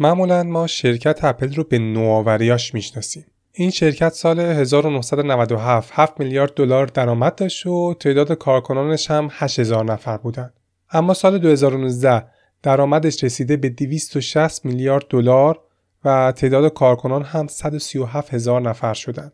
معمولا 0.00 0.42
ما 0.42 0.66
شرکت 0.66 1.24
اپل 1.24 1.54
رو 1.54 1.64
به 1.64 1.78
نوآوریاش 1.78 2.74
می‌شناسیم. 2.74 3.26
این 3.52 3.70
شرکت 3.70 4.12
سال 4.12 4.40
1997 4.40 5.90
7 5.92 6.20
میلیارد 6.20 6.54
دلار 6.54 6.86
درآمد 6.86 7.34
داشت 7.34 7.66
و 7.66 7.94
تعداد 7.94 8.32
کارکنانش 8.32 9.10
هم 9.10 9.28
8000 9.32 9.84
نفر 9.84 10.16
بودند. 10.16 10.52
اما 10.92 11.14
سال 11.14 11.38
2019 11.38 12.24
درآمدش 12.62 13.24
رسیده 13.24 13.56
به 13.56 13.68
260 13.68 14.64
میلیارد 14.64 15.04
دلار 15.10 15.60
و 16.04 16.32
تعداد 16.32 16.72
کارکنان 16.72 17.22
هم 17.22 17.46
137 17.46 18.34
هزار 18.34 18.60
نفر 18.60 18.94
شدند. 18.94 19.32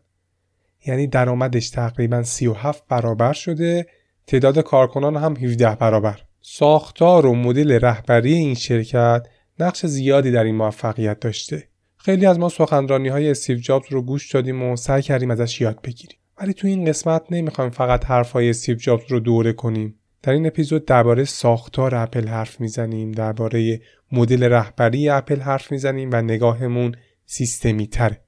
یعنی 0.85 1.07
درآمدش 1.07 1.69
تقریبا 1.69 2.23
37 2.23 2.83
برابر 2.89 3.33
شده 3.33 3.85
تعداد 4.27 4.59
کارکنان 4.59 5.15
هم 5.15 5.37
17 5.37 5.75
برابر. 5.75 6.19
ساختار 6.41 7.25
و 7.25 7.35
مدل 7.35 7.79
رهبری 7.79 8.33
این 8.33 8.55
شرکت 8.55 9.27
نقش 9.59 9.85
زیادی 9.85 10.31
در 10.31 10.43
این 10.43 10.55
موفقیت 10.55 11.19
داشته. 11.19 11.67
خیلی 11.97 12.25
از 12.25 12.39
ما 12.39 12.49
سخنرانی 12.49 13.09
های 13.09 13.29
استیو 13.29 13.57
جابز 13.57 13.85
رو 13.89 14.01
گوش 14.01 14.31
دادیم 14.31 14.63
و 14.63 14.75
سعی 14.75 15.01
کردیم 15.01 15.31
ازش 15.31 15.61
یاد 15.61 15.81
بگیریم. 15.81 16.19
ولی 16.41 16.53
تو 16.53 16.67
این 16.67 16.85
قسمت 16.85 17.21
نمی‌خوایم 17.31 17.69
فقط 17.69 18.05
حرفهای 18.05 18.49
استیو 18.49 18.75
جابز 18.75 19.03
رو 19.09 19.19
دوره 19.19 19.53
کنیم. 19.53 19.99
در 20.23 20.31
این 20.31 20.47
اپیزود 20.47 20.85
درباره 20.85 21.23
ساختار 21.23 21.95
اپل 21.95 22.27
حرف 22.27 22.59
می‌زنیم، 22.59 23.11
درباره 23.11 23.81
مدل 24.11 24.43
رهبری 24.43 25.09
اپل 25.09 25.39
حرف 25.39 25.71
می‌زنیم 25.71 26.09
و 26.13 26.21
نگاهمون 26.21 26.95
سیستمی 27.25 27.87
تره. 27.87 28.21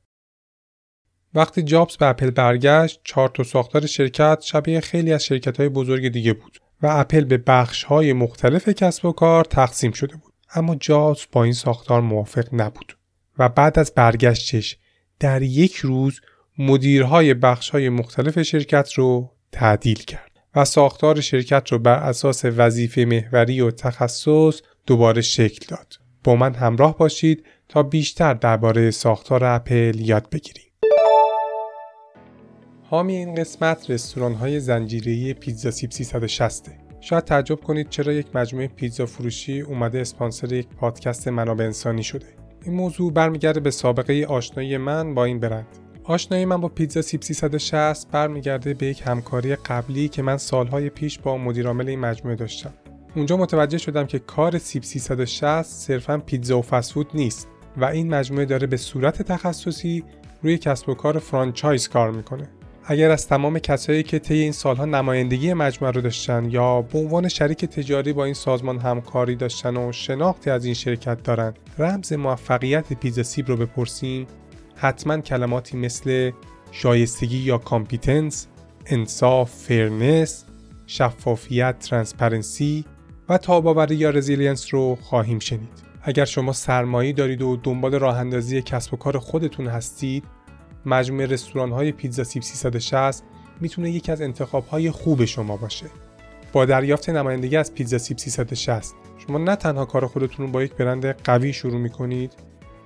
وقتی 1.33 1.61
جابز 1.61 1.97
به 1.97 2.05
اپل 2.05 2.29
برگشت، 2.29 3.01
چارت 3.03 3.39
و 3.39 3.43
ساختار 3.43 3.85
شرکت 3.85 4.41
شبیه 4.41 4.79
خیلی 4.79 5.13
از 5.13 5.23
شرکت 5.23 5.57
های 5.57 5.69
بزرگ 5.69 6.07
دیگه 6.07 6.33
بود 6.33 6.57
و 6.81 6.87
اپل 6.87 7.23
به 7.23 7.37
بخش 7.37 7.83
های 7.83 8.13
مختلف 8.13 8.69
کسب 8.69 9.05
و 9.05 9.11
کار 9.11 9.43
تقسیم 9.43 9.91
شده 9.91 10.15
بود. 10.15 10.26
اما 10.55 10.75
جابز 10.75 11.21
با 11.31 11.43
این 11.43 11.53
ساختار 11.53 12.01
موافق 12.01 12.47
نبود 12.53 12.97
و 13.39 13.49
بعد 13.49 13.79
از 13.79 13.91
برگشتش 13.95 14.77
در 15.19 15.41
یک 15.41 15.75
روز 15.75 16.21
مدیرهای 16.57 17.33
بخش 17.33 17.69
های 17.69 17.89
مختلف 17.89 18.41
شرکت 18.41 18.93
رو 18.93 19.31
تعدیل 19.51 20.03
کرد 20.03 20.31
و 20.55 20.65
ساختار 20.65 21.21
شرکت 21.21 21.71
رو 21.71 21.79
بر 21.79 21.95
اساس 21.95 22.45
وظیفه 22.45 23.05
محوری 23.05 23.61
و 23.61 23.71
تخصص 23.71 24.61
دوباره 24.85 25.21
شکل 25.21 25.75
داد. 25.75 25.93
با 26.23 26.35
من 26.35 26.53
همراه 26.53 26.97
باشید 26.97 27.45
تا 27.69 27.83
بیشتر 27.83 28.33
درباره 28.33 28.91
ساختار 28.91 29.43
اپل 29.43 29.99
یاد 29.99 30.29
بگیریم. 30.29 30.71
حامی 32.89 33.15
این 33.15 33.35
قسمت 33.35 33.89
رستوران 33.89 34.33
های 34.33 34.59
زنجیره‌ای 34.59 35.33
پیتزا 35.33 35.71
سیب 35.71 35.91
360 35.91 36.86
شاید 37.01 37.23
تعجب 37.23 37.59
کنید 37.59 37.89
چرا 37.89 38.13
یک 38.13 38.35
مجموعه 38.35 38.67
پیتزا 38.67 39.05
فروشی 39.05 39.61
اومده 39.61 39.99
اسپانسر 39.99 40.53
یک 40.53 40.67
پادکست 40.67 41.27
منابع 41.27 41.65
انسانی 41.65 42.03
شده. 42.03 42.25
این 42.63 42.73
موضوع 42.73 43.13
برمیگرده 43.13 43.59
به 43.59 43.71
سابقه 43.71 44.25
آشنایی 44.29 44.77
من 44.77 45.13
با 45.13 45.25
این 45.25 45.39
برند. 45.39 45.67
آشنایی 46.03 46.45
من 46.45 46.61
با 46.61 46.67
پیتزا 46.67 47.01
سیب 47.01 47.21
360 47.21 48.11
برمیگرده 48.11 48.73
به 48.73 48.85
یک 48.85 49.03
همکاری 49.05 49.55
قبلی 49.55 50.07
که 50.07 50.21
من 50.21 50.37
سالهای 50.37 50.89
پیش 50.89 51.19
با 51.19 51.37
مدیرعامل 51.37 51.89
این 51.89 51.99
مجموعه 51.99 52.35
داشتم. 52.35 52.73
اونجا 53.15 53.37
متوجه 53.37 53.77
شدم 53.77 54.05
که 54.05 54.19
کار 54.19 54.57
سیب 54.57 54.83
360 54.83 55.61
صرفا 55.61 56.17
پیتزا 56.17 56.59
و 56.59 56.61
فسفود 56.61 57.07
نیست 57.13 57.47
و 57.77 57.85
این 57.85 58.09
مجموعه 58.15 58.45
داره 58.45 58.67
به 58.67 58.77
صورت 58.77 59.21
تخصصی 59.21 60.03
روی 60.43 60.57
کسب 60.57 60.89
و 60.89 60.93
کار 60.93 61.19
فرانچایز 61.19 61.87
کار 61.87 62.11
می‌کنه. 62.11 62.49
اگر 62.89 63.11
از 63.11 63.27
تمام 63.27 63.59
کسایی 63.59 64.03
که 64.03 64.19
طی 64.19 64.33
این 64.33 64.51
سالها 64.51 64.85
نمایندگی 64.85 65.53
مجموعه 65.53 65.93
رو 65.93 66.01
داشتن 66.01 66.49
یا 66.49 66.81
به 66.81 66.99
عنوان 66.99 67.27
شریک 67.27 67.65
تجاری 67.65 68.13
با 68.13 68.25
این 68.25 68.33
سازمان 68.33 68.79
همکاری 68.79 69.35
داشتن 69.35 69.77
و 69.77 69.91
شناختی 69.91 70.49
از 70.49 70.65
این 70.65 70.73
شرکت 70.73 71.23
دارن 71.23 71.53
رمز 71.77 72.13
موفقیت 72.13 72.93
پیزا 72.93 73.23
سیب 73.23 73.47
رو 73.47 73.57
بپرسیم 73.57 74.27
حتما 74.75 75.17
کلماتی 75.17 75.77
مثل 75.77 76.31
شایستگی 76.71 77.37
یا 77.37 77.57
competence، 77.57 78.47
انصاف، 78.85 79.51
fairness، 79.51 80.45
شفافیت، 80.87 81.79
transparency 81.79 82.85
و 83.29 83.37
تاب‌آوری 83.37 83.95
یا 83.95 84.09
resilience 84.09 84.73
رو 84.73 84.97
خواهیم 85.01 85.39
شنید. 85.39 85.69
اگر 86.01 86.25
شما 86.25 86.53
سرمایه 86.53 87.13
دارید 87.13 87.41
و 87.41 87.57
دنبال 87.63 87.95
راه 87.95 88.17
اندازی 88.17 88.61
کسب 88.61 88.93
و 88.93 88.97
کار 88.97 89.19
خودتون 89.19 89.67
هستید 89.67 90.36
مجموعه 90.87 91.25
رستوران 91.25 91.71
های 91.71 91.91
پیتزا 91.91 92.23
سیب 92.23 92.43
360 92.43 93.23
می‌تونه 93.61 93.91
یکی 93.91 94.11
از 94.11 94.21
انتخاب 94.21 94.67
های 94.67 94.91
خوب 94.91 95.25
شما 95.25 95.57
باشه. 95.57 95.85
با 96.53 96.65
دریافت 96.65 97.09
نمایندگی 97.09 97.57
از 97.57 97.73
پیتزا 97.73 97.97
سیب 97.97 98.17
360 98.17 98.95
شما 99.27 99.37
نه 99.37 99.55
تنها 99.55 99.85
کار 99.85 100.07
خودتون 100.07 100.45
رو 100.45 100.51
با 100.51 100.63
یک 100.63 100.73
برند 100.73 101.05
قوی 101.05 101.53
شروع 101.53 101.77
می‌کنید 101.77 102.33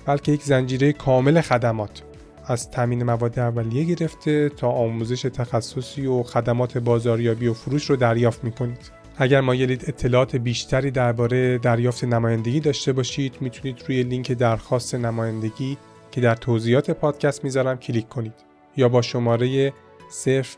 بلکه 0.06 0.32
یک 0.32 0.44
زنجیره 0.44 0.94
کامل 0.94 1.42
خدمات 1.42 2.04
از 2.46 2.72
تامین 2.72 3.04
مواد 3.04 3.40
اولیه 3.40 3.84
گرفته 3.96 4.50
تا 4.50 4.70
آموزش 4.70 5.22
تخصصی 5.22 6.06
و 6.06 6.24
خدمات 6.24 6.78
بازاریابی 6.78 7.48
و 7.48 7.54
فروش 7.54 7.90
رو 7.90 7.96
دریافت 7.96 8.44
می‌کنید. 8.44 8.92
اگر 9.18 9.42
مایلید 9.42 9.86
اطلاعات 9.88 10.36
بیشتری 10.36 10.92
درباره 10.92 11.58
دریافت 11.58 12.04
نمایندگی 12.04 12.60
داشته 12.60 12.94
باشید 12.94 13.38
می‌تونید 13.42 13.84
روی 13.88 14.04
لینک 14.04 14.32
درخواست 14.32 14.96
نمایندگی 14.96 15.78
که 16.12 16.22
در 16.22 16.36
توضیحات 16.36 16.92
پادکست 16.92 17.44
می‌ذارم 17.44 17.78
کلیک 17.78 18.10
کنید 18.10 18.34
یا 18.78 18.90
با 18.90 19.02
شماره 19.02 19.74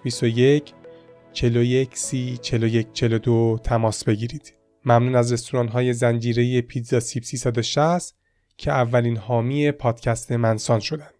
021 0.03 0.73
41 1.33 1.97
سی 1.97 2.37
41 2.41 2.93
42 2.93 3.59
تماس 3.63 4.03
بگیرید. 4.03 4.53
ممنون 4.85 5.15
از 5.15 5.33
رستوران 5.33 5.67
های 5.67 5.93
زنجیره 5.93 6.61
پیتزا 6.61 6.99
سیب 6.99 7.23
360 7.23 8.15
که 8.57 8.71
اولین 8.71 9.17
حامی 9.17 9.71
پادکست 9.71 10.31
منسان 10.31 10.79
شدند. 10.79 11.13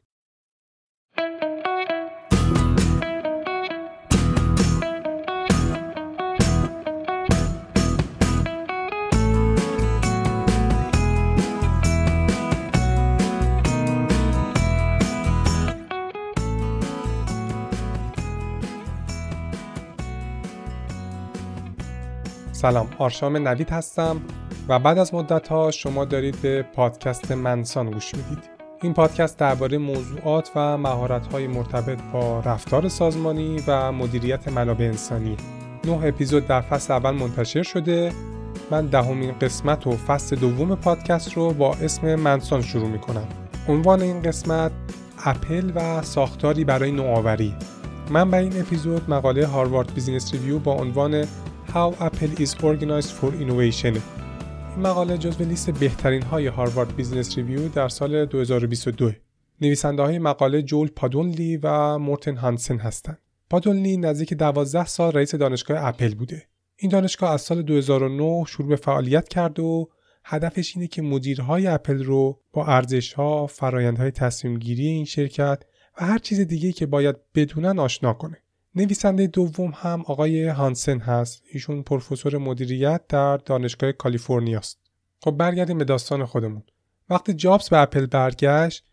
سلام 22.63 22.88
آرشام 22.97 23.47
نوید 23.47 23.69
هستم 23.69 24.22
و 24.68 24.79
بعد 24.79 24.97
از 24.97 25.13
مدت 25.13 25.47
ها 25.47 25.72
شما 25.72 26.06
دارید 26.06 26.41
به 26.41 26.66
پادکست 26.75 27.31
منسان 27.31 27.91
گوش 27.91 28.16
می‌دید. 28.16 28.50
این 28.81 28.94
پادکست 28.94 29.38
درباره 29.38 29.78
موضوعات 29.78 30.51
و 30.56 30.78
مهارت 30.78 31.28
های 31.28 31.47
مرتبط 31.47 32.00
با 32.13 32.40
رفتار 32.40 32.88
سازمانی 32.88 33.63
و 33.68 33.91
مدیریت 33.91 34.47
منابع 34.47 34.85
انسانی. 34.85 35.38
نه 35.85 36.06
اپیزود 36.06 36.47
در 36.47 36.62
فصل 36.62 36.94
اول 36.94 37.12
منتشر 37.12 37.63
شده. 37.63 38.12
من 38.72 38.85
دهمین 38.85 39.31
قسمت 39.41 39.88
و 39.88 39.91
فصل 39.91 40.35
دوم 40.35 40.75
پادکست 40.75 41.34
رو 41.34 41.53
با 41.53 41.74
اسم 41.74 42.16
منسان 42.16 42.62
شروع 42.62 42.88
می 42.88 43.00
کنم 43.00 43.28
عنوان 43.68 44.01
این 44.01 44.22
قسمت 44.22 44.72
اپل 45.25 45.72
و 45.75 46.01
ساختاری 46.01 46.63
برای 46.63 46.91
نوآوری. 46.91 47.56
من 48.09 48.31
به 48.31 48.38
این 48.38 48.62
اپیزود 48.62 49.09
مقاله 49.09 49.47
هاروارد 49.47 49.94
بیزینس 49.94 50.34
ریویو 50.34 50.59
با 50.59 50.74
عنوان 50.74 51.25
How 51.73 51.95
Apple 52.00 52.34
is 52.39 52.53
Organized 52.63 53.11
for 53.19 53.31
Innovation 53.44 53.97
این 54.75 54.79
مقاله 54.79 55.17
جزو 55.17 55.44
لیست 55.44 55.69
بهترین 55.69 56.22
های 56.22 56.47
هاروارد 56.47 56.95
بیزنس 56.95 57.38
ریویو 57.38 57.69
در 57.69 57.88
سال 57.88 58.25
2022 58.25 59.11
نویسنده 59.61 60.01
های 60.01 60.19
مقاله 60.19 60.62
جول 60.62 60.88
پادولنی 60.88 61.57
و 61.57 61.97
مورتن 61.97 62.35
هانسن 62.35 62.78
هستند. 62.78 63.17
پادولنی 63.50 63.97
نزدیک 63.97 64.33
12 64.33 64.85
سال 64.85 65.12
رئیس 65.12 65.35
دانشگاه 65.35 65.85
اپل 65.85 66.13
بوده. 66.13 66.44
این 66.75 66.91
دانشگاه 66.91 67.31
از 67.31 67.41
سال 67.41 67.62
2009 67.62 68.45
شروع 68.47 68.69
به 68.69 68.75
فعالیت 68.75 69.28
کرد 69.28 69.59
و 69.59 69.89
هدفش 70.25 70.75
اینه 70.75 70.88
که 70.88 71.01
مدیرهای 71.01 71.68
اپل 71.68 72.03
رو 72.03 72.42
با 72.53 72.65
ارزشها، 72.65 73.48
فرایندهای 73.48 74.12
تصمیم 74.12 74.59
گیری 74.59 74.88
این 74.88 75.06
شرکت 75.06 75.63
و 75.98 76.06
هر 76.06 76.18
چیز 76.18 76.39
دیگه 76.39 76.71
که 76.71 76.86
باید 76.86 77.15
بدونن 77.36 77.80
آشنا 77.80 78.13
کنه. 78.13 78.43
نویسنده 78.75 79.28
دوم 79.28 79.72
هم 79.75 80.04
آقای 80.08 80.48
هانسن 80.48 81.00
هست. 81.00 81.44
ایشون 81.52 81.84
پروفسور 81.84 82.38
مدیریت 82.38 83.02
در 83.10 83.38
دانشگاه 83.38 83.92
کالیفرنیا 83.92 84.60
است. 84.60 84.80
خب 85.22 85.31
برگردیم 85.31 85.78
به 85.78 85.84
داستان 85.84 86.25
خودمون. 86.25 86.64
وقتی 87.10 87.34
جابز 87.34 87.70
به 87.70 87.78
اپل 87.78 88.06
برگشت 88.06 88.86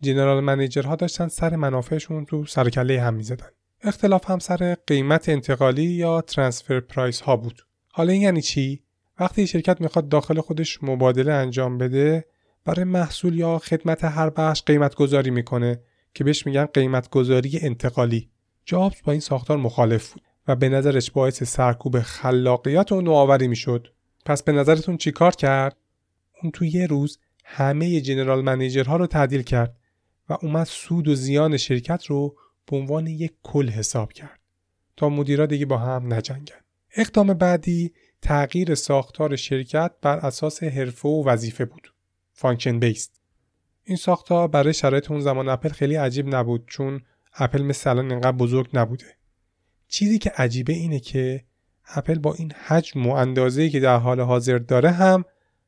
جنرال 0.00 0.40
منیجرها 0.44 0.96
داشتن 0.96 1.28
سر 1.28 1.56
منافعشون 1.56 2.26
رو 2.26 2.46
سر 2.46 2.70
کله 2.70 3.00
هم 3.00 3.14
می‌زدن. 3.14 3.46
اختلاف 3.82 4.30
هم 4.30 4.38
سر 4.38 4.76
قیمت 4.86 5.28
انتقالی 5.28 5.84
یا 5.84 6.20
ترانسفر 6.20 6.80
پرایس 6.80 7.20
ها 7.20 7.36
بود. 7.36 7.62
حالا 7.92 8.12
این 8.12 8.22
یعنی 8.22 8.42
چی؟ 8.42 8.82
وقتی 9.20 9.46
شرکت 9.46 9.80
می‌خواد 9.80 10.08
داخل 10.08 10.40
خودش 10.40 10.82
مبادله 10.82 11.32
انجام 11.32 11.78
بده 11.78 12.24
برای 12.64 12.84
محصول 12.84 13.38
یا 13.38 13.58
خدمت 13.58 14.04
هر 14.04 14.30
بخش 14.30 14.62
قیمت 14.62 14.94
گذاری 14.94 15.30
می‌کنه 15.30 15.80
که 16.14 16.24
بهش 16.24 16.46
میگن 16.46 16.64
قیمت 16.64 17.10
گذاری 17.10 17.58
انتقالی. 17.62 18.30
جابز 18.64 18.96
با 19.04 19.12
این 19.12 19.20
ساختار 19.20 19.56
مخالف 19.56 20.12
بود 20.12 20.22
و 20.48 20.56
به 20.56 20.68
نظرش 20.68 21.10
باعث 21.10 21.42
سرکوب 21.42 22.00
خلاقیت 22.00 22.92
و 22.92 23.00
نوآوری 23.00 23.48
می‌شد 23.48 23.92
پس 24.24 24.42
به 24.42 24.52
نظرتون 24.52 24.96
چیکار 24.96 25.32
کرد 25.32 25.76
اون 26.42 26.52
تو 26.52 26.64
یه 26.64 26.86
روز 26.86 27.18
همه 27.44 28.00
جنرال 28.00 28.42
منیجرها 28.42 28.96
رو 28.96 29.06
تعدیل 29.06 29.42
کرد 29.42 29.76
و 30.28 30.36
اومد 30.42 30.66
سود 30.66 31.08
و 31.08 31.14
زیان 31.14 31.56
شرکت 31.56 32.06
رو 32.06 32.36
به 32.66 32.76
عنوان 32.76 33.06
یک 33.06 33.32
کل 33.42 33.68
حساب 33.68 34.12
کرد 34.12 34.40
تا 34.96 35.08
مدیرا 35.08 35.46
دیگه 35.46 35.66
با 35.66 35.78
هم 35.78 36.14
نجنگن. 36.14 36.60
اقدام 36.96 37.34
بعدی 37.34 37.92
تغییر 38.22 38.74
ساختار 38.74 39.36
شرکت 39.36 39.92
بر 40.02 40.18
اساس 40.18 40.62
حرفه 40.62 41.08
و 41.08 41.24
وظیفه 41.28 41.64
بود. 41.64 41.94
function 42.32 42.78
based. 42.78 43.20
این 43.84 43.96
ساختار 43.96 44.48
برای 44.48 44.72
شرایط 44.72 45.10
اون 45.10 45.20
زمان 45.20 45.48
اپل 45.48 45.68
خیلی 45.68 45.94
عجیب 45.94 46.34
نبود 46.34 46.64
چون 46.66 47.00
اپل 47.38 47.62
مثل 47.62 47.90
الان 47.90 48.10
اینقدر 48.10 48.32
بزرگ 48.32 48.68
نبوده. 48.74 49.16
چیزی 49.88 50.18
که 50.18 50.32
عجیبه 50.36 50.72
اینه 50.72 51.00
که 51.00 51.44
اپل 51.86 52.18
با 52.18 52.34
این 52.34 52.52
حجم 52.66 53.06
و 53.06 53.12
اندازه‌ای 53.12 53.70
که 53.70 53.80
در 53.80 53.96
حال 53.96 54.20
حاضر 54.20 54.58
داره 54.58 54.90
هم 54.90 55.24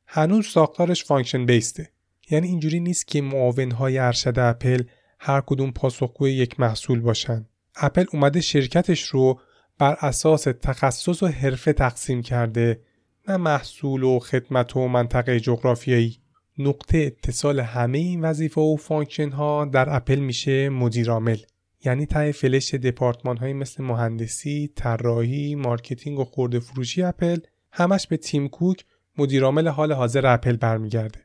هنوز 0.07 0.47
ساختارش 0.47 1.05
function 1.05 1.45
based 1.45 1.76
ه. 1.76 1.89
یعنی 2.29 2.47
اینجوری 2.47 2.79
نیست 2.79 3.07
که 3.07 3.21
معاونهای 3.21 3.97
ارشد 3.97 4.39
اپل 4.39 4.83
هر 5.19 5.41
کدوم 5.41 5.71
پاسخگوی 5.71 6.31
یک 6.31 6.59
محصول 6.59 6.99
باشن. 6.99 7.45
اپل 7.75 8.05
اومده 8.13 8.41
شرکتش 8.41 9.03
رو 9.03 9.39
بر 9.77 9.97
اساس 10.01 10.43
تخصص 10.43 11.23
و 11.23 11.27
حرفه 11.27 11.73
تقسیم 11.73 12.21
کرده 12.21 12.81
نه 13.27 13.37
محصول 13.37 14.03
و 14.03 14.19
خدمت 14.19 14.75
و 14.75 14.87
منطقه 14.87 15.39
جغرافیایی 15.39 16.17
نقطه 16.57 16.97
اتصال 16.97 17.59
همه 17.59 17.97
این 17.97 18.21
وظیفه 18.21 18.61
و 18.61 18.75
function 18.75 19.29
ها 19.29 19.65
در 19.65 19.95
اپل 19.95 20.15
میشه 20.15 20.69
مدیرعامل 20.69 21.37
یعنی 21.85 22.05
ته 22.05 22.31
فلش 22.31 22.73
دپارتمان 22.73 23.37
های 23.37 23.53
مثل 23.53 23.83
مهندسی، 23.83 24.71
طراحی، 24.75 25.55
مارکتینگ 25.55 26.19
و 26.19 26.23
خورده 26.23 26.59
فروشی 26.59 27.03
اپل 27.03 27.37
همش 27.71 28.07
به 28.07 28.17
تیم 28.17 28.47
کوک 28.47 28.85
مدیرعامل 29.17 29.67
حال 29.67 29.91
حاضر 29.91 30.33
اپل 30.33 30.55
برمیگرده. 30.55 31.19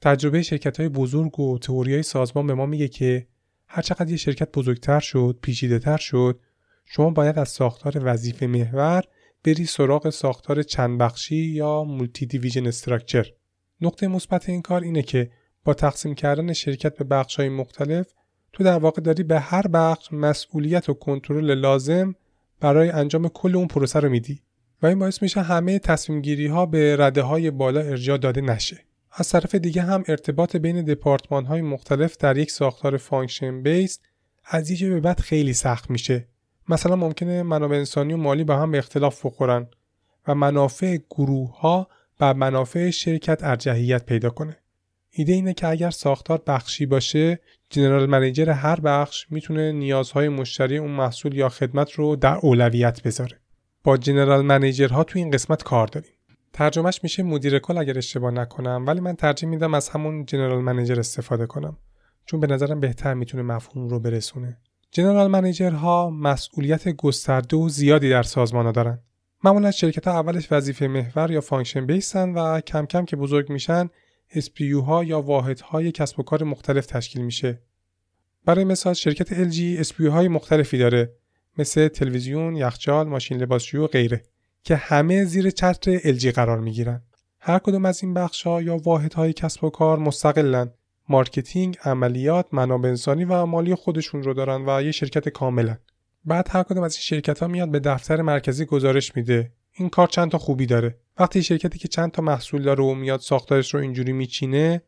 تجربه 0.00 0.42
شرکت 0.42 0.80
های 0.80 0.88
بزرگ 0.88 1.40
و 1.40 1.58
تئوری 1.58 1.92
های 1.92 2.02
سازمان 2.02 2.46
به 2.46 2.54
ما 2.54 2.66
میگه 2.66 2.88
که 2.88 3.26
هرچقدر 3.66 4.10
یه 4.10 4.16
شرکت 4.16 4.52
بزرگتر 4.52 5.00
شد، 5.00 5.38
پیچیده 5.42 5.78
تر 5.78 5.96
شد، 5.96 6.40
شما 6.84 7.10
باید 7.10 7.38
از 7.38 7.48
ساختار 7.48 8.00
وظیفه 8.04 8.46
محور 8.46 9.02
بری 9.44 9.66
سراغ 9.66 10.10
ساختار 10.10 10.62
چند 10.62 10.98
بخشی 10.98 11.36
یا 11.36 11.84
مولتی 11.84 12.26
دیویژن 12.26 12.66
استراکچر. 12.66 13.32
نقطه 13.80 14.08
مثبت 14.08 14.48
این 14.48 14.62
کار 14.62 14.82
اینه 14.82 15.02
که 15.02 15.30
با 15.64 15.74
تقسیم 15.74 16.14
کردن 16.14 16.52
شرکت 16.52 16.96
به 16.96 17.04
بخش 17.04 17.36
های 17.36 17.48
مختلف 17.48 18.06
تو 18.54 18.64
در 18.64 18.78
واقع 18.78 19.02
داری 19.02 19.22
به 19.22 19.40
هر 19.40 19.66
بخش 19.66 20.12
مسئولیت 20.12 20.88
و 20.88 20.94
کنترل 20.94 21.54
لازم 21.54 22.14
برای 22.60 22.90
انجام 22.90 23.28
کل 23.28 23.56
اون 23.56 23.66
پروسه 23.66 24.00
رو 24.00 24.08
میدی 24.08 24.42
و 24.82 24.86
این 24.86 24.98
باعث 24.98 25.22
میشه 25.22 25.40
همه 25.42 25.78
تصمیم 25.78 26.20
گیری 26.20 26.46
ها 26.46 26.66
به 26.66 26.96
رده 26.96 27.22
های 27.22 27.50
بالا 27.50 27.80
ارجاع 27.80 28.18
داده 28.18 28.40
نشه. 28.40 28.84
از 29.12 29.28
طرف 29.28 29.54
دیگه 29.54 29.82
هم 29.82 30.04
ارتباط 30.08 30.56
بین 30.56 30.84
دپارتمان 30.84 31.44
های 31.44 31.60
مختلف 31.60 32.16
در 32.16 32.36
یک 32.36 32.50
ساختار 32.50 32.96
function 32.96 33.62
base 33.62 33.98
از 34.44 34.70
یه 34.70 34.88
به 34.88 35.00
بعد 35.00 35.20
خیلی 35.20 35.52
سخت 35.52 35.90
میشه 35.90 36.28
مثلا 36.68 36.96
ممکنه 36.96 37.42
منابع 37.42 37.76
انسانی 37.76 38.12
و 38.12 38.16
مالی 38.16 38.44
با 38.44 38.56
هم 38.56 38.70
به 38.70 38.78
اختلاف 38.78 39.26
بخورن 39.26 39.66
و 40.28 40.34
منافع 40.34 40.98
گروه 41.10 41.58
ها 41.58 41.88
بر 42.18 42.32
منافع 42.32 42.90
شرکت 42.90 43.44
ارجحیت 43.44 44.06
پیدا 44.06 44.30
کنه. 44.30 44.56
ایده 45.10 45.32
اینه 45.32 45.54
که 45.54 45.68
اگر 45.68 45.90
ساختار 45.90 46.42
بخشی 46.46 46.86
باشه 46.86 47.40
general 47.74 48.06
manager 48.06 48.50
هر 48.50 48.80
بخش 48.80 49.26
می‌تونه 49.30 49.72
نیازهای 49.72 50.28
مشتری 50.28 50.78
اون 50.78 50.90
محصول 50.90 51.34
یا 51.34 51.48
خدمت 51.48 51.92
رو 51.92 52.16
در 52.16 52.36
اولویت 52.42 53.02
بذاره. 53.02 53.40
با 53.84 53.96
general 53.96 54.42
manager 54.42 54.96
ها 54.96 55.04
تو 55.04 55.18
این 55.18 55.30
قسمت 55.30 55.62
کار 55.62 55.86
داریم. 55.86 56.10
ترجمهش 56.52 57.00
میشه 57.02 57.22
مدیر 57.22 57.58
کل 57.58 57.78
اگر 57.78 57.98
اشتباه 57.98 58.30
نکنم 58.30 58.84
ولی 58.86 59.00
من 59.00 59.16
ترجیح 59.16 59.48
میدم 59.48 59.74
از 59.74 59.88
همون 59.88 60.24
general 60.26 60.58
manager 60.58 60.98
استفاده 60.98 61.46
کنم 61.46 61.76
چون 62.26 62.40
به 62.40 62.46
نظرم 62.46 62.80
بهتر 62.80 63.14
می‌تونه 63.14 63.42
مفهوم 63.42 63.88
رو 63.88 64.00
برسونه. 64.00 64.58
general 64.90 65.26
manager 65.26 66.00
ها 66.00 66.10
مسئولیت 66.10 66.88
گسترده 66.88 67.56
و 67.56 67.68
زیادی 67.68 68.10
در 68.10 68.22
سازمان 68.22 68.66
ها 68.66 68.72
دارن. 68.72 68.98
معمولا 69.44 69.70
شرکت 69.70 70.08
ها 70.08 70.20
اولش 70.20 70.52
وظیفه 70.52 70.88
محور 70.88 71.30
یا 71.30 71.40
function 71.40 71.86
base 71.86 72.21
ن 72.21 72.30
و 72.34 72.60
کم 72.60 72.86
کم 72.86 73.04
که 73.04 73.16
بزرگ 73.16 73.52
میشن 73.52 73.90
SBU 74.40 74.84
ها 74.86 75.04
یا 75.04 75.20
واحد 75.20 75.60
های 75.60 75.92
کسب 75.92 76.20
و 76.20 76.22
کار 76.22 76.44
مختلف 76.44 76.86
تشکیل 76.86 77.22
میشه. 77.22 77.62
برای 78.44 78.64
مثال 78.64 78.94
شرکت 78.94 79.50
LG 79.50 79.86
SBU 79.86 80.06
های 80.06 80.28
مختلفی 80.28 80.78
داره 80.78 81.12
مثل 81.58 81.88
تلویزیون، 81.88 82.56
یخچال، 82.56 83.08
ماشین 83.08 83.38
لباسشویی 83.38 83.84
و 83.84 83.86
غیره 83.86 84.22
که 84.62 84.76
همه 84.76 85.24
زیر 85.24 85.50
چتر 85.50 85.98
LG 85.98 86.26
قرار 86.26 86.60
می‌گیرن. 86.60 87.02
هر 87.40 87.58
کدوم 87.58 87.84
از 87.84 88.02
این 88.02 88.14
بخش 88.14 88.42
ها 88.42 88.62
یا 88.62 88.76
واحد 88.76 89.14
های 89.14 89.32
کسب 89.32 89.64
و 89.64 89.70
کار 89.70 89.98
مستقلن 89.98 90.70
مارکتینگ، 91.08 91.78
عملیات، 91.84 92.46
منابع 92.52 92.88
انسانی 92.88 93.24
و 93.24 93.46
مالی 93.46 93.74
خودشون 93.74 94.22
رو 94.22 94.34
دارن 94.34 94.64
و 94.66 94.82
یه 94.82 94.92
شرکت 94.92 95.28
کاملن. 95.28 95.78
بعد 96.24 96.48
هر 96.50 96.62
کدوم 96.62 96.82
از 96.82 96.94
این 96.94 97.00
شرکت 97.00 97.38
ها 97.38 97.48
میاد 97.48 97.70
به 97.70 97.80
دفتر 97.80 98.22
مرکزی 98.22 98.64
گزارش 98.64 99.16
میده. 99.16 99.52
این 99.72 99.88
کار 99.88 100.08
چند 100.08 100.30
تا 100.30 100.38
خوبی 100.38 100.66
داره. 100.66 100.98
وقتی 101.18 101.42
شرکتی 101.42 101.78
که 101.78 101.88
چند 101.88 102.10
تا 102.10 102.22
محصول 102.22 102.62
داره 102.62 102.84
و 102.84 102.94
میاد 102.94 103.20
ساختارش 103.20 103.74
رو 103.74 103.80
اینجوری 103.80 104.12
میچینه، 104.12 104.82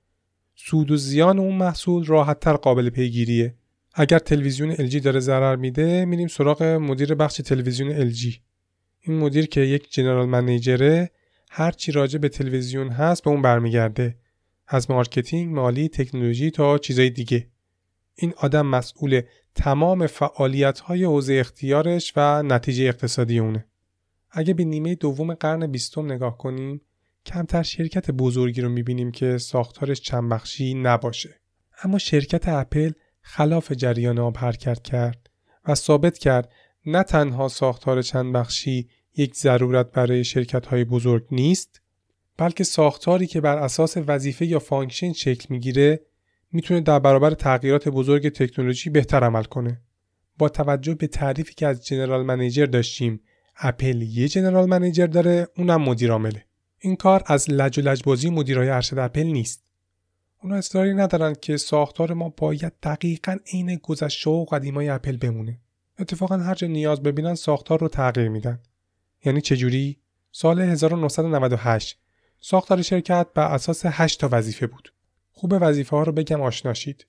سود 0.55 0.91
و 0.91 0.97
زیان 0.97 1.39
اون 1.39 1.55
محصول 1.55 2.05
راحت 2.05 2.41
تر 2.41 2.57
قابل 2.57 2.91
پیگیریه. 2.91 3.55
اگر 3.95 4.19
تلویزیون 4.19 4.75
LG 4.75 4.95
داره 4.95 5.21
ضرر 5.21 5.57
میده، 5.57 6.05
میریم 6.05 6.29
سراغ 6.29 6.63
مدیر 6.63 7.15
بخش 7.15 7.37
تلویزیون 7.37 8.11
LG. 8.11 8.39
این 9.01 9.19
مدیر 9.19 9.47
که 9.47 9.61
یک 9.61 9.93
general 9.93 10.27
manager 10.27 10.92
ه، 10.92 11.11
هر 11.51 11.71
چی 11.71 11.93
راجع 11.93 12.19
به 12.19 12.29
تلویزیون 12.29 12.89
هست 12.89 13.25
به 13.25 13.31
اون 13.31 13.43
برمیگرده. 13.43 14.17
از 14.69 14.91
مارکتینگ، 14.91 15.55
مالی، 15.55 15.89
تکنولوژی 15.89 16.51
تا 16.51 16.79
چیزای 16.79 17.11
دیگه. 17.11 17.47
این 18.15 18.35
آدم 18.37 18.67
مسئول 18.67 19.23
تمام 19.55 20.07
فعالیت 20.07 20.81
های 20.81 21.05
حوزه 21.05 21.35
اختیارش 21.35 22.13
و 22.17 22.43
نتیجه 22.43 22.85
اقتصادی 22.85 23.39
اونه. 23.39 23.67
اگه 24.39 24.55
به 24.55 24.65
نیمه 24.65 24.95
دوم 24.95 25.35
قرن 25.35 25.67
بیستم 25.67 26.13
نگاه 26.13 26.39
کنیم 26.39 26.81
کمتر 27.27 27.63
شرکت 27.63 28.11
بزرگی 28.11 28.61
رو 28.61 28.69
می‌بینیم 28.69 29.11
که 29.11 29.39
ساختارش 29.39 30.01
چند 30.01 30.33
بخشی 30.33 30.75
نباشه. 30.75 31.41
اما 31.83 31.99
شرکت 31.99 32.49
اپل 32.49 32.93
خلاف 33.21 33.73
جریان 33.73 34.19
آب 34.19 34.39
حرکت 34.39 34.83
کرد 34.83 35.31
و 35.69 35.75
ثابت 35.75 36.19
کرد 36.19 36.53
نه 36.87 37.03
تنها 37.03 37.49
ساختار 37.49 38.03
چند 38.03 38.33
بخشی 38.33 38.89
یک 39.17 39.35
ضرورت 39.35 39.93
برای 39.93 40.25
شرکت 40.25 40.67
های 40.67 40.85
بزرگ 40.85 41.27
نیست 41.31 41.81
بلکه 42.37 42.65
ساختاری 42.65 43.27
که 43.27 43.41
بر 43.41 43.59
اساس 43.59 43.97
وظیفه 44.07 44.47
یا 44.47 44.59
function 44.59 45.13
شکل 45.13 45.47
می‌گیره 45.51 46.01
می‌تونه 46.53 46.81
در 46.81 46.99
برابر 46.99 47.31
تغییرات 47.31 47.89
بزرگ 47.89 48.29
تکنولوژی 48.29 48.91
بهتر 48.91 49.25
عمل 49.25 49.45
کنه. 49.45 49.81
با 50.39 50.49
توجه 50.49 50.95
به 50.95 51.07
تعریفی 51.07 51.55
که 51.55 51.67
از 51.67 51.87
general 51.87 52.23
manager 52.23 52.67
داشتیم 52.67 53.21
اپل 53.59 54.03
یه 54.03 54.29
general 54.29 54.67
manager 54.67 55.07
داره 55.07 55.49
اونم 55.57 55.83
مدیر 55.83 56.13
عامله. 56.13 56.45
این 56.79 56.97
کار 56.97 57.23
از 57.27 57.51
لج 57.51 57.79
و 57.79 57.83
لجبازی 57.83 58.31
مدیرای 58.31 58.69
ارشد 58.69 58.99
اپل 58.99 59.23
نیست. 59.23 59.63
اونا 60.43 60.57
اصراری 60.57 60.95
ندارن 60.95 61.35
که 61.43 61.57
ساختار 61.57 62.13
ما 62.13 62.35
باید 62.37 62.73
دقیقا 62.83 63.37
عین 63.53 63.77
گذشته 63.77 64.31
و 64.31 64.45
قدیمای 64.45 64.89
اپل 64.89 65.17
بمونه. 65.17 65.61
اتفاقا 65.99 66.37
هر 66.37 66.55
جا 66.55 66.67
نیاز 66.67 67.03
ببینن 67.03 67.35
ساختار 67.35 67.81
رو 67.81 67.89
تغییر 67.89 68.29
میدن. 68.29 68.59
یعنی 69.25 69.41
چجوری؟ 69.41 69.99
سال 70.33 70.61
1998 70.61 71.99
ساختار 72.41 72.83
شرکت 72.83 73.27
بر 73.35 73.55
اساس 73.55 73.83
8 73.85 74.21
تا 74.21 74.29
وظیفه 74.33 74.67
بود. 74.67 74.93
خوب 75.33 75.59
وظیفه 75.61 75.97
ها 75.97 76.03
رو 76.03 76.13
بگم 76.13 76.43
آشناشید. 76.43 77.07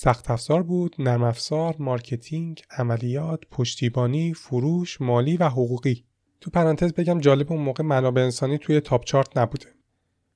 سخت 0.00 0.30
افزار 0.30 0.62
بود، 0.62 0.96
نرم 0.98 1.22
افزار، 1.22 1.76
مارکتینگ، 1.78 2.62
عملیات، 2.70 3.40
پشتیبانی، 3.50 4.34
فروش، 4.34 5.00
مالی 5.00 5.36
و 5.36 5.48
حقوقی. 5.48 6.04
تو 6.40 6.50
پرانتز 6.50 6.92
بگم 6.92 7.20
جالب 7.20 7.52
اون 7.52 7.62
موقع 7.62 7.84
منابع 7.84 8.22
انسانی 8.22 8.58
توی 8.58 8.80
top 8.80 9.04
chart 9.04 9.38
نبوده. 9.38 9.66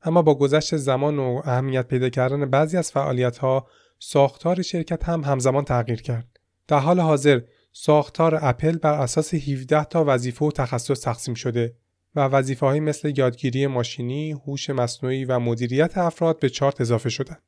اما 0.03 0.23
با 0.23 0.35
گذشت 0.35 0.77
زمان 0.77 1.19
و 1.19 1.41
اهمیت 1.45 1.87
پیدا 1.87 2.09
کردن 2.09 2.51
بعضی 2.51 2.77
از 2.77 2.93
فعالیت 2.93 3.39
ها 3.39 3.67
ساختار 3.99 4.63
شرکت 4.63 5.05
هم 5.05 5.25
همزمان 5.25 5.65
تغییر 5.65 6.03
کرد. 6.03 6.39
در 6.69 6.79
حال 6.79 7.01
حاضر 7.01 7.41
ساختار 7.73 8.39
اپل 8.43 8.79
بر 8.79 9.01
اساس 9.01 9.35
17 9.35 9.85
تا 9.85 10.05
وظیفه 10.07 10.45
و 10.45 10.51
تخصص 10.51 11.01
تقسیم 11.01 11.35
شده 11.35 11.77
و 12.15 12.21
وظیفه 12.21 12.67
مثل 12.67 13.13
یادگیری 13.17 13.67
ماشینی، 13.67 14.33
هوش 14.33 14.71
مصنوعی 14.71 15.25
و 15.25 15.39
مدیریت 15.39 15.99
افراد 15.99 16.39
به 16.39 16.49
چارت 16.49 16.81
اضافه 16.81 17.09
شدند. 17.09 17.43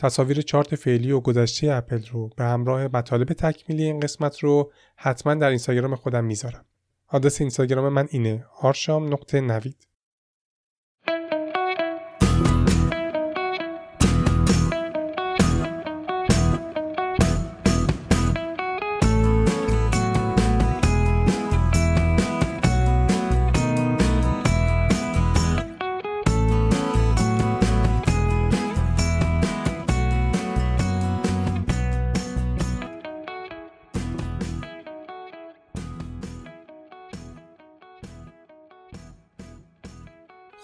تصاویر 0.00 0.42
چارت 0.42 0.74
فعلی 0.74 1.12
و 1.12 1.20
گذشته 1.20 1.72
اپل 1.72 2.06
رو 2.12 2.30
به 2.36 2.44
همراه 2.44 2.88
مطالب 2.96 3.28
تکمیلی 3.28 3.84
این 3.84 4.00
قسمت 4.00 4.38
رو 4.38 4.72
حتما 4.96 5.34
در 5.34 5.48
اینستاگرام 5.48 5.94
خودم 5.94 6.24
می‌ذارم. 6.24 6.64
آدرس 7.08 7.40
اینستاگرام 7.40 7.92
من 7.92 8.08
اینه 8.10 8.44
آرشام 8.60 9.12
نقطه 9.12 9.40
نوید. 9.40 9.89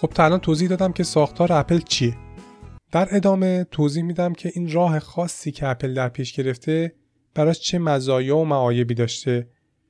خب 0.00 0.08
تا 0.08 0.24
الان 0.24 0.38
توضیح 0.38 0.68
دادم 0.68 0.92
که 0.92 1.02
ساختار 1.02 1.52
اپل 1.52 1.78
چیه. 1.78 2.16
در 2.92 3.08
ادامه 3.10 3.66
توضیح 3.70 4.02
میدم 4.02 4.32
که 4.32 4.52
این 4.54 4.72
راه 4.72 4.98
خاصی 4.98 5.52
که 5.52 5.66
اپل 5.66 5.94
در 5.94 6.08
پیش 6.08 6.32
گرفته 6.32 6.92
براش 7.34 7.60
چه 7.60 7.78
مزایا 7.78 8.36
و 8.36 8.44
معایبی 8.44 8.94
داشته 8.94 9.48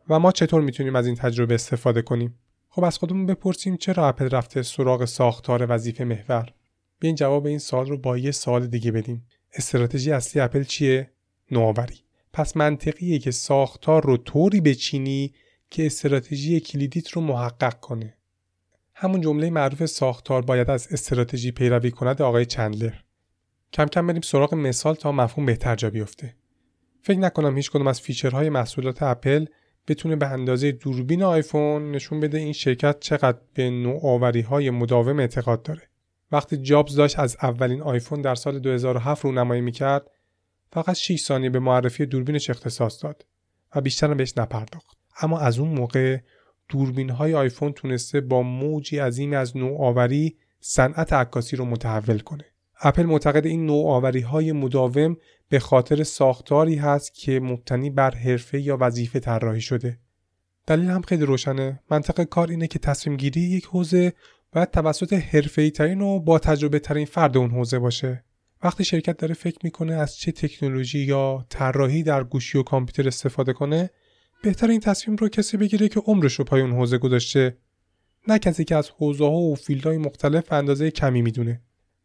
و 0.09 0.19
ما 0.19 0.33
چطور 0.33 0.63
می‌تونیم 0.63 0.97
از 0.97 1.07
این 1.07 1.15
تجربه 1.15 1.55
استفاده 1.55 2.03
کنیم. 2.03 2.39
خب 2.69 2.85
از 2.85 2.99
خودمون 2.99 3.27
بپرسیم 3.27 3.77
چرا 3.77 4.09
اپل 4.09 4.29
رفته 4.29 4.63
سراغ 4.63 5.05
ساختار 5.05 5.67
وظیفه 5.69 6.05
محور؟ 6.05 6.53
بیاین 7.01 7.17
جواب 7.17 7.47
این 7.47 7.59
سوال 7.59 7.87
رو 7.87 7.99
با 7.99 8.19
یه 8.19 8.31
سوال 8.31 8.67
دیگه 8.67 8.93
بدیم. 8.93 9.27
استراتژی 9.55 10.13
اصلی 10.13 10.43
اپل 10.43 10.63
چیه؟ 10.63 11.11
نوآوری. 11.51 12.01
پس 12.33 12.57
منطقیه 12.57 13.19
که 13.19 13.31
ساختار 13.31 14.07
رو 14.07 14.17
طوری 14.17 14.61
بچینی 14.61 15.33
که 15.71 15.87
استراتژی 15.87 16.61
کلیدیت 16.61 17.11
رو 17.11 17.23
محقق 17.23 17.81
کنه. 17.81 18.16
همون 18.99 19.21
جمله 19.21 19.51
معروف 19.51 19.87
ساختار 19.87 20.43
باید 20.43 20.71
از 20.71 20.89
استراتژی 20.91 21.51
پیروی 21.51 21.91
کند 21.91 22.23
آقای 22.23 22.47
چندلر. 22.47 22.95
کم 23.73 23.87
کم 23.87 24.07
بریم 24.07 24.21
سراغ 24.21 24.55
مثال 24.55 24.95
تا 24.95 25.13
مفهوم 25.13 25.47
بهتر 25.47 25.77
جا 25.77 25.91
بیفته. 25.91 26.35
فکر 27.03 27.19
نکنم 27.19 27.57
هیچ 27.57 27.71
کدوم 27.71 27.87
از 27.87 28.01
feature 28.01 28.38
های 28.38 28.49
محصولات 28.49 29.03
اپل 29.03 29.47
بتونه 29.89 30.17
به 30.17 30.27
اندازه 30.27 30.73
دوربین 30.73 31.23
آیفون 31.23 31.93
نشون 31.93 32.21
بده 32.21 32.39
این 32.39 32.53
شرکت 32.53 33.01
چقدر 33.01 33.39
به 33.55 33.71
نوآوری 33.71 34.41
های 34.41 34.71
مداوم 34.71 35.19
اعتقاد 35.19 35.63
داره. 35.63 35.83
وقتی 36.33 36.57
جابز 36.57 36.97
داشت 36.97 37.19
از 37.19 37.37
اولین 37.43 37.83
آیفون 37.83 38.21
در 38.21 38.35
سال 38.35 38.59
2007 38.59 39.25
رونمایی 39.25 39.61
می‌کرد 39.61 40.11
فقط 40.73 40.97
6 40.97 41.21
ثانیه 41.21 41.51
به 41.51 41.59
معرفی 41.59 42.07
دوربینش 42.07 42.51
اختصاص 42.51 43.05
داد 43.05 43.27
و 43.75 43.81
بیشتر 43.81 44.15
بهش 44.15 44.39
نپرداخت. 44.39 44.99
اما 45.21 45.39
از 45.39 45.59
اون 45.59 45.69
موقع 45.69 46.19
دوربین 46.69 47.11
های 47.11 47.35
آیفون 47.35 47.73
تونسته 47.73 48.21
با 48.21 48.43
موجی 48.43 48.99
عظیم 48.99 49.33
از 49.33 49.57
نوآوری 49.57 50.37
صنعت 50.61 51.13
عکاسی 51.13 51.57
رو 51.57 51.65
متحول 51.65 52.19
کنه. 52.19 52.45
اپل 52.81 53.03
معتقد 53.03 53.47
این 53.47 53.67
نوآوری 53.67 54.21
های 54.21 54.53
مداوم 54.53 55.17
به 55.49 55.59
خاطر 55.59 56.05
ساختاری 56.05 56.75
هست 56.75 57.15
که 57.15 57.41
مبتنی 57.41 57.91
بر 57.91 58.11
حرفه 58.11 58.61
یا 58.61 58.79
وظیفه 58.81 59.21
طراحی 59.21 59.61
شده. 59.61 59.99
دلیل 60.67 60.91
هم 60.91 61.03
خیلی 61.03 61.25
روشنه. 61.25 61.81
منطق 61.91 62.25
کار 62.25 62.49
اینه 62.49 62.67
که 62.67 62.79
تصمیم 62.79 63.17
گیری 63.17 63.41
یک 63.41 63.65
حوزه 63.65 64.13
باید 64.53 64.71
توسط 64.71 65.13
حرفه‌ای 65.13 65.71
ترین 65.71 66.01
و 66.01 66.21
با 66.21 66.39
تجربه 66.39 66.79
ترین 66.79 67.07
فرد 67.07 67.37
اون 67.37 67.51
حوزه 67.51 67.79
باشه. 67.79 68.25
وقتی 68.63 68.85
شرکت 68.85 69.17
داره 69.17 69.35
فکر 69.35 69.59
می‌کنه 69.65 69.95
از 69.95 70.17
چه 70.17 70.33
تکنولوژی 70.33 70.99
یا 70.99 71.47
طراحی 71.49 72.03
در 72.03 72.25
گوشی 72.25 72.59
و 72.59 72.63
کامپیوتر 72.63 73.09
استفاده 73.09 73.53
کنه 73.53 73.91
بهتر 74.43 74.71
این 74.71 74.81
تصمیم 74.81 75.17
رو 75.17 75.29
کسی 75.29 75.57
بگیره 75.57 75.89
که 75.89 76.01
عمرش 76.01 76.35
رو 76.35 76.45
پای 76.45 76.61
اون 76.61 76.73
حوزه 76.73 76.99
گذاشته. 76.99 77.57
نه 78.29 78.39
کسی 78.39 78.65
که 78.65 78.77
از 78.77 78.91
حوزه 78.91 79.25
ها 79.25 79.37
و 79.37 79.55
field 79.55 79.86
های 79.86 79.99
مختلف 79.99 80.53
اندازه 80.53 80.91
کمی 80.91 81.23
می‌دونه. 81.23 81.63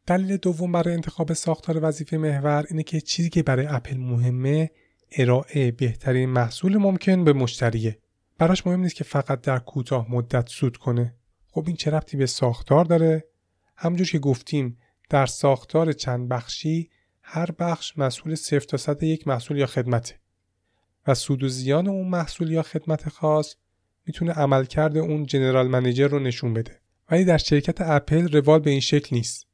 دلیل 0.08 0.38
دوم 0.38 0.72
برای 0.72 0.94
انتخاب 0.94 1.34
ساختار 1.34 1.80
وظیفه 1.82 2.18
محور 2.18 2.66
اینه 2.70 2.84
که 2.84 3.02
چیزی 3.02 3.30
که 3.30 3.44
برای 3.44 3.66
اپل 3.66 3.98
مهمه 3.98 4.70
ارائه 5.18 5.72
بهترین 5.72 6.30
محصول 6.30 6.78
ممکن 6.78 7.24
به 7.24 7.34
مشتریه. 7.34 7.98
براش 8.38 8.68
مهم 8.68 8.80
نیست 8.80 8.96
که 8.96 9.04
فقط 9.04 9.42
در 9.42 9.60
کوتاه 9.60 10.12
مدت 10.12 10.50
سود 10.50 10.78
کنه. 10.78 11.16
خب 11.52 11.64
این 11.68 11.76
چه 11.76 11.92
ربطی 11.92 12.18
به 12.18 12.26
ساختار 12.26 12.86
داره؟ 12.86 13.24
همجور 13.76 14.08
که 14.08 14.20
گفتیم 14.20 14.78
در 15.10 15.26
ساختار 15.26 15.92
چند 15.92 16.30
بخشی 16.30 16.90
هر 17.22 17.52
بخش 17.52 17.98
مسئول 17.98 18.36
صفر 18.36 18.60
تا 18.60 18.78
صد 18.78 19.04
یک 19.04 19.28
محصول 19.28 19.58
یا 19.58 19.66
خدمته. 19.66 20.21
و 21.08 21.14
سود 21.14 21.44
و 21.44 21.50
زیان 21.50 21.88
اون 21.88 22.08
محصول 22.08 22.52
یا 22.52 22.62
خدمت 22.62 23.10
خاص 23.10 23.56
می‌تونه 24.06 24.32
عملکرد 24.32 24.98
اون 24.98 25.26
جنرال 25.26 25.68
منیجر 25.68 26.08
رو 26.08 26.20
نشون 26.20 26.54
بده. 26.54 26.80
ولی 27.12 27.26
در 27.26 27.38
شرکت 27.38 27.82
اپل 27.82 28.32
روال 28.32 28.60
به 28.60 28.70
این 28.70 28.80
شکل 28.80 29.16
نیست. 29.16 29.48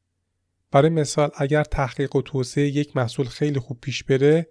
برای 0.71 0.89
مثال 0.89 1.29
اگر 1.37 1.63
تحقیق 1.63 2.15
و 2.15 2.21
توسعه 2.21 2.67
یک 2.67 2.95
محصول 2.97 3.25
خیلی 3.25 3.59
خوب 3.59 3.77
پیش 3.81 4.03
بره 4.03 4.47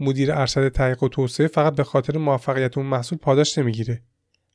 مدیر 0.00 0.32
ارشد 0.32 0.68
تحقیق 0.68 1.02
و 1.02 1.08
توسعه 1.08 1.46
فقط 1.46 1.74
به 1.74 1.84
خاطر 1.84 2.18
موفقیت 2.18 2.78
اون 2.78 2.86
محصول 2.86 3.18
پاداش 3.18 3.58
نمی‌گیره. 3.58 4.02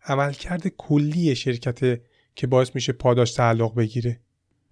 عملکرد 0.05 0.67
کلی 0.67 1.35
شرکت 1.35 1.99
که 2.35 2.47
باعث 2.47 2.71
میشه 2.75 2.93
پاداش 2.93 3.33
تعلق 3.33 3.75
بگیره. 3.75 4.19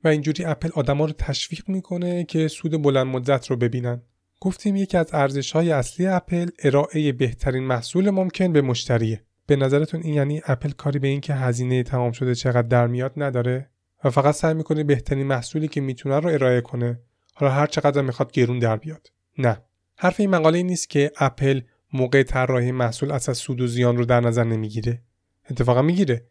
و 0.03 0.07
اینجوری 0.07 0.45
اپل 0.45 0.69
آدما 0.73 1.05
رو 1.05 1.11
تشویق 1.11 1.69
می‌کنه 1.69 2.23
که 2.23 2.47
سود 2.47 2.81
بلند 2.81 3.07
مدت 3.07 3.47
رو 3.47 3.55
ببینن. 3.55 4.01
گفتیم 4.43 4.75
یکی 4.75 4.97
از 4.97 5.09
ارزش 5.13 5.51
های 5.51 5.71
اصلی 5.71 6.07
اپل 6.07 6.49
ارائه 6.63 7.11
بهترین 7.11 7.63
محصول 7.63 8.09
ممکن 8.09 8.53
به 8.53 8.61
مشتریه. 8.61 9.23
به 9.45 9.55
نظرتون 9.55 10.01
این 10.03 10.13
یعنی 10.13 10.41
اپل 10.45 10.69
کاری 10.69 10.99
به 10.99 11.07
این 11.07 11.21
که 11.21 11.33
هزینه 11.33 11.83
تمام 11.83 12.11
شده 12.11 12.35
چقدر 12.35 12.67
در 12.67 12.87
میاد 12.87 13.13
نداره؟ 13.17 13.69
و 14.03 14.09
فقط 14.09 14.35
سعی 14.35 14.53
می‌کنه 14.53 14.83
بهترین 14.83 15.27
محصولی 15.27 15.67
که 15.67 15.81
می‌تونه 15.81 16.19
رو 16.19 16.29
ارائه 16.29 16.61
کنه 16.61 16.99
حالا 17.33 17.51
هر 17.51 17.67
چقدر 17.67 18.01
می‌خواد 18.01 18.31
گرون 18.31 18.59
در 18.59 18.75
بیاد. 18.75 19.11
نه. 19.37 19.61
حرف 19.97 20.19
این 20.19 20.29
مقاله 20.29 20.63
نیست 20.63 20.89
که 20.89 21.11
اپل 21.17 21.61
موقع 21.93 22.23
طراحی 22.23 22.71
محصول 22.71 23.11
از 23.11 23.23
سود 23.23 23.61
و 23.61 23.67
زیان 23.67 23.97
رو 23.97 24.05
در 24.05 24.19
نظر 24.19 24.43
نمی‌گیره. 24.43 25.01
اتفاقا 25.49 25.81
می‌گیره. 25.81 26.25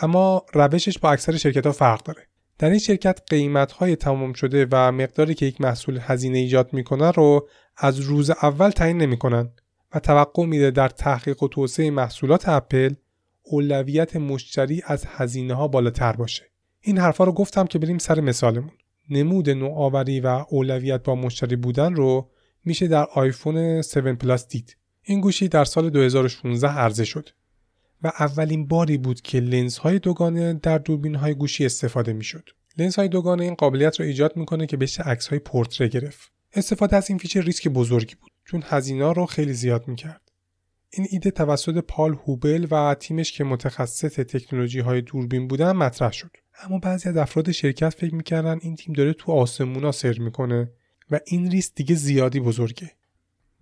اما 0.00 0.46
روشش 0.52 0.98
با 0.98 1.12
اکثر 1.12 1.36
شرکت 1.36 1.66
ها 1.66 1.72
فرق 1.72 2.02
داره. 2.02 2.26
در 2.58 2.70
این 2.70 2.78
شرکت 2.78 3.20
قیمت 3.28 3.72
های 3.72 3.96
تمام 3.96 4.32
شده 4.32 4.66
و 4.70 4.92
مقداری 4.92 5.34
که 5.34 5.46
یک 5.46 5.60
محصول 5.60 5.98
هزینه 6.02 6.38
ایجاد 6.38 6.72
می‌کنه 6.72 7.10
رو 7.10 7.48
از 7.76 8.00
روز 8.00 8.30
اول 8.30 8.70
تعیین 8.70 8.98
نمی‌کنن 8.98 9.50
و 9.94 10.00
توقع 10.00 10.44
میده 10.44 10.70
در 10.70 10.88
تحقیق 10.88 11.42
و 11.42 11.48
توسعه 11.48 11.90
محصولات 11.90 12.48
اپل 12.48 12.94
اولویت 13.42 14.16
مشتری 14.16 14.82
از 14.86 15.04
هزینه 15.08 15.54
ها 15.54 15.68
بالاتر 15.68 16.12
باشه. 16.12 16.44
این 16.80 16.98
حرفا 16.98 17.24
رو 17.24 17.32
گفتم 17.32 17.66
که 17.66 17.78
بریم 17.78 17.98
سر 17.98 18.20
مثالمون. 18.20 18.72
نمود 19.10 19.50
نوآوری 19.50 20.20
و 20.20 20.44
اولویت 20.48 21.02
با 21.02 21.14
مشتری 21.14 21.56
بودن 21.56 21.94
رو 21.94 22.30
میشه 22.64 22.86
در 22.86 23.06
آیفون 23.14 23.56
7 23.56 23.98
پلاس 23.98 24.48
دید. 24.48 24.76
این 25.02 25.20
گوشی 25.20 25.48
در 25.48 25.64
سال 25.64 25.90
2016 25.90 26.68
عرضه 26.68 27.04
شد. 27.04 27.28
و 28.04 28.12
اولین 28.18 28.66
باری 28.66 28.98
بود 28.98 29.20
که 29.20 29.40
لنز 29.40 29.78
های 29.78 29.98
دوگانه 29.98 30.52
در 30.52 30.78
دوربین 30.78 31.14
های 31.14 31.34
گوشی 31.34 31.66
استفاده 31.66 32.12
می‌شد. 32.12 32.48
لنز 32.78 32.96
های 32.96 33.08
دوگانه 33.08 33.44
این 33.44 33.54
قابلیت 33.54 34.00
را 34.00 34.06
ایجاد 34.06 34.36
می‌کنه 34.36 34.66
که 34.66 34.76
بشه 34.76 35.02
عکس 35.02 35.26
های 35.26 35.38
پورتره 35.38 35.88
گرفت. 35.88 36.32
استفاده 36.52 36.96
از 36.96 37.10
این 37.10 37.18
feature 37.18 37.40
ریسک 37.40 37.68
بزرگی 37.68 38.14
بود 38.14 38.32
چون 38.44 38.62
هزینه 38.66 39.12
رو 39.12 39.26
خیلی 39.26 39.52
زیاد 39.52 39.88
می‌کرد. 39.88 40.20
این 40.90 41.06
ایده 41.10 41.30
توسط 41.30 41.78
پال 41.78 42.14
هوبل 42.14 42.66
و 42.70 42.94
تیمش 42.94 43.32
که 43.32 43.44
متخصص 43.44 44.14
تکنولوژی 44.14 44.80
های 44.80 45.02
دوربین 45.02 45.48
بودن 45.48 45.72
مطرح 45.72 46.12
شد. 46.12 46.30
اما 46.62 46.78
بعضی 46.78 47.08
از 47.08 47.16
افراد 47.16 47.50
شرکت 47.50 47.94
فکر 47.94 48.14
می‌کردن 48.14 48.58
این 48.62 48.76
تیم 48.76 48.94
داره 48.94 49.12
تو 49.12 49.32
آسمونا 49.32 49.92
سیر 49.92 50.18
می‌کنه 50.18 50.70
و 51.10 51.20
این 51.26 51.50
ریسک 51.50 51.74
دیگه 51.74 51.94
زیادی 51.94 52.40
بزرگه. 52.40 52.90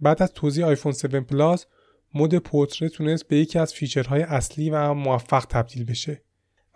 بعد 0.00 0.22
از 0.22 0.32
توزیع 0.32 0.66
آیفون 0.66 0.92
7 0.92 1.06
پلاس 1.06 1.66
mode 2.14 2.38
پورتره 2.38 2.88
تونست 2.88 3.28
به 3.28 3.36
یکی 3.36 3.58
از 3.58 3.74
feature 3.74 4.11
های 4.11 4.22
اصلی 4.22 4.70
و 4.70 4.94
موفق 4.94 5.44
تبدیل 5.44 5.84
بشه 5.84 6.22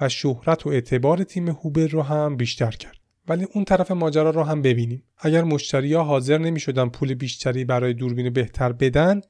و 0.01 0.09
شهرت 0.09 0.67
و 0.67 0.71
اعتبار 0.71 1.25
تیم 1.25 1.49
هوبل 1.49 1.87
رو 1.87 2.03
هم 2.03 2.37
بیشتر 2.37 2.71
کرد. 2.71 2.97
ولی 3.29 3.47
اون 3.53 3.65
طرف 3.65 3.91
ماجرا 3.91 4.31
رو 4.31 4.43
هم 4.43 4.63
ببینیم. 4.63 5.03
اگر 5.19 5.45
مشتری 5.45 5.95
ها 5.95 6.05
حاضر 6.05 6.39
نمی 6.39 6.61
شدن 6.61 6.89
پول 6.89 7.15
بیشتری 7.15 7.65
برای 7.65 7.95
دوربین 7.95 8.31
بهتر 8.31 8.73
بدن 8.73 9.21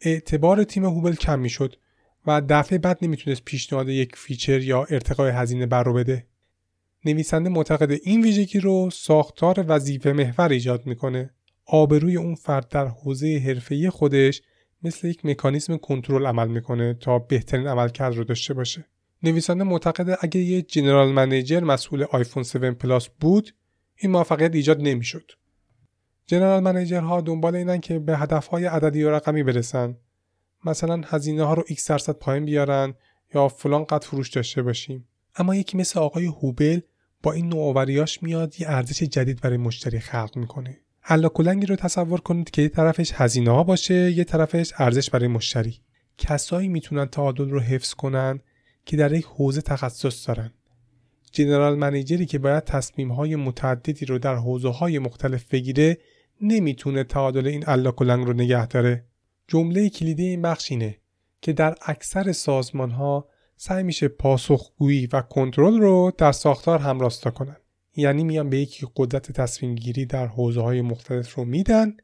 اعتبار 0.00 0.64
تیم 0.64 0.84
هوبل 0.84 1.14
کم 1.14 1.38
می 1.38 1.48
شد 1.48 1.76
و 2.26 2.42
دفعه 2.48 2.78
بعد 2.78 2.98
نمی‌تونست 3.02 3.44
پیشنهاد 3.44 3.88
یک 3.88 4.16
feature 4.16 4.60
یا 4.60 4.84
ارتقای 4.84 5.30
هزینه 5.30 5.66
بر 5.66 5.82
رو 5.82 5.92
بده. 5.92 6.26
نویسنده 7.04 7.50
معتقد 7.50 7.98
این 8.02 8.22
ویژگی 8.22 8.60
رو 8.60 8.90
ساختار 8.92 9.64
وظیفه 9.68 10.12
محور 10.12 10.48
ایجاد 10.48 10.86
می‌کنه. 10.86 11.30
آبروی 11.66 12.16
اون 12.16 12.34
فرد 12.34 12.68
در 12.68 12.86
حوزه 12.86 13.42
حرفه‌ای 13.46 13.90
خودش 13.90 14.42
مثل 14.82 15.08
یک 15.08 15.26
مکانیزم 15.26 15.76
کنترل 15.76 16.26
عمل 16.26 16.48
می‌کنه 16.48 16.94
تا 16.94 17.18
بهترین 17.18 17.66
عملکرد 17.66 18.16
رو 18.16 18.24
داشته 18.24 18.54
باشه. 18.54 18.84
نویسنده 19.22 19.64
معتقده 19.64 20.16
اگه 20.20 20.40
یه 20.40 20.62
جنرال 20.62 21.12
منیجر 21.12 21.60
مسئول 21.60 22.02
آیفون 22.02 22.42
7 22.42 22.56
پلاس 22.56 23.08
بود 23.08 23.54
این 23.96 24.12
موفقیت 24.12 24.54
ایجاد 24.54 24.80
نمی‌شد. 24.80 25.30
جنرال 26.26 26.62
منیجرها 26.62 27.20
دنبال 27.20 27.56
اینن 27.56 27.80
که 27.80 27.98
به 27.98 28.18
هدفهای 28.18 28.64
عددی 28.64 29.02
و 29.02 29.10
رقمی 29.10 29.42
برسن. 29.42 29.96
مثلا 30.64 31.02
هزینه 31.06 31.44
ها 31.44 31.54
رو 31.54 31.62
x 31.62 31.86
درصد 31.88 32.12
پایین 32.12 32.44
بیارن 32.44 32.94
یا 33.34 33.48
فلان 33.48 33.84
قد 33.84 34.04
فروش 34.04 34.30
داشته 34.30 34.62
باشیم. 34.62 35.08
اما 35.36 35.54
یکی 35.54 35.76
مثل 35.76 36.00
آقای 36.00 36.26
هوبل 36.26 36.80
با 37.22 37.32
این 37.32 37.48
نوآوریاش 37.48 38.22
میاد 38.22 38.60
یه 38.60 38.70
ارزش 38.70 39.02
جدید 39.02 39.40
برای 39.40 39.56
مشتری 39.56 39.98
خلق 39.98 40.36
می‌کنه. 40.36 40.80
کلنگی 41.18 41.66
رو 41.66 41.76
تصور 41.76 42.20
کنید 42.20 42.50
که 42.50 42.62
یه 42.62 42.68
طرفش 42.68 43.12
هزینه 43.14 43.50
ها 43.50 43.64
باشه 43.64 44.10
یه 44.10 44.24
طرفش 44.24 44.72
ارزش 44.78 45.10
برای 45.10 45.28
مشتری. 45.28 45.80
کسایی 46.18 46.68
می‌تونن 46.68 47.06
تعادل 47.06 47.50
رو 47.50 47.60
حفظ 47.60 47.94
کنن 47.94 48.40
که 48.86 48.96
در 48.96 49.12
یک 49.12 49.24
حوزه 49.24 49.60
تخصص 49.60 50.28
دارن. 50.28 50.50
جنرال 51.32 51.78
منیجری 51.78 52.26
که 52.26 52.38
باید 52.38 52.64
تصمیم 52.64 53.12
های 53.12 53.36
متعددی 53.36 54.06
رو 54.06 54.18
در 54.18 54.34
حوزه 54.34 54.68
های 54.68 54.98
مختلف 54.98 55.44
بگیره 55.44 55.98
نمی‌تونه 56.40 57.04
تعادل 57.04 57.46
این 57.46 57.64
الا 57.66 57.92
کلنگ 57.92 58.26
رو 58.26 58.32
نگه 58.32 58.66
داره. 58.66 59.04
جمله 59.48 59.88
کلیدی 59.88 60.26
این 60.26 60.42
بخش 60.42 60.70
اینه 60.72 60.96
که 61.42 61.52
در 61.52 61.74
اکثر 61.86 62.32
سازمان 62.32 62.90
ها 62.90 63.28
سعی 63.56 63.82
میشه 63.82 64.08
پاسخگویی 64.08 65.08
و 65.12 65.20
کنترل 65.20 65.78
رو 65.78 66.12
در 66.18 66.32
ساختار 66.32 66.78
همراستا 66.78 67.30
کنن. 67.30 67.56
یعنی 67.96 68.24
میان 68.24 68.50
به 68.50 68.58
یکی 68.58 68.86
قدرت 68.96 69.32
تصمیم 69.32 69.74
گیری 69.74 70.06
در 70.06 70.26
حوزه 70.26 70.60
های 70.60 70.80
مختلف 70.80 71.34
رو 71.34 71.44
میدن 71.44 71.96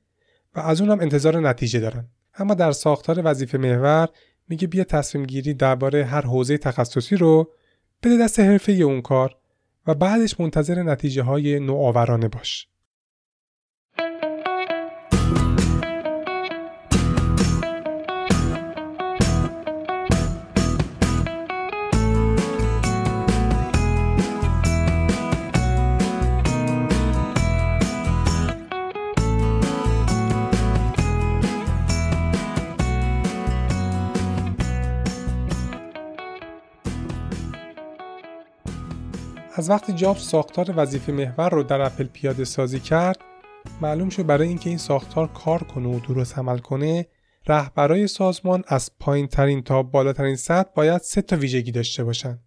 و 0.54 0.60
از 0.60 0.80
اونم 0.80 1.00
انتظار 1.00 1.40
نتیجه 1.40 1.80
دارن. 1.80 2.08
اما 2.34 2.54
در 2.54 2.72
ساختار 2.72 3.22
وظیفه 3.24 3.58
محور 3.58 4.08
میگه 4.48 4.66
بیا 4.66 4.84
تصمیم 4.84 5.26
گیری 5.26 5.54
درباره 5.54 6.04
هر 6.04 6.20
حوزه 6.20 6.58
تخصصی 6.58 7.16
رو 7.16 7.52
بده 8.02 8.18
دست 8.18 8.40
حرفه 8.40 8.72
اون 8.72 9.02
کار 9.02 9.36
و 9.86 9.94
بعدش 9.94 10.40
منتظر 10.40 10.82
نتیجه 10.82 11.22
های 11.22 11.60
نوآورانه 11.60 12.28
باش. 12.28 12.68
از 39.58 39.70
وقتی 39.70 39.92
جاب 39.92 40.16
ساختار 40.16 40.74
وظیفه 40.76 41.12
محور 41.12 41.50
رو 41.50 41.62
در 41.62 41.80
اپل 41.80 42.04
پیاده 42.04 42.44
سازی 42.44 42.80
کرد 42.80 43.20
معلوم 43.80 44.08
شد 44.08 44.26
برای 44.26 44.48
اینکه 44.48 44.68
این 44.68 44.78
ساختار 44.78 45.28
کار 45.28 45.62
کنه 45.62 45.88
و 45.88 46.00
درست 46.00 46.38
عمل 46.38 46.58
کنه 46.58 47.06
رهبرای 47.46 48.06
سازمان 48.06 48.64
از 48.66 48.90
پایین 49.00 49.26
ترین 49.26 49.62
تا 49.62 49.82
بالاترین 49.82 50.36
سطح 50.36 50.70
باید 50.74 51.00
سه 51.00 51.22
تا 51.22 51.36
ویژگی 51.36 51.72
داشته 51.72 52.04
باشن. 52.04 52.38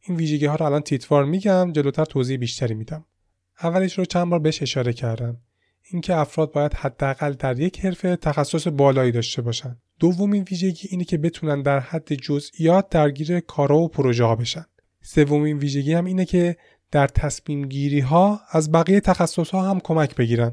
این 0.00 0.16
ویژگی 0.16 0.46
ها 0.46 0.54
رو 0.54 0.66
الان 0.66 0.80
تیتوار 0.80 1.24
میگم 1.24 1.72
جلوتر 1.72 2.04
توضیح 2.04 2.38
بیشتری 2.38 2.74
میدم. 2.74 3.04
اولش 3.62 3.98
رو 3.98 4.04
چند 4.04 4.30
بار 4.30 4.38
بهش 4.38 4.62
اشاره 4.62 4.92
کردم. 4.92 5.36
اینکه 5.92 6.14
افراد 6.14 6.52
باید 6.52 6.74
حداقل 6.74 7.32
در 7.32 7.60
یک 7.60 7.80
حرفه 7.80 8.16
تخصص 8.16 8.68
بالایی 8.68 9.12
داشته 9.12 9.42
باشن. 9.42 9.76
دومین 10.00 10.42
ویژگی 10.50 10.88
اینه 10.90 11.04
که 11.04 11.18
بتونن 11.18 11.62
در 11.62 11.80
حد 11.80 12.14
جزئیات 12.14 12.88
درگیر 12.88 13.40
کارا 13.40 13.78
و 13.78 13.88
پروژه 13.88 14.24
ها 14.24 14.36
بشن. 14.36 14.66
سومین 15.06 15.58
ویژگی 15.58 15.92
هم 15.92 16.04
اینه 16.04 16.24
که 16.24 16.56
در 16.90 17.06
تصمیم 17.06 17.68
گیری 17.68 18.00
ها 18.00 18.40
از 18.50 18.72
بقیه 18.72 19.00
تخصص 19.00 19.50
ها 19.50 19.70
هم 19.70 19.80
کمک 19.80 20.14
بگیرن. 20.14 20.52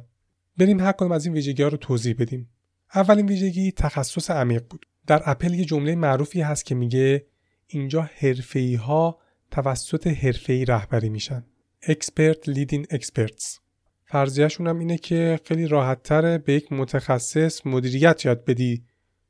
بریم 0.57 0.79
هر 0.79 0.91
کدوم 0.91 1.11
از 1.11 1.25
این 1.25 1.35
ویژگی 1.35 1.63
ها 1.63 1.69
رو 1.69 1.77
توضیح 1.77 2.15
بدیم. 2.19 2.49
اولین 2.95 3.25
ویژگی 3.25 3.71
تخصص 3.71 4.31
عمیق 4.31 4.63
بود. 4.69 4.85
در 5.07 5.21
اپل 5.25 5.53
یه 5.53 5.65
جمله 5.65 5.95
معروفی 5.95 6.41
هست 6.41 6.65
که 6.65 6.75
میگه 6.75 7.25
اینجا 7.67 8.09
حرفه‌ای 8.17 8.75
ها 8.75 9.19
توسط 9.51 10.07
حرفه‌ای 10.07 10.65
رهبری 10.65 11.09
میشن. 11.09 11.45
Expert 11.83 12.49
leading 12.49 12.95
experts. 12.97 13.59
فرضیهشون 14.05 14.67
هم 14.67 14.79
اینه 14.79 14.97
که 14.97 15.39
خیلی 15.45 15.67
راحت 15.67 16.03
تره 16.03 16.37
به 16.37 16.53
یک 16.53 16.71
متخصص 16.71 17.65
مدیریت 17.65 18.25
یاد 18.25 18.45
بدی 18.45 18.83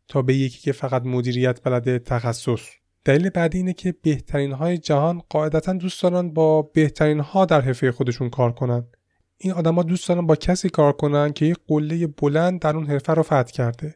تا 0.08 0.22
به 0.22 0.36
یکی 0.36 0.62
که 0.62 0.72
فقط 0.72 1.04
مدیریت 1.06 1.64
بلده 1.64 2.00
تخصص. 2.00 2.83
دلیل 3.06 3.30
بعدی 3.30 3.58
اینه 3.58 3.74
که 3.74 3.92
بهترین 4.02 4.52
های 4.52 4.78
جهان 4.78 5.22
قاعدتا 5.30 5.74
دوست 5.74 6.04
دارن 6.04 6.30
با 6.30 6.62
بهترین 6.62 7.20
ها 7.20 7.46
در 7.46 7.62
حرفه 7.62 7.92
خودشون 7.92 8.30
کار 8.30 8.52
کنن. 8.52 8.84
این 9.38 9.54
آدما 9.54 9.84
دوست 9.84 10.10
دارن 10.10 10.28
با 10.28 10.36
کسی 10.36 10.70
کار 10.70 10.94
کنن 10.94 11.34
که 11.34 11.46
یک 11.46 11.58
قله 11.68 12.08
بلند 12.08 12.60
در 12.60 12.76
اون 12.76 12.86
حرفه 12.86 13.14
رو 13.14 13.24
فتح 13.24 13.44
کرده. 13.44 13.96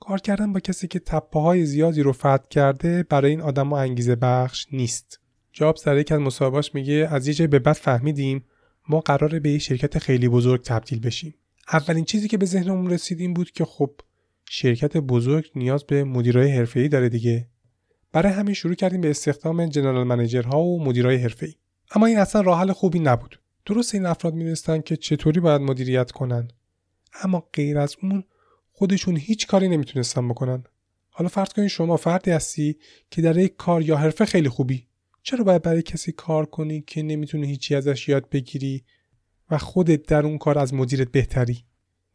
کار 0.00 0.18
کردن 0.18 0.52
با 0.52 0.60
کسی 0.60 0.88
که 0.88 0.98
تپه 0.98 1.40
های 1.40 1.66
زیادی 1.66 2.02
رو 2.02 2.12
فتح 2.12 2.48
کرده 2.50 3.02
برای 3.02 3.30
این 3.30 3.40
آدما 3.40 3.78
انگیزه 3.78 4.16
بخش 4.16 4.66
نیست. 4.72 5.20
جابز 5.52 5.84
در 5.84 5.98
یکی 5.98 6.14
از 6.14 6.20
مصاحبهاش 6.20 6.74
میگه 6.74 7.08
از 7.10 7.28
یه 7.28 7.34
جای 7.34 7.46
به 7.46 7.58
بعد 7.58 7.76
فهمیدیم 7.76 8.44
ما 8.88 9.00
قراره 9.00 9.40
به 9.40 9.50
یه 9.50 9.58
شرکت 9.58 9.98
خیلی 9.98 10.28
بزرگ 10.28 10.62
تبدیل 10.62 11.00
بشیم. 11.00 11.34
اولین 11.72 12.04
چیزی 12.04 12.28
که 12.28 12.38
به 12.38 12.46
ذهنمون 12.46 12.90
رسید 12.90 13.20
این 13.20 13.34
بود 13.34 13.50
که 13.50 13.64
خب 13.64 13.90
شرکت 14.50 14.96
بزرگ 14.96 15.50
نیاز 15.54 15.84
به 15.84 16.04
مدیرای 16.04 16.50
حرفه‌ای 16.50 16.88
داره 16.88 17.08
دیگه. 17.08 17.48
برای 18.12 18.32
همین 18.32 18.54
شروع 18.54 18.74
کردیم 18.74 19.00
به 19.00 19.10
استخدام 19.10 19.66
جنرال 19.66 20.04
منیجرها 20.04 20.62
و 20.62 20.84
مدیرای 20.84 21.16
حرفه‌ای. 21.16 21.54
اما 21.94 22.06
این 22.06 22.18
اصلا 22.18 22.40
راه 22.40 22.60
حل 22.60 22.72
خوبی 22.72 22.98
نبود. 22.98 23.40
درست 23.66 23.94
این 23.94 24.06
افراد 24.06 24.34
می‌دونستن 24.34 24.80
که 24.80 24.96
چطوری 24.96 25.40
باید 25.40 25.60
مدیریت 25.60 26.10
کنن. 26.10 26.48
اما 27.22 27.48
غیر 27.52 27.78
از 27.78 27.96
اون 28.02 28.24
خودشون 28.72 29.16
هیچ 29.16 29.46
کاری 29.46 29.68
نمی‌تونستن 29.68 30.28
بکنن. 30.28 30.64
حالا 31.10 31.28
فرض 31.28 31.48
کنید 31.48 31.68
شما 31.68 31.96
فردی 31.96 32.30
هستی 32.30 32.76
که 33.10 33.22
در 33.22 33.36
یک 33.36 33.56
کار 33.56 33.82
یا 33.82 33.96
حرفه 33.96 34.24
خیلی 34.24 34.48
خوبی. 34.48 34.86
چرا 35.22 35.44
باید 35.44 35.62
برای 35.62 35.82
کسی 35.82 36.12
کار 36.12 36.46
کنی 36.46 36.80
که 36.80 37.02
نمی‌تونی 37.02 37.46
هیچی 37.46 37.74
ازش 37.74 38.08
یاد 38.08 38.28
بگیری 38.28 38.84
و 39.50 39.58
خودت 39.58 40.06
در 40.06 40.26
اون 40.26 40.38
کار 40.38 40.58
از 40.58 40.74
مدیرت 40.74 41.08
بهتری؟ 41.08 41.64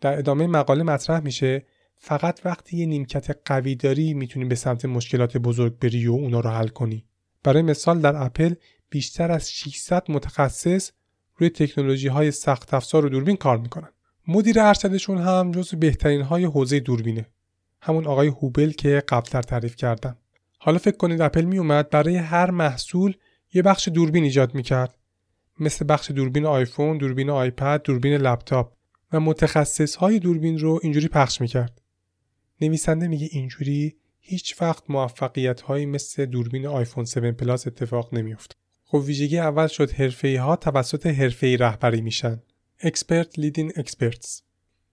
در 0.01 0.17
ادامه 0.17 0.47
مقاله 0.47 0.83
مطرح 0.83 1.19
میشه 1.19 1.65
فقط 1.97 2.39
وقتی 2.45 2.77
یه 2.77 2.85
نیمکت 2.85 3.37
قوی 3.45 3.75
داری 3.75 4.13
می‌تونی 4.13 4.45
به 4.45 4.55
سمت 4.55 4.85
مشکلات 4.85 5.37
بزرگ 5.37 5.79
بری 5.79 6.07
و 6.07 6.11
اونا 6.11 6.39
رو 6.39 6.49
حل 6.49 6.67
کنی. 6.67 7.05
برای 7.43 7.61
مثال 7.61 8.01
در 8.01 8.15
اپل 8.15 8.53
بیشتر 8.89 9.31
از 9.31 9.51
600 9.51 10.11
متخصص 10.11 10.91
روی 11.35 11.49
تکنولوژی 11.49 12.07
های 12.07 12.31
سخت 12.31 12.73
افزار 12.73 13.05
و 13.05 13.09
دوربین 13.09 13.35
کار 13.35 13.57
می‌کنن. 13.57 13.89
مدیر 14.27 14.59
ارشدشون 14.59 15.17
هم 15.17 15.51
جزو 15.51 15.77
بهترین 15.77 16.21
های 16.21 16.45
حوزه 16.45 16.79
دوربینه. 16.79 17.25
همون 17.81 18.07
آقای 18.07 18.27
هوبل 18.27 18.71
که 18.71 19.03
قبلتر 19.07 19.41
تعریف 19.41 19.75
کردم. 19.75 20.17
حالا 20.59 20.77
فکر 20.77 20.97
کنید 20.97 21.21
اپل 21.21 21.45
میومد 21.45 21.89
برای 21.89 22.15
هر 22.15 22.51
محصول 22.51 23.13
یه 23.53 23.61
بخش 23.61 23.87
دوربین 23.87 24.23
ایجاد 24.23 24.55
می‌کرد. 24.55 24.97
مثل 25.59 25.85
بخش 25.89 26.11
دوربین 26.11 26.45
آیفون، 26.45 26.97
دوربین 26.97 27.29
آیپد، 27.29 27.81
دوربین 27.83 28.13
لپتاپ 28.13 28.73
و 29.13 29.19
متخصص 29.19 29.95
های 29.95 30.19
دوربین 30.19 30.59
رو 30.59 30.79
اینجوری 30.83 31.07
پخش 31.07 31.41
می‌کرد. 31.41 31.81
نویسنده 32.61 33.07
میگه 33.07 33.27
اینجوری 33.31 33.95
هیچ 34.19 34.61
وقت 34.61 34.83
موفقیت 34.89 35.61
هایی 35.61 35.85
مثل 35.85 36.25
دوربین 36.25 36.67
آیفون 36.67 37.03
7 37.03 37.17
پلاس 37.19 37.67
اتفاق 37.67 38.13
نمیافت. 38.13 38.57
خب 38.85 38.97
ویژگی 39.05 39.37
اول 39.37 39.67
شد 39.67 39.91
حرفه‌ای 39.91 40.35
ها 40.35 40.55
توسط 40.55 41.05
حرفه‌ای 41.07 41.57
رهبری 41.57 42.01
میشن. 42.01 42.41
Expert 42.79 43.39
Leading 43.39 43.71
Experts. 43.81 44.41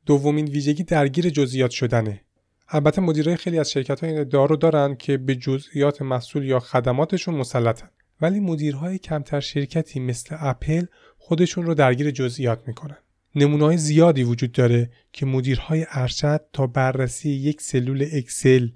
دومین 0.06 0.48
ویژگی 0.48 0.82
درگیر 0.82 1.30
جزئیات 1.30 1.70
شدنه. 1.70 2.20
البته 2.68 3.00
مدیرای 3.00 3.36
خیلی 3.36 3.58
از 3.58 3.70
شرکت 3.70 4.04
های 4.04 4.12
این 4.12 4.28
دارن 4.60 4.96
که 4.96 5.16
به 5.16 5.34
جزئیات 5.34 6.02
محصول 6.02 6.44
یا 6.44 6.60
خدماتشون 6.60 7.34
مسلطن. 7.34 7.90
ولی 8.20 8.40
مدیرهای 8.40 8.98
کمتر 8.98 9.40
شرکتی 9.40 10.00
مثل 10.00 10.36
اپل 10.38 10.86
خودشون 11.18 11.66
رو 11.66 11.74
درگیر 11.74 12.10
جزئیات 12.10 12.68
می‌کنن. 12.68 12.96
نمونه 13.34 13.76
زیادی 13.76 14.22
وجود 14.22 14.52
داره 14.52 14.90
که 15.12 15.26
مدیرهای 15.26 15.86
ارشد 15.90 16.40
تا 16.52 16.66
بررسی 16.66 17.30
یک 17.30 17.60
سلول 17.60 18.08
اکسل، 18.12 18.68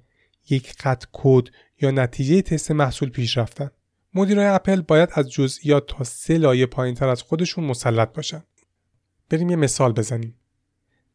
یک 0.50 0.74
خط 0.78 1.04
کد 1.12 1.48
یا 1.80 1.90
نتیجه 1.90 2.42
تست 2.42 2.70
محصول 2.70 3.10
پیش 3.10 3.38
رفتن. 3.38 3.70
مدیرهای 4.14 4.46
اپل 4.46 4.80
باید 4.80 5.08
از 5.12 5.30
جزئیات 5.30 5.86
تا 5.86 6.04
سه 6.04 6.38
لایه 6.38 6.66
پایینتر 6.66 7.08
از 7.08 7.22
خودشون 7.22 7.64
مسلط 7.64 8.12
باشن. 8.12 8.42
بریم 9.30 9.50
یه 9.50 9.56
مثال 9.56 9.92
بزنیم. 9.92 10.34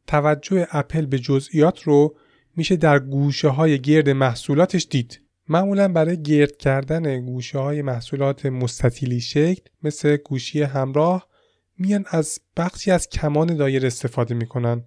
توجه 0.08 0.68
اپل 0.72 1.06
به 1.06 1.20
جزئیات 1.20 1.84
رو 1.84 2.16
میشه 2.56 2.76
در 2.76 3.00
گوشه 3.00 3.48
های 3.48 3.80
گرد 3.82 4.10
محصولاتش 4.10 4.88
دید. 4.90 5.22
معمولا 5.50 5.88
برای 5.88 6.22
گرد 6.22 6.58
کردن 6.58 7.26
گوشه 7.26 7.60
های 7.60 7.82
محصولات 7.82 8.46
مستطیلی 8.46 9.20
شکل 9.20 9.62
مثل 9.84 10.18
گوشی 10.18 10.62
همراه 10.62 11.28
میان 11.84 12.06
از 12.08 12.40
بخشی 12.58 12.92
از 12.92 13.10
کمان 13.10 13.56
دایره 13.56 13.86
استفاده 13.86 14.34
می‌کنن 14.34 14.86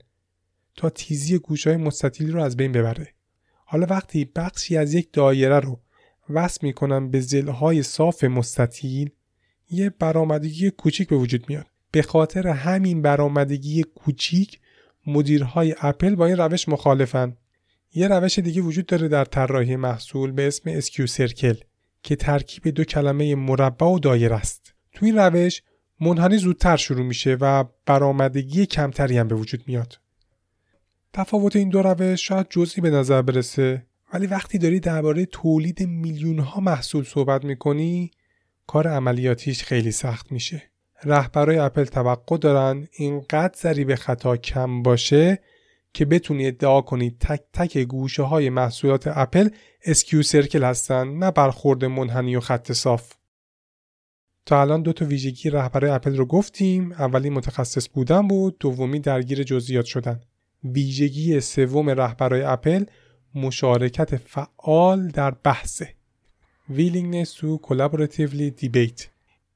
تا 0.76 0.90
تیزی 0.90 1.38
گوشه‌های 1.38 1.77
مستطیلی 1.76 2.30
رو 2.30 2.42
از 2.42 2.56
بین 2.56 2.72
ببره. 2.72 3.09
حالا 3.64 3.87
وقتی 3.90 4.24
بخشی 4.24 4.76
از 4.76 4.94
یک 4.94 5.12
دایره 5.12 5.61
رو 5.61 5.80
وصل 6.30 6.59
می‌کنن 6.66 7.11
به 7.11 7.20
ضلع‌های 7.20 7.83
صاف 7.82 8.24
مستطیل 8.24 9.11
یه 9.70 9.90
برآمدگی 9.90 10.70
کوچیک 10.70 11.09
به 11.09 11.16
وجود 11.16 11.48
میاد. 11.48 11.66
به 11.90 12.02
خاطر 12.02 12.48
همین 12.48 13.02
برآمدگی 13.02 13.82
کوچیک 13.82 14.61
مدیرهای 15.06 15.74
اپل 15.80 16.14
با 16.14 16.26
این 16.26 16.37
روش 16.37 16.68
مخالفن. 16.68 17.37
یه 17.94 18.09
روش 18.09 18.38
دیگه 18.38 18.61
وجود 18.61 18.87
داره 18.87 19.09
در 19.09 19.24
طراحی 19.24 19.76
محصول 19.76 20.32
به 20.32 20.46
اسم 20.46 20.70
squircle 20.70 21.57
که 22.02 22.16
ترکیب 22.16 22.68
دو 22.68 22.85
کلمه 22.85 23.35
مربع 23.35 23.87
و 23.87 23.98
دایره 23.98 24.37
است. 24.37 24.74
تو 24.92 25.06
این 25.06 25.16
روش 25.16 25.62
منحنی 26.00 26.38
زودتر 26.38 26.76
شروع 26.76 27.06
میشه 27.06 27.37
و 27.40 27.64
برآمدگی 27.87 28.66
کمتری 28.66 29.18
هم 29.18 29.28
به 29.28 29.35
وجود 29.35 29.64
میاد. 29.66 29.98
تفاوت 31.12 31.56
این 31.56 31.68
دو 31.68 31.82
روش 31.82 32.28
شاید 32.28 32.46
جزئی 32.50 32.82
به 32.82 32.90
نظر 32.90 33.22
برسه 33.22 33.87
ولی 34.12 34.26
وقتی 34.26 34.59
داری 34.59 34.80
درباره 34.80 35.26
تولید 35.26 35.87
میلیون 35.87 36.38
ها 36.38 36.61
محصول 36.61 37.04
صحبت 37.04 37.44
می‌کنی 37.44 38.11
کار 38.66 38.88
عملیاتیش 38.88 39.62
خیلی 39.62 39.92
سخت 39.92 40.32
میشه. 40.32 40.62
رهبرای 41.04 41.59
اپل 41.59 41.85
توقع 41.85 42.37
دارن 42.37 42.88
اینقدر 42.92 43.54
ضریب 43.56 43.94
خطا 43.94 44.37
کم 44.37 44.82
باشه 44.82 45.38
که 45.92 46.04
بتونی 46.04 46.46
ادعا 46.46 46.80
کنید 46.80 47.18
تک 47.20 47.40
تک 47.52 47.78
گوشه 47.78 48.22
های 48.22 48.50
محصولات 48.50 49.06
اپل 49.06 49.48
squircle 49.85 50.64
هستن 50.64 51.09
نه 51.09 51.30
برخورد 51.30 51.85
منحنی 51.85 52.37
و 52.37 52.40
خط 52.40 52.72
صاف 52.72 53.12
تا 54.46 54.61
الان 54.61 54.82
دو 54.82 54.92
تا 54.92 55.04
ویژگی 55.04 55.50
رهبر 55.50 55.85
اپل 55.85 56.16
رو 56.16 56.26
گفتیم. 56.26 56.92
اولی 56.92 57.30
متخصص 57.30 57.88
بودن 57.94 58.28
بود 58.28 58.56
دومی 58.59 59.00
درگیر 59.00 59.42
جزئیات 59.42 59.85
شدن. 59.85 60.20
ویژگی 60.64 61.40
سوم 61.40 61.90
رهبرای 61.90 62.42
اپل 62.42 62.85
مشارکت 63.35 64.16
فعال 64.16 65.09
در 65.09 65.30
بحثه 65.30 65.94
willingness 66.70 67.28
to 67.38 67.68
collaboratively 67.68 68.64
debate. 68.64 69.02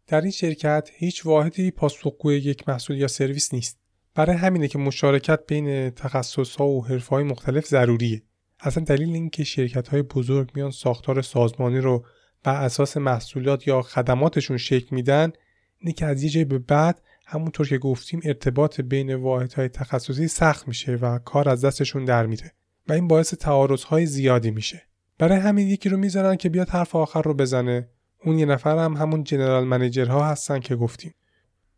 در 0.06 0.20
این 0.20 0.30
شرکت 0.30 0.90
هیچ 0.94 1.26
واحدی 1.26 1.70
پاسخگوی 1.70 2.36
یک 2.36 2.68
محصول 2.68 2.96
یا 2.96 3.08
سرویس 3.08 3.54
نیست. 3.54 3.78
برای 4.14 4.36
همینه 4.36 4.68
که 4.68 4.78
مشارکت 4.78 5.40
بین 5.46 5.90
تخصص 5.90 6.56
ها 6.56 6.68
و 6.68 6.86
حرفه‌های 6.86 7.24
مختلف 7.24 7.66
ضروریه. 7.66 8.22
اصلا 8.60 8.84
دلیل 8.84 9.14
اینکه 9.14 9.44
شرکت 9.44 9.88
های 9.88 10.02
بزرگ 10.02 10.50
میان 10.54 10.70
ساختار 10.70 11.22
سازمانی 11.22 11.78
رو 11.78 12.04
بر 12.42 12.64
اساس 12.64 12.96
محصولات 12.96 13.66
یا 13.66 13.82
خدماتشون 13.82 14.56
شکل 14.56 14.86
میدن 14.90 15.32
اینه 15.78 15.92
که 15.92 16.06
از 16.06 16.22
یه 16.22 16.30
جای 16.30 16.44
به 16.44 16.58
بعد 16.58 17.02
همونطور 17.26 17.68
که 17.68 17.78
گفتیم 17.78 18.20
ارتباط 18.24 18.80
بین 18.80 19.14
واحدهای 19.14 19.68
تخصصی 19.68 20.28
سخت 20.28 20.68
میشه 20.68 20.94
و 20.94 21.18
کار 21.18 21.48
از 21.48 21.64
دستشون 21.64 22.04
در 22.04 22.26
میره 22.26 22.52
و 22.88 22.92
این 22.92 23.08
باعث 23.08 23.34
تعارض 23.34 23.84
زیادی 24.04 24.50
میشه. 24.50 24.82
برای 25.18 25.38
همین 25.38 25.68
یکی 25.68 25.88
رو 25.88 25.96
می‌ذارن 25.96 26.36
که 26.36 26.48
بیاد 26.48 26.68
حرف 26.68 26.96
آخر 26.96 27.22
رو 27.22 27.34
بزنه. 27.34 27.88
اون 28.24 28.38
یه 28.38 28.46
نفر 28.46 28.78
هم 28.78 28.96
همون 28.96 29.24
جنرال 29.24 29.64
منیجرها 29.64 30.24
هستن 30.24 30.60
که 30.60 30.76
گفتیم. 30.76 31.14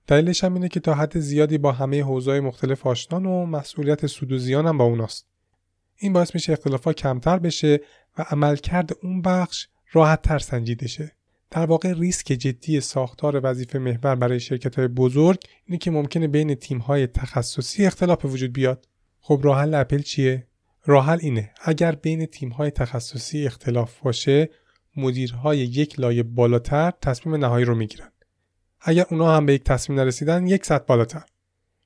دلیلش 0.07 0.45
هم 0.45 0.55
اینه 0.55 0.69
که 0.69 0.81
تا 0.81 0.95
حد 0.95 1.19
زیادی 1.19 1.59
با 1.59 1.73
همه 1.73 2.03
حوزه‌های 2.03 2.41
مختلف 2.41 2.87
آشنان 2.87 3.27
و 3.27 3.47
مسئولیت 3.47 4.07
سود 4.07 4.33
و 4.33 4.39
زیان 4.39 4.67
هم 4.67 4.79
با 4.79 4.85
اوناست. 4.85 5.27
این 5.97 6.13
باعث 6.13 6.35
میشه 6.35 6.53
اختلافات 6.53 6.97
کمتر 6.97 7.39
بشه 7.39 7.81
و 8.19 8.25
عملکرد 8.31 8.91
اون 9.03 9.23
بخش 9.23 9.69
راحت 9.93 10.23
تر 10.23 10.39
سنجیده 10.39 10.87
شه 10.87 11.13
در 11.51 11.67
واقع 11.67 11.93
ریسک 11.93 12.27
جدی 12.27 12.81
ساختار 12.81 13.41
وظیفه 13.45 13.79
محور 13.79 14.15
برای 14.15 14.41
شرکت 14.41 14.79
های 14.79 14.89
بزرگ 14.89 15.39
اینه 15.65 15.79
که 15.79 15.91
ممکنه 15.91 16.29
بین 16.29 16.55
تیم 16.55 16.79
های 16.79 17.07
تخصصی 17.07 17.87
اختلاف 17.87 18.25
وجود 18.25 18.53
بیاد. 18.53 18.89
خب 19.21 19.41
راه 19.45 19.61
حل 19.61 19.75
اپل 19.75 19.99
چیه؟ 19.99 20.47
راه 20.85 21.07
حل 21.07 21.19
اینه. 21.21 21.51
اگر 21.63 21.93
بین 21.93 22.27
تیم 22.27 22.49
های 22.49 22.71
تخصصی 22.71 23.47
اختلاف 23.47 24.01
باشه 24.01 24.49
مدیرهای 24.97 25.59
یک 25.59 26.01
لایه 26.01 26.23
بالاتر 26.23 26.93
تصمیم 27.03 27.37
نهایی 27.37 27.65
رو 27.65 27.75
می‌گیرن. 27.75 28.13
اگر 28.81 29.05
اونا 29.11 29.37
هم 29.37 29.47
به 29.47 29.55
یک 29.55 29.65
تصمیم 29.65 30.01
نرسیدن 30.01 30.47
یک 30.47 30.67
سطح 30.67 30.85
بالاتر. 30.85 31.25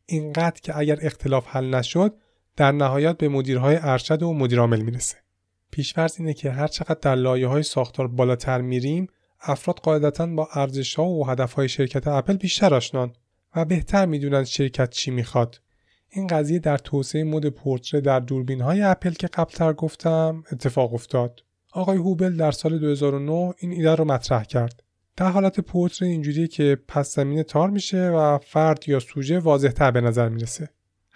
اینقدر 0.06 0.60
که 0.60 0.78
اگر 0.78 0.98
اختلاف 1.02 1.46
حل 1.48 1.74
نشد 1.74 2.16
در 2.56 2.72
نهایت 2.72 3.18
به 3.18 3.28
مدیرهای 3.28 3.76
ارشد 3.80 4.22
و 4.22 4.32
مدیرعامل 4.32 4.80
می‌رسه. 4.80 5.25
پیشفرض 5.70 6.16
اینه 6.18 6.34
که 6.34 6.50
هر 6.50 6.66
چقدر 6.66 6.98
در 7.00 7.14
لایه 7.14 7.46
های 7.46 7.62
ساختار 7.62 8.08
بالاتر 8.08 8.60
میریم 8.60 9.06
افراد 9.40 9.78
قاعدتا 9.78 10.26
با 10.26 10.48
ارزش 10.54 10.94
ها 10.94 11.04
و 11.04 11.26
هدف 11.26 11.52
های 11.52 11.68
شرکت 11.68 12.06
اپل 12.06 12.36
بیشتر 12.36 12.74
آشنان 12.74 13.12
و 13.56 13.64
بهتر 13.64 14.06
می‌دونن 14.06 14.44
شرکت 14.44 14.90
چی 14.90 15.10
می‌خواد. 15.10 15.60
این 16.08 16.26
قضیه 16.26 16.58
در 16.58 16.78
توسعه 16.78 17.24
مد 17.24 17.48
پورتره 17.48 18.00
در 18.00 18.20
دوربین 18.20 18.60
های 18.60 18.82
اپل 18.82 19.12
که 19.12 19.26
قبلتر 19.26 19.72
گفتم 19.72 20.44
اتفاق 20.52 20.94
افتاد. 20.94 21.40
آقای 21.72 21.96
هوبل 21.96 22.36
در 22.36 22.50
سال 22.50 22.78
2009 22.78 23.54
این 23.58 23.72
ایده 23.72 23.94
رو 23.94 24.04
مطرح 24.04 24.44
کرد. 24.44 24.82
در 25.16 25.30
حالت 25.30 25.60
پورتره 25.60 26.08
اینجوریه 26.08 26.48
که 26.48 26.78
پس 26.88 27.14
زمینه 27.14 27.42
تار 27.42 27.70
میشه 27.70 28.10
و 28.10 28.38
فرد 28.38 28.88
یا 28.88 29.00
سوژه 29.00 29.38
واضحتر 29.38 29.90
به 29.90 30.00
نظر 30.00 30.28
می‌رسه. 30.28 30.68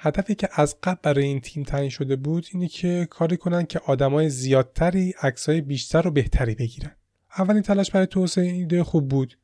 هدفی 0.02 0.34
که 0.34 0.48
از 0.52 0.76
قبل 0.82 0.98
برای 1.02 1.24
این 1.24 1.40
تیم 1.40 1.62
تعیین 1.62 1.90
شده 1.90 2.16
بود 2.16 2.46
اینه 2.52 2.68
که 2.68 3.06
کاری 3.10 3.36
کنن 3.36 3.66
که 3.66 3.78
آدمای 3.78 4.30
زیادتری 4.30 5.14
عکسای 5.22 5.60
بیشتر 5.60 6.08
و 6.08 6.10
بهتری 6.10 6.54
بگیرن. 6.54 6.96
اولین 7.38 7.62
تلاش 7.62 7.90
برای 7.90 8.06
توسعه 8.06 8.44
این 8.44 8.54
ایده 8.54 8.84
خوب 8.84 9.08
بود 9.08 9.38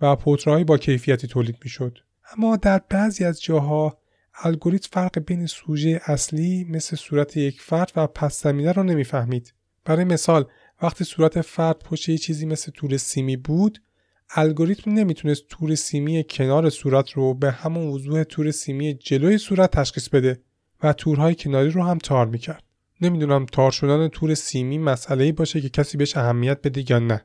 و 0.00 0.16
پورترهایی 0.16 0.64
با 0.64 0.78
کیفیتی 0.78 1.26
تولید 1.26 1.56
می‌شد. 1.64 1.98
اما 2.36 2.56
در 2.56 2.80
بعضی 2.88 3.24
از 3.24 3.42
جاها 3.42 3.98
الگوریتم 4.42 4.88
فرق 4.92 5.18
بین 5.18 5.46
سوژه 5.46 6.00
اصلی 6.04 6.64
مثل 6.64 6.96
صورت 6.96 7.36
یک 7.36 7.60
فرد 7.60 7.92
و 7.96 8.06
پس 8.06 8.42
زمینه 8.42 8.72
رو 8.72 8.82
نمی‌فهمید. 8.82 9.54
برای 9.84 10.04
مثال 10.04 10.46
وقتی 10.82 11.04
صورت 11.04 11.40
فرد 11.40 11.78
پشت 11.78 12.16
چیزی 12.16 12.46
مثل 12.46 12.72
تور 12.72 12.96
سیمی 12.96 13.36
بود 13.36 13.82
الگوریتم 14.34 14.90
نمی‌تونست 14.90 15.42
تور 15.48 15.74
سیمی 15.74 16.24
کنار 16.30 16.70
صورت 16.70 17.10
رو 17.10 17.34
به 17.34 17.50
همون 17.50 17.86
وضوح 17.86 18.22
تور 18.22 18.50
سیمی 18.50 18.94
جلوی 18.94 19.38
صورت 19.38 19.70
تشخیص 19.70 20.08
بده 20.08 20.40
و 20.82 20.92
تورهای 20.92 21.34
کناری 21.34 21.70
رو 21.70 21.82
هم 21.82 21.98
تار 21.98 22.26
می‌کرد. 22.26 22.62
نمی‌دونم 23.00 23.46
تار 23.46 23.70
شدن 23.70 24.08
تور 24.08 24.34
سیمی 24.34 24.78
مسئله 24.78 25.24
ای 25.24 25.32
باشه 25.32 25.60
که 25.60 25.68
کسی 25.68 25.96
بهش 25.96 26.16
اهمیت 26.16 26.62
بده 26.62 26.90
یا 26.90 26.98
نه. 26.98 27.24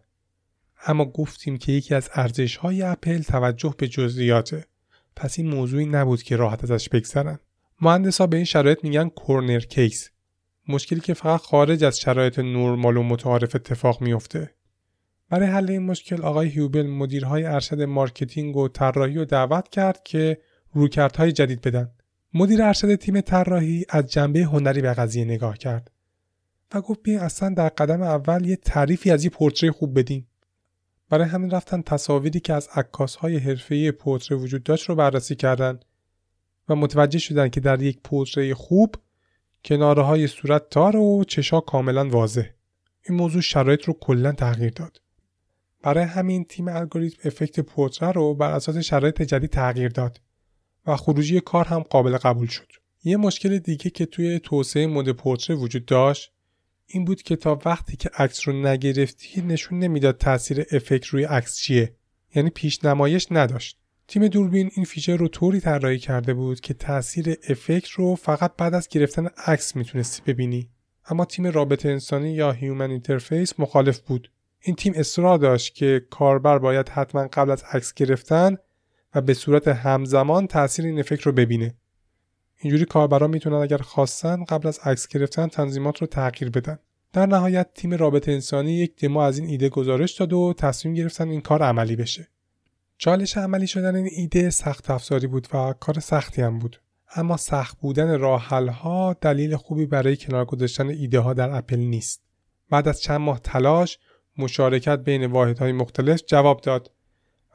اما 0.85 1.05
گفتیم 1.05 1.57
که 1.57 1.71
یکی 1.71 1.95
از 1.95 2.09
ارزش 2.13 2.55
های 2.55 2.81
اپل 2.81 3.21
توجه 3.21 3.75
به 3.77 3.87
جزئیاته. 3.87 4.65
پس 5.15 5.39
این 5.39 5.49
موضوعی 5.49 5.85
نبود 5.85 6.23
که 6.23 6.35
راحت 6.35 6.71
ازش 6.71 6.89
بگذرن. 6.89 7.39
مهندسا 7.81 8.27
به 8.27 8.37
این 8.37 8.45
شرایط 8.45 8.83
میگن 8.83 9.09
corner 9.09 9.59
case. 9.59 10.09
مشکلی 10.67 10.99
که 10.99 11.13
فقط 11.13 11.39
خارج 11.39 11.83
از 11.83 11.99
شرایط 11.99 12.39
نرمال 12.39 12.97
و 12.97 13.03
متعارف 13.03 13.55
اتفاق 13.55 14.01
میفته 14.01 14.51
برای 15.31 15.47
حل 15.47 15.69
این 15.69 15.85
مشکل 15.85 16.21
آقای 16.21 16.49
هوبل 16.49 16.87
مدیرهای 16.87 17.45
ارشد 17.45 17.81
مارکتینگ 17.81 18.57
و 18.57 18.67
طراحی 18.67 19.15
رو 19.15 19.25
دعوت 19.25 19.69
کرد 19.69 20.03
که 20.03 20.37
رویکردهای 20.73 21.31
جدید 21.31 21.61
بدن. 21.61 21.91
مدیر 22.33 22.63
ارشد 22.63 22.95
تیم 22.95 23.21
طراحی 23.21 23.85
از 23.89 24.07
جنبه 24.07 24.39
هنری 24.39 24.81
به 24.81 24.93
قضیه 24.93 25.25
نگاه 25.25 25.57
کرد 25.57 25.91
و 26.73 26.81
گفت 26.81 27.03
بیاین 27.03 27.19
اصلا 27.19 27.49
در 27.49 27.69
قدم 27.69 28.01
اول 28.01 28.45
یه 28.45 28.55
تعریفی 28.55 29.11
از 29.11 29.23
یه 29.23 29.29
پورتره 29.29 29.71
خوب 29.71 29.99
بدیم 29.99 30.27
برای 31.09 31.27
همین 31.27 31.51
رفتن 31.51 31.81
تصاویری 31.81 32.39
که 32.39 32.53
از 32.53 32.69
عکاسهای 32.75 33.37
حرفه‌ای 33.37 33.91
پورتره 33.91 34.37
وجود 34.37 34.63
داشت 34.63 34.89
رو 34.89 34.95
بررسی 34.95 35.35
کردند 35.35 35.85
و 36.69 36.75
متوجه 36.75 37.19
شدن 37.19 37.49
که 37.49 37.59
در 37.59 37.81
یک 37.81 37.99
پورتری 38.03 38.53
خوب 38.53 38.95
کناره 39.65 40.01
های 40.01 40.27
صورت 40.27 40.69
تار 40.69 40.95
و 40.95 41.23
چشا 41.23 41.59
کاملا 41.59 42.09
واضح. 42.09 42.45
این 43.09 43.17
موضوع 43.17 43.41
شرایط 43.41 43.83
رو 43.83 43.93
کلا 43.93 44.31
تغییر 44.31 44.69
داد. 44.69 45.00
برای 45.83 46.03
همین 46.03 46.45
تیم 46.45 46.67
الگوریتم 46.67 47.17
افکت 47.25 47.59
پورتره 47.59 48.11
رو 48.11 48.33
بر 48.33 48.51
اساس 48.51 48.77
شرایط 48.77 49.21
جدید 49.21 49.49
تغییر 49.49 49.89
داد 49.89 50.21
و 50.87 50.95
خروجی 50.95 51.39
کار 51.39 51.65
هم 51.65 51.79
قابل 51.79 52.17
قبول 52.17 52.47
شد. 52.47 52.71
یه 53.03 53.17
مشکل 53.17 53.59
دیگه 53.59 53.89
که 53.89 54.05
توی 54.05 54.39
توسعه 54.39 54.87
مد 54.87 55.11
پورتره 55.11 55.55
وجود 55.55 55.85
داشت 55.85 56.31
این 56.87 57.05
بود 57.05 57.21
که 57.21 57.35
تا 57.35 57.59
وقتی 57.65 57.97
که 57.97 58.09
عکس 58.13 58.47
رو 58.47 58.67
نگرفتی 58.67 59.41
نشون 59.41 59.79
نمی‌داد 59.79 60.17
تاثیر 60.17 60.65
افکت 60.71 61.05
روی 61.05 61.23
عکس 61.23 61.57
چیه. 61.57 61.95
یعنی 62.35 62.49
پیش 62.49 62.85
نمایش 62.85 63.27
نداشت. 63.31 63.77
تیم 64.07 64.27
دوربین 64.27 64.71
این 64.75 64.85
feature 64.85 65.17
رو 65.17 65.27
طوری 65.27 65.59
طراحی 65.59 65.99
کرده 65.99 66.33
بود 66.33 66.59
که 66.59 66.73
تاثیر 66.73 67.35
افکت 67.49 67.89
رو 67.89 68.15
فقط 68.15 68.55
بعد 68.57 68.73
از 68.73 68.87
گرفتن 68.87 69.27
عکس 69.47 69.75
می‌تونستی 69.75 70.21
ببینی. 70.25 70.69
اما 71.05 71.25
تیم 71.25 71.47
رابطه 71.47 71.89
انسانی 71.89 72.31
یا 72.31 72.51
human 72.51 72.91
interface 72.91 73.59
مخالف 73.59 73.99
بود. 73.99 74.31
این 74.61 74.75
تیم 74.75 74.93
اصرار 74.95 75.37
داشت 75.37 75.75
که 75.75 76.05
کاربر 76.09 76.59
باید 76.59 76.89
حتما 76.89 77.27
قبل 77.33 77.51
از 77.51 77.63
عکس 77.71 77.93
گرفتن 77.93 78.57
و 79.15 79.21
به 79.21 79.33
صورت 79.33 79.67
همزمان 79.67 80.47
تاثیر 80.47 80.85
این 80.85 80.99
افکت 80.99 81.21
رو 81.21 81.31
ببینه. 81.31 81.73
اینجوری 82.57 82.85
کاربران 82.85 83.29
می‌تونن 83.29 83.55
اگر 83.55 83.77
خواستن 83.77 84.43
قبل 84.43 84.67
از 84.67 84.79
عکس 84.79 85.07
گرفتن 85.07 85.47
تنظیمات 85.47 86.01
رو 86.01 86.07
تغییر 86.07 86.51
بدن. 86.51 86.79
در 87.13 87.25
نهایت 87.25 87.69
تیم 87.73 87.93
رابطه 87.93 88.31
انسانی 88.31 88.73
یک 88.73 88.95
دمو 88.99 89.19
از 89.19 89.37
این 89.37 89.49
ایده 89.49 89.69
گزارش 89.69 90.11
داد 90.11 90.33
و 90.33 90.53
تصمیم 90.57 90.93
گرفتن 90.93 91.29
این 91.29 91.41
کار 91.41 91.63
عملی 91.63 91.95
بشه. 91.95 92.27
چالش 92.97 93.37
عملی 93.37 93.67
شدن 93.67 93.95
این 93.95 94.09
ایده 94.11 94.49
سخت 94.49 94.89
افزاری 94.89 95.27
بود 95.27 95.47
و 95.53 95.73
کار 95.73 95.99
سختی 95.99 96.41
هم 96.41 96.59
بود. 96.59 96.81
اما 97.15 97.37
سخت 97.37 97.79
بودن 97.79 98.19
راه 98.19 98.49
ها 98.69 99.15
دلیل 99.21 99.55
خوبی 99.55 99.85
برای 99.85 100.17
کنار 100.17 100.45
گذاشتن 100.45 100.87
ایده 100.87 101.19
ها 101.19 101.33
در 101.33 101.49
اپل 101.49 101.79
نیست. 101.79 102.21
بعد 102.69 102.87
از 102.87 103.01
چند 103.01 103.21
ماه 103.21 103.39
تلاش 103.39 103.99
مشارکت 104.37 104.99
بین 104.99 105.25
واحدهای 105.25 105.71
مختلف 105.71 106.21
جواب 106.27 106.61
داد 106.61 106.91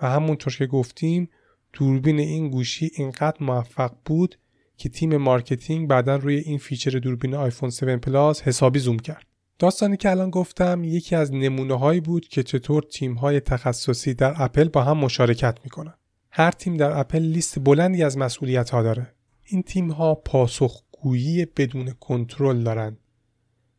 و 0.02 0.10
همونطور 0.10 0.56
که 0.56 0.66
گفتیم 0.66 1.28
دوربین 1.72 2.18
این 2.18 2.50
گوشی 2.50 2.90
اینقدر 2.94 3.36
موفق 3.40 3.92
بود 4.04 4.38
که 4.76 4.88
تیم 4.88 5.16
مارکتینگ 5.16 5.88
بعدا 5.88 6.16
روی 6.16 6.36
این 6.36 6.58
feature 6.58 6.90
دوربین 6.90 7.34
آیفون 7.34 7.68
7 7.68 7.84
پلاس 7.84 8.42
حسابی 8.42 8.78
زوم 8.78 8.98
کرد. 8.98 9.26
داستانی 9.58 9.96
که 9.96 10.10
الان 10.10 10.30
گفتم 10.30 10.84
یکی 10.84 11.16
از 11.16 11.32
نمونه 11.34 11.78
هایی 11.78 12.00
بود 12.00 12.28
که 12.28 12.42
چطور 12.42 12.82
تیم 12.82 13.14
های 13.14 13.40
تخصصی 13.40 14.14
در 14.14 14.34
اپل 14.36 14.68
با 14.68 14.82
هم 14.82 14.98
مشارکت 14.98 15.58
می‌کنن. 15.64 15.94
هر 16.30 16.50
تیم 16.50 16.76
در 16.76 16.98
اپل 16.98 17.18
لیست 17.18 17.58
بلندی 17.58 18.02
از 18.02 18.18
مسئولیت 18.18 18.70
ها 18.70 18.82
داره. 18.82 19.14
این 19.44 19.62
تیم 19.62 19.90
ها 19.90 20.14
پاسخگویی 20.14 21.46
بدون 21.56 21.90
کنترل 21.90 22.62
دارند. 22.62 22.98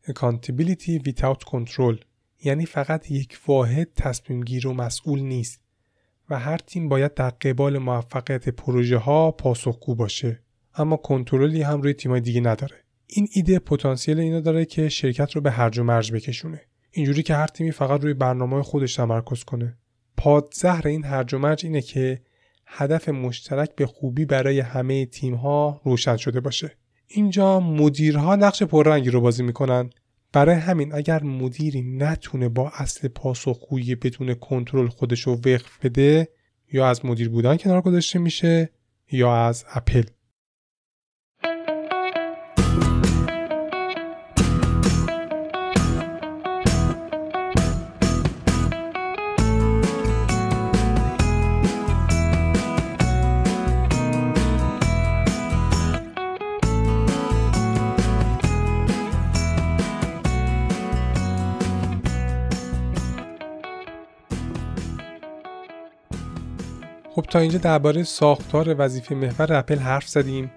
Accountability 0.08 1.02
without 1.06 1.44
control 1.50 1.96
یعنی 2.44 2.66
فقط 2.66 3.10
یک 3.10 3.38
واحد 3.46 3.88
تصمیم 3.96 4.40
گیر 4.40 4.66
و 4.66 4.74
مسئول 4.74 5.20
نیست 5.20 5.60
و 6.30 6.38
هر 6.38 6.58
تیم 6.58 6.88
باید 6.88 7.14
در 7.14 7.30
قبال 7.30 7.78
موفقیت 7.78 8.48
پروژه 8.48 8.96
ها 8.96 9.30
پاسخگو 9.30 9.94
باشه. 9.94 10.42
اما 10.74 10.96
کنترلی 10.96 11.62
هم 11.62 11.82
روی 11.82 11.94
تیمای 11.94 12.20
دیگه 12.20 12.40
نداره. 12.40 12.76
این 13.06 13.28
ایده 13.32 13.58
پتانسیل 13.58 14.20
اینو 14.20 14.40
داره 14.40 14.64
که 14.64 14.88
شرکت 14.88 15.32
رو 15.32 15.40
به 15.40 15.50
هرج 15.50 15.78
و 15.78 15.84
مرج 15.84 16.12
بکشونه. 16.12 16.60
اینجوری 16.90 17.22
که 17.22 17.34
هر 17.34 17.46
تیمی 17.46 17.72
فقط 17.72 18.02
روی 18.02 18.14
برنامه 18.14 18.62
خودش 18.62 18.94
تمرکز 18.94 19.44
کنه. 19.44 19.78
پادزهر 20.16 20.88
این 20.88 21.04
هرج 21.04 21.34
و 21.34 21.38
مرج 21.38 21.66
اینه 21.66 21.82
که 21.82 22.20
هدف 22.66 23.08
مشترک 23.08 23.74
به 23.74 23.86
خوبی 23.86 24.24
برای 24.24 24.60
همه 24.60 25.06
تیم 25.06 25.34
ها 25.34 25.80
روشن 25.84 26.16
شده 26.16 26.40
باشه. 26.40 26.76
اینجا 27.08 27.60
مدیرها 27.60 28.36
نقش 28.36 28.62
پررنگی 28.62 29.10
رو 29.10 29.20
بازی 29.20 29.42
می‌کنن. 29.42 29.90
برای 30.32 30.54
همین 30.54 30.94
اگر 30.94 31.22
مدیری 31.22 31.82
نتونه 31.82 32.48
با 32.48 32.72
اصل 32.74 33.08
پاسخگویی 33.08 33.94
بدون 33.94 34.34
کنترل 34.34 34.88
خودش 34.88 35.20
رو 35.20 35.34
وقف 35.34 35.78
بده 35.84 36.28
یا 36.72 36.88
از 36.88 37.04
مدیر 37.04 37.28
بودن 37.28 37.56
کنار 37.56 37.80
گذاشته 37.80 38.18
میشه 38.18 38.70
یا 39.12 39.36
از 39.46 39.64
اپل. 39.74 40.02
تا 67.30 67.38
اینجا 67.38 67.58
درباره 67.58 68.02
ساختار 68.02 68.74
وظیفه 68.78 69.14
محور 69.14 69.52
اپل 69.52 69.78
حرف 69.78 70.08
زدیم 70.08 70.50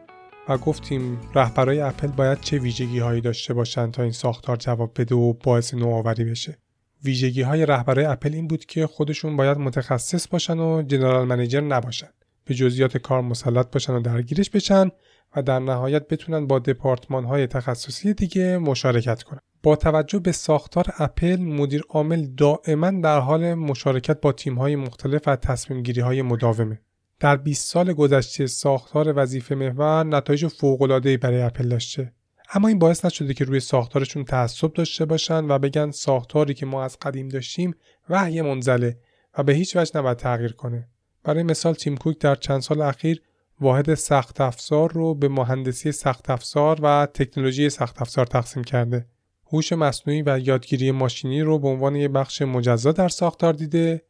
و 0.49 0.57
گفتیم 0.57 1.21
رهبرای 1.35 1.81
اپل 1.81 2.07
باید 2.07 2.41
چه 2.41 2.57
ویژگی 2.57 2.99
هایی 2.99 3.21
داشته 3.21 3.53
باشند 3.53 3.91
تا 3.91 4.03
این 4.03 4.11
ساختار 4.11 4.55
جواب 4.55 4.91
بده 4.95 5.15
و 5.15 5.33
باعث 5.33 5.73
نوآوری 5.73 6.23
بشه. 6.23 6.57
ویژگی 7.03 7.41
های 7.41 7.65
رهبرای 7.65 8.05
اپل 8.05 8.33
این 8.33 8.47
بود 8.47 8.65
که 8.65 8.87
خودشون 8.87 9.37
باید 9.37 9.57
متخصص 9.57 10.27
باشن 10.27 10.59
و 10.59 10.81
جنرال 10.81 11.27
منیجر 11.27 11.61
نباشن. 11.61 12.09
به 12.45 12.53
جزئیات 12.53 12.97
کار 12.97 13.21
مسلط 13.21 13.71
باشن 13.71 13.93
و 13.93 13.99
درگیرش 13.99 14.49
بشن 14.49 14.91
و 15.35 15.41
در 15.41 15.59
نهایت 15.59 16.07
بتونن 16.07 16.47
با 16.47 16.59
دپارتمان 16.59 17.25
های 17.25 17.47
تخصصی 17.47 18.13
دیگه 18.13 18.57
مشارکت 18.57 19.23
کنن. 19.23 19.39
با 19.63 19.75
توجه 19.75 20.19
به 20.19 20.31
ساختار 20.31 20.85
اپل 20.97 21.35
مدیر 21.35 21.83
عامل 21.89 22.27
دائما 22.37 22.91
در 22.91 23.19
حال 23.19 23.53
مشارکت 23.53 24.21
با 24.21 24.35
های 24.57 24.75
مختلف 24.75 25.21
و 25.27 25.35
تصمیم 25.35 25.83
گیری 25.83 26.01
های 26.01 26.21
مداومه. 26.21 26.81
در 27.19 27.35
20 27.35 27.67
سال 27.67 27.93
گذشته 27.93 28.47
ساختار 28.47 29.13
وظیفه 29.15 29.55
محور 29.55 30.03
نتایج 30.03 30.47
فوق‌العاده‌ای 30.47 31.17
برای 31.17 31.41
اپل 31.41 31.69
داشته. 31.69 32.13
اما 32.53 32.67
این 32.67 32.79
باعث 32.79 33.05
نشده 33.05 33.33
که 33.33 33.45
روی 33.45 33.59
ساختارشون 33.59 34.23
تعصب 34.23 34.73
داشته 34.73 35.05
باشن 35.05 35.51
و 35.51 35.59
بگن 35.59 35.91
ساختاری 35.91 36.53
که 36.53 36.65
ما 36.65 36.83
از 36.83 36.97
قدیم 37.01 37.29
داشتیم 37.29 37.75
وحی 38.09 38.41
منزله 38.41 38.97
و 39.37 39.43
به 39.43 39.53
هیچ 39.53 39.75
وجه 39.75 39.97
نباید 39.97 40.17
تغییر 40.17 40.53
کنه. 40.53 40.87
برای 41.23 41.43
مثال 41.43 41.73
تیم 41.73 41.97
کوک 41.97 42.19
در 42.19 42.35
چند 42.35 42.61
سال 42.61 42.81
اخیر 42.81 43.21
واحد 43.61 43.93
سخت 43.93 44.41
افزار 44.41 44.91
رو 44.91 45.15
به 45.15 45.27
مهندسی 45.27 45.91
سخت 45.91 46.29
افزار 46.29 46.79
و 46.83 47.07
تکنولوژی 47.13 47.69
سخت 47.69 48.01
افزار 48.01 48.25
تقسیم 48.25 48.63
کرده. 48.63 49.05
هوش 49.53 49.73
مصنوعی 49.73 50.21
و 50.21 50.39
یادگیری 50.39 50.91
ماشینی 50.91 51.41
رو 51.41 51.59
به 51.59 51.67
عنوان 51.67 51.95
یک 51.95 52.11
بخش 52.11 52.41
مجزا 52.41 52.91
در 52.91 53.09
ساختار 53.09 53.53
دیده 53.53 54.01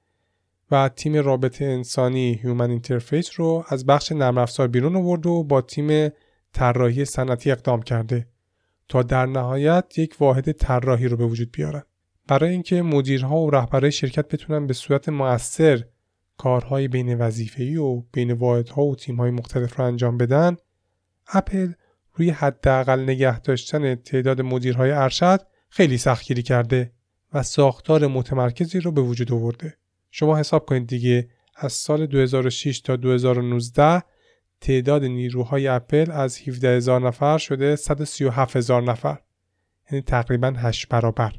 و 0.72 0.90
تیم 0.90 1.16
رابطه 1.16 1.66
انسانی 1.66 2.40
human 2.44 2.70
interface 2.70 3.30
رو 3.36 3.66
از 3.70 3.86
بخش 3.86 4.12
نرم 4.12 4.38
افزار 4.38 4.68
بیرون 4.68 4.96
آورد 4.96 5.26
و 5.26 5.44
با 5.44 5.62
تیم 5.62 6.10
طراحی 6.54 7.06
صنعتی 7.06 7.52
ادغام 7.52 7.82
کرده 7.82 8.28
تا 8.90 9.04
در 9.04 9.26
نهایت 9.26 9.98
یک 9.98 10.16
واحد 10.20 10.52
طراحی 10.52 11.08
رو 11.08 11.18
به 11.18 11.26
وجود 11.26 11.52
بیارن 11.52 11.84
برای 12.28 12.50
اینکه 12.50 12.82
مدیرها 12.82 13.38
و 13.38 13.50
رهبرای 13.50 13.92
شرکت 13.92 14.28
بتونن 14.28 14.68
به 14.68 14.74
صورت 14.74 15.10
موثر 15.10 15.84
کارهای 16.42 16.88
بین 16.88 17.18
وظیفه‌ای 17.18 17.78
و 17.78 18.02
بین 18.14 18.32
واحدها 18.32 18.84
و 18.84 18.96
تیم‌های 18.96 19.32
مختلف 19.32 19.80
رو 19.80 19.86
انجام 19.86 20.18
بدن 20.18 20.58
اپل 21.28 21.72
روی 22.14 22.30
حداقل 22.30 23.00
نگه 23.00 23.40
داشتن 23.40 23.96
تعداد 23.96 24.42
مدیرهای 24.42 24.92
ارشد 24.92 25.42
خیلی 25.70 25.98
سختگیری 25.98 26.44
کرده 26.44 26.92
و 27.34 27.44
ساختار 27.44 28.08
متمرکزی 28.08 28.80
رو 28.80 28.92
به 28.92 29.02
وجود 29.02 29.32
آورده. 29.32 29.78
شما 30.12 30.38
حساب 30.38 30.66
کنید 30.66 30.88
دیگه 30.88 31.30
از 31.56 31.74
سال 31.74 32.06
2006 32.06 32.80
تا 32.80 32.96
2019 32.96 34.04
تعداد 34.62 35.04
نیروهای 35.04 35.68
اپل 35.68 36.12
از 36.12 36.40
17 36.48 36.78
هزار 36.78 37.02
نفر 37.02 37.38
شده 37.38 37.76
137 37.76 38.56
هزار 38.56 38.84
نفر 38.84 39.18
یعنی 39.92 40.02
تقریبا 40.02 40.54
8 40.58 40.90
برابر 40.90 41.34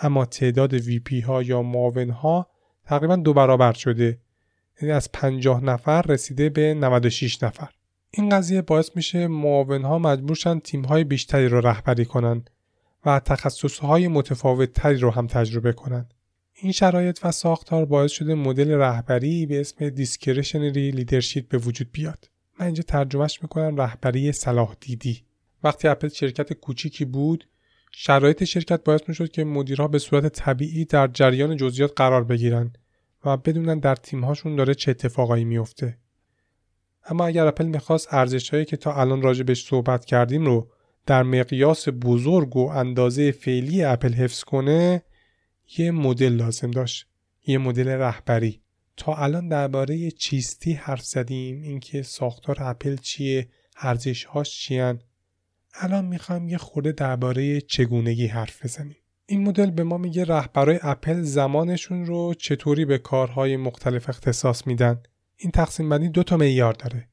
اما 0.00 0.24
تعداد 0.24 0.74
وی 0.74 0.98
پی 0.98 1.20
ها 1.20 1.42
یا 1.42 1.62
معاون 1.62 2.10
ها 2.10 2.51
تقریبا 2.86 3.16
دو 3.16 3.32
برابر 3.32 3.72
شده 3.72 4.18
یعنی 4.82 4.92
از 4.92 5.12
50 5.12 5.64
نفر 5.64 6.02
رسیده 6.02 6.48
به 6.48 6.74
96 6.74 7.42
نفر 7.42 7.68
این 8.10 8.28
قضیه 8.28 8.62
باعث 8.62 8.90
میشه 8.94 9.26
معاونها 9.26 9.98
مجبورشن 9.98 10.58
تیمهای 10.58 11.04
بیشتری 11.04 11.48
رو 11.48 11.60
رهبری 11.60 12.04
کنن 12.04 12.44
و 13.06 13.20
تخصصهای 13.20 14.08
متفاوت 14.08 14.72
تری 14.72 14.98
رو 14.98 15.10
هم 15.10 15.26
تجربه 15.26 15.72
کنن. 15.72 16.06
این 16.54 16.72
شرایط 16.72 17.18
و 17.24 17.32
ساختار 17.32 17.84
باعث 17.84 18.12
شده 18.12 18.34
مدل 18.34 18.70
رهبری 18.70 19.46
به 19.46 19.60
اسم 19.60 19.88
discretionary 19.88 20.90
leadership 20.90 21.48
به 21.48 21.58
وجود 21.58 21.88
بیاد. 21.92 22.30
من 22.60 22.66
اینجا 22.66 22.82
ترجمهش 22.82 23.42
می‌کنم 23.42 23.76
رهبری 23.76 24.32
صلاح 24.32 24.76
دیدی. 24.80 25.22
وقتی 25.64 25.88
اپل 25.88 26.08
شرکت 26.08 26.52
کوچیکی 26.52 27.04
بود 27.04 27.48
شرایط 27.92 28.44
شرکت 28.44 28.84
باعث 28.84 29.00
می‌شد 29.08 29.30
که 29.30 29.44
مدیرها 29.44 29.88
به 29.88 29.98
صورت 29.98 30.28
طبیعی 30.28 30.84
در 30.84 31.06
جریان 31.06 31.56
جزئیات 31.56 31.92
قرار 31.96 32.24
بگیرن 32.24 32.72
و 33.24 33.36
بدونن 33.36 33.78
در 33.78 33.94
تیمهاشون 33.94 34.56
داره 34.56 34.74
چه 34.74 34.90
اتفاقایی 34.90 35.44
میفته. 35.44 35.98
اما 37.04 37.26
اگر 37.26 37.46
اپل 37.46 37.66
می‌خواست 37.66 38.14
ارزش 38.14 38.50
هایی 38.50 38.64
که 38.64 38.76
تا 38.76 38.94
الان 38.94 39.22
راجبش 39.22 39.66
صحبت 39.68 40.04
کردیم 40.04 40.44
رو 40.44 40.68
در 41.06 41.22
مقیاس 41.22 41.88
بزرگ 41.88 42.56
و 42.56 42.68
اندازه 42.68 43.32
فعلی 43.32 43.84
اپل 43.84 44.12
حفظ 44.12 44.44
کنه 44.44 45.02
یه 45.78 45.90
مدل 45.90 46.32
لازم 46.32 46.70
داشت. 46.70 47.06
یه 47.46 47.58
مدل 47.58 47.88
رهبری. 47.88 48.62
تا 48.96 49.14
الان 49.14 49.48
درباره 49.48 50.10
چیستی 50.10 50.72
حرف 50.72 51.02
زدیم 51.02 51.62
اینکه 51.62 52.02
ساختار 52.02 52.56
اپل 52.60 52.96
چیه 52.96 53.48
ارزش 53.76 54.24
هاش 54.24 54.60
چیان. 54.60 55.00
الان 55.74 56.04
می‌خوایم 56.04 56.48
یه 56.48 56.58
خورده 56.58 56.92
درباره 56.92 57.60
چگونگی 57.60 58.26
حرف 58.26 58.64
بزنیم. 58.64 58.96
این 59.26 59.42
مدل 59.42 59.70
به 59.70 59.82
ما 59.82 59.98
میگه 59.98 60.24
رهبرای 60.24 60.78
اپل 60.82 61.22
زمانشون 61.22 62.06
رو 62.06 62.34
چطوری 62.34 62.84
به 62.84 62.98
کارهای 62.98 63.56
مختلف 63.56 64.08
اختصاص 64.08 64.66
میدن. 64.66 65.02
این 65.36 65.50
تقسیم 65.50 65.88
بندی 65.88 66.08
دو 66.08 66.22
تا 66.22 66.36
معیار 66.36 66.72
داره. 66.72 67.08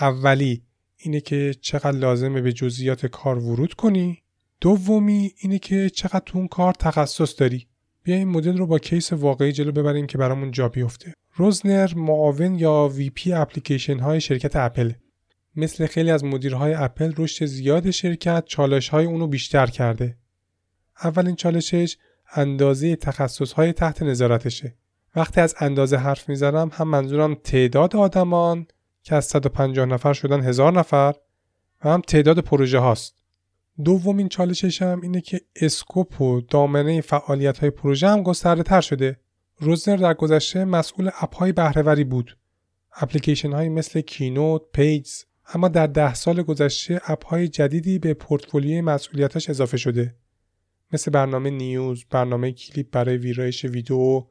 اولی 0.00 0.62
اینه 0.96 1.20
که 1.20 1.54
چقدر 1.60 1.98
لازمه 1.98 2.40
به 2.40 2.52
جزئیات 2.52 3.06
کار 3.06 3.38
ورود 3.38 3.74
کنی. 3.74 4.22
دومی 4.60 5.32
اینه 5.38 5.58
که 5.58 5.90
چقدر 5.90 6.22
تو 6.26 6.38
اون 6.38 6.48
کار 6.48 6.74
تخصص 6.74 7.40
داری. 7.40 7.66
بیا 8.02 8.16
این 8.16 8.28
مدل 8.28 8.56
رو 8.56 8.66
با 8.66 8.78
case 8.78 9.12
واقعی 9.12 9.52
جلو 9.52 9.72
ببریم 9.72 10.06
که 10.06 10.18
برامون 10.18 10.50
جا 10.50 10.68
بیفته. 10.68 11.12
روزنر 11.34 11.94
معاون 11.96 12.54
یا 12.54 12.90
VP 12.94 13.32
اپلیکیشن 13.32 13.98
های 13.98 14.20
شرکت 14.20 14.56
اپل. 14.56 14.92
مثل 15.56 15.86
خیلی 15.86 16.10
از 16.10 16.24
مدیرهای 16.24 16.74
اپل 16.74 17.12
رشد 17.16 17.44
زیاد 17.44 17.90
شرکت 17.90 18.44
چالش 18.44 18.88
های 18.88 19.06
اونو 19.06 19.26
بیشتر 19.26 19.66
کرده 19.66 20.16
اولین 21.04 21.36
چالشش 21.36 21.96
اندازه 22.34 22.96
تخصص 22.96 23.52
های 23.52 23.72
تحت 23.72 24.02
نظارتشه 24.02 24.74
وقتی 25.16 25.40
از 25.40 25.54
اندازه 25.60 25.96
حرف 25.96 26.28
می‌زنم 26.28 26.70
هم 26.72 26.88
منظورم 26.88 27.34
تعداد 27.34 27.96
آدماست 27.96 28.66
که 29.02 29.14
از 29.14 29.24
150 29.24 29.86
نفر 29.86 30.12
شدن 30.12 30.40
هزار 30.40 30.72
نفر 30.72 31.14
و 31.84 31.88
هم 31.90 32.00
تعداد 32.00 32.38
پروژه 32.38 32.78
هاست. 32.78 33.22
دومین 33.84 34.28
چالشش 34.28 34.82
هم 34.82 35.00
اینه 35.00 35.20
که 35.20 35.40
scope 35.56 36.20
و 36.20 36.40
دامنه 36.40 37.00
فعالیت 37.00 37.58
های 37.58 37.70
پروژه 37.70 38.08
هم 38.08 38.22
گسترده 38.22 38.62
تر 38.62 38.80
شده. 38.80 39.20
روزنر 39.58 39.96
در 39.96 40.14
گذشته 40.14 40.64
مسئول 40.64 41.10
اپ 41.20 41.34
های 41.34 41.52
بهرهوری 41.52 42.04
بود. 42.04 42.36
اپلیکیشن 42.96 43.52
های 43.52 43.68
مثل 43.68 44.00
Keynote، 44.00 44.62
Pages 44.72 45.24
اما 45.54 45.68
در 45.68 45.86
ده 45.86 46.14
سال 46.14 46.42
گذشته 46.42 47.00
اپ 47.04 47.26
های 47.26 47.48
جدیدی 47.48 47.98
به 47.98 48.14
پورتفولیوی 48.14 48.80
مسئولیتش 48.80 49.50
اضافه 49.50 49.76
شده. 49.76 50.16
مثل 50.92 51.10
برنامه 51.10 51.50
News، 51.50 52.04
برنامه 52.10 52.52
Clips 52.52 52.90
برای 52.90 53.16
ویرایش 53.16 53.64
ویدیو، 53.64 54.26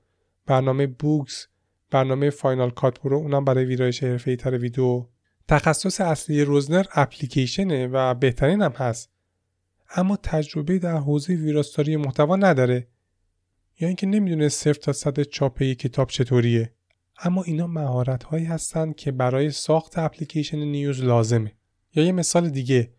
برنامه 0.46 0.88
Books 0.88 1.48
برنامه 1.92 2.30
Final 2.30 2.70
Cut 2.70 3.02
Pro 3.02 3.18
اونم 3.18 3.46
برای 3.46 3.66
ویرایش 3.66 4.04
حرفه‌ای 4.04 4.38
تر 4.38 4.58
ویدیو. 4.58 5.06
تخصص 5.48 6.02
اصلی 6.02 6.44
روزنر 6.44 6.86
اپلیکیشنه 6.92 7.88
و 7.88 8.14
بهترین 8.14 8.62
هم 8.62 8.72
هست. 8.72 9.12
اما 9.96 10.18
تجربه 10.24 10.80
در 10.80 10.98
حوزه 10.98 11.34
ویراستاری 11.34 11.98
محتوا 11.98 12.36
نداره. 12.36 12.88
یا 13.80 13.88
اینکه 13.88 14.08
نمی‌دونه 14.08 14.50
صفر 14.50 14.74
تا 14.74 14.94
صد 14.94 15.22
چاپ 15.22 15.62
یک 15.62 15.80
کتاب 15.80 16.10
چطوریه. 16.10 16.75
اما 17.24 17.44
اینا 17.44 17.68
مهارت 17.68 18.24
هایی 18.24 18.46
هستند 18.46 18.96
که 18.96 19.12
برای 19.12 19.52
ساخت 19.52 19.98
اپلیکیشن 19.98 20.58
News 20.58 21.04
لازمه. 21.04 21.52
یا 21.96 22.04
یه 22.04 22.12
مثال 22.12 22.50
دیگه 22.50 22.92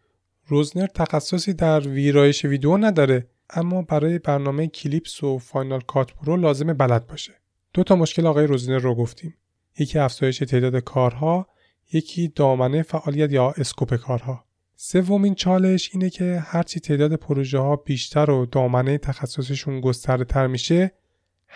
روزنر 0.46 0.86
تخصصی 0.86 1.54
در 1.54 1.80
ویرایش 1.80 2.44
ویدیو 2.44 2.76
نداره 2.76 3.26
اما 3.50 3.82
برای 3.82 4.18
برنامه 4.18 4.66
Clips 4.66 5.24
و 5.24 5.38
Final 5.38 5.80
Cut 5.80 6.12
Pro 6.12 6.36
لازم 6.36 6.72
بلد 6.72 7.06
باشه. 7.06 7.32
دو 7.74 7.82
تا 7.82 7.96
مشکل 7.96 8.26
آقای 8.26 8.46
روزنر 8.46 8.78
رو 8.78 8.94
گفتیم. 8.94 9.34
یکی 9.78 9.98
افزایش 9.98 10.38
تعداد 10.38 10.76
کارها 10.76 11.46
یکی 11.92 12.28
دامنه 12.28 12.82
فعالیت 12.82 13.32
یا 13.32 13.54
scope 13.56 13.94
کارها. 13.94 14.44
سومین 14.76 15.34
چالش 15.34 15.90
اینه 15.92 16.10
که 16.10 16.42
هرچی 16.46 16.80
تعداد 16.80 17.14
پروژه 17.14 17.58
ها 17.58 17.76
بیشتر 17.76 18.30
و 18.30 18.46
دامنه 18.46 18.98
تخصصشون 18.98 19.80
گسترده 19.80 20.24
تر 20.24 20.46
میشه 20.46 20.92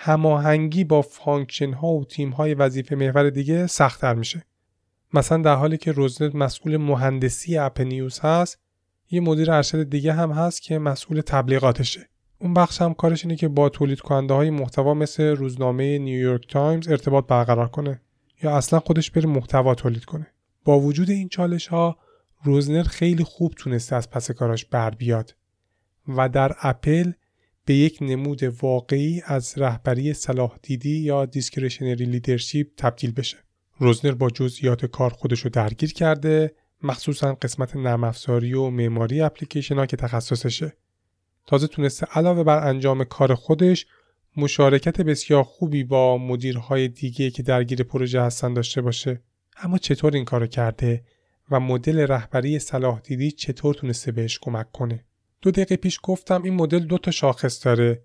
هماهنگی 0.03 0.85
با 0.85 1.03
function 1.03 1.73
ها 1.73 1.89
و 1.89 2.05
تیم 2.05 2.31
های 2.31 2.55
وظیفه 2.55 2.97
محور 2.97 3.31
دیگه 3.31 3.67
سختتر 3.67 4.15
میشه. 4.15 4.45
مثلا 5.15 5.43
در 5.43 5.55
حالی 5.55 5.77
که 5.77 5.93
روزنر 5.93 6.35
مسئول 6.35 6.77
مهندسی 6.77 7.59
اپ 7.59 7.81
News 7.81 8.21
هست 8.21 8.59
یه 9.11 9.21
مدیر 9.21 9.53
ارشد 9.53 9.91
دیگه 9.91 10.13
هم 10.13 10.33
هست 10.33 10.63
که 10.63 10.79
مسئول 10.79 11.21
تبلیغاتشه. 11.21 12.09
اون 12.39 12.55
بخش 12.55 12.83
هم 12.83 12.95
کارش 12.95 13.25
اینه 13.25 13.37
که 13.37 13.49
با 13.49 13.69
تولید 13.69 14.01
کننده 14.01 14.35
های 14.35 14.51
محتوا 14.51 14.95
مثل 14.95 15.23
روزنامه 15.23 15.99
نیویورک 15.99 16.49
تایمز 16.49 16.89
ارتباط 16.89 17.27
برقرار 17.27 17.69
کنه 17.69 18.01
یا 18.43 18.57
اصلا 18.57 18.81
خودش 18.81 19.11
بره 19.11 19.27
محتوا 19.27 19.75
تولید 19.75 20.05
کنه. 20.05 20.27
با 20.65 20.81
وجود 20.81 21.11
این 21.11 21.29
چالش 21.29 21.67
ها 21.67 21.99
روزنر 22.45 22.83
خیلی 22.83 23.25
خوب 23.25 23.55
تونسته 23.57 23.97
از 23.97 24.11
پس 24.11 24.31
کاراش 24.31 24.65
بر 24.65 24.91
بیاد 24.91 25.35
و 26.09 26.29
در 26.29 26.57
اپل 26.63 27.13
به 27.71 27.77
یک 27.77 27.99
نمود 28.01 28.43
واقعی 28.43 29.23
از 29.25 29.59
رهبری 29.59 30.15
صلاح 30.15 30.59
دیدی 30.63 30.99
یا 30.99 31.27
discretionary 31.27 32.05
leadership 32.05 32.67
تبدیل 32.77 33.13
بشه. 33.13 33.37
روزنر 33.79 34.13
با 34.13 34.31
جزئیات 34.31 34.87
کار 34.87 35.11
خودش 35.11 35.41
رو 35.41 35.51
درگیر 35.51 35.93
کرده 35.93 36.55
مخصوصا 36.83 37.35
قسمت 37.35 37.77
نرم 37.77 38.05
افزاری 38.05 38.55
و 38.55 38.71
معماری 38.71 39.21
اپلیکیشن 39.21 39.75
ها 39.75 39.87
که 39.87 39.97
تخصصشه. 39.97 40.73
تازه 41.47 41.67
تونسته 41.67 42.07
علاوه 42.15 42.43
بر 42.43 42.69
انجام 42.69 43.05
کار 43.05 43.35
خودش 43.35 43.87
مشارکت 44.37 45.01
بسیار 45.01 45.43
خوبی 45.43 45.85
با 45.85 46.19
مدیرهای 46.19 46.89
دیگه 46.89 47.31
که 47.31 47.43
درگیر 47.43 47.83
پروژه 47.83 48.23
هستن 48.23 48.55
داشته 48.55 48.81
باشه. 48.83 49.23
اما 49.57 49.79
چطور 49.79 50.15
این 50.15 50.25
کارو 50.25 50.47
کرده 50.47 51.05
و 51.51 51.61
مدل 51.61 51.99
رهبری 51.99 52.59
صلاح 52.59 53.01
دیدی 53.01 53.31
چطور 53.31 53.75
تونسته 53.75 54.13
بهش 54.13 54.39
کمک 54.39 54.73
کنه؟ 54.73 55.05
دو 55.43 55.51
دقیقه 55.51 55.77
پیش 55.77 56.01
گفتم 56.03 56.43
این 56.43 56.55
مدل 56.55 56.79
دو 56.79 56.99
تا 56.99 57.11
شاخص 57.11 57.65
داره. 57.65 58.03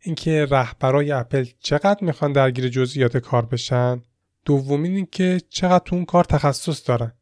اینکه 0.00 0.46
رهبرای 0.50 1.12
اپل 1.12 1.46
چقدر 1.60 2.04
می‌خوان 2.04 2.32
درگیر 2.32 2.68
جزئیات 2.68 3.16
کار 3.16 3.46
بشن. 3.46 4.02
دومین 4.44 4.96
اینکه 4.96 5.40
چقدر 5.48 5.84
تو 5.84 5.96
اون 5.96 6.04
کار 6.04 6.24
تخصص 6.24 6.88
دارن. 6.88 7.12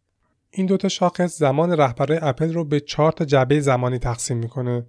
این 0.51 0.67
دوتا 0.67 0.89
شاخص 0.89 1.39
زمان 1.39 1.73
رهبرای 1.73 2.19
اپل 2.23 2.53
رو 2.53 2.65
به 2.65 2.81
چهار 2.81 3.13
تا 3.13 3.25
جعبه 3.25 3.61
زمانی 3.61 3.99
تقسیم 3.99 4.37
می‌کنه 4.37 4.87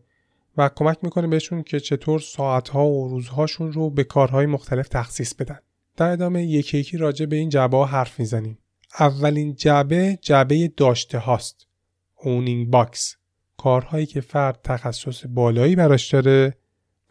و 0.57 0.69
کمک 0.75 0.97
می‌کنه 1.01 1.27
بهشون 1.27 1.63
که 1.63 1.79
چطور 1.79 2.19
ساعتها 2.19 2.85
و 2.85 3.07
روزهاشون 3.07 3.73
رو 3.73 3.89
به 3.89 4.03
کارهای 4.03 4.45
مختلف 4.45 4.87
تخصیص 4.87 5.33
بدن. 5.33 5.59
در 5.97 6.09
ادامه 6.09 6.43
یکی 6.43 6.77
یکی 6.77 6.97
راجع 6.97 7.25
به 7.25 7.35
این 7.35 7.49
جعبه 7.49 7.77
ها 7.77 7.85
حرف 7.85 8.19
می‌زنیم. 8.19 8.57
اولین 8.99 9.55
جعبه 9.55 10.19
جعبه 10.21 10.71
داشته 10.77 11.17
هاست. 11.17 11.67
owning 12.15 12.69
box 12.69 13.15
کارهایی 13.57 14.05
که 14.05 14.21
فرد 14.21 14.59
تخصص 14.63 15.23
بالایی 15.29 15.75
براش 15.75 16.13
داره 16.13 16.57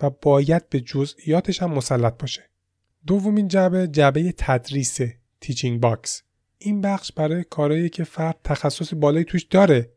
و 0.02 0.11
باید 0.11 0.68
به 0.68 0.81
جزئیاتش 0.81 1.62
هم 1.62 1.70
مسلط 1.70 2.18
باشه. 2.18 2.42
دومین 3.07 3.48
جعبه 3.48 3.87
جعبه 3.87 4.35
تدریس 4.38 4.98
teaching 5.40 5.81
box 5.81 6.22
این 6.59 6.81
بخش 6.81 7.12
برای 7.12 7.44
کارهایی 7.44 7.88
که 7.88 8.05
فرد 8.05 8.40
تخصص 8.44 8.94
بالایی 8.94 9.24
توش 9.24 9.42
داره 9.42 9.92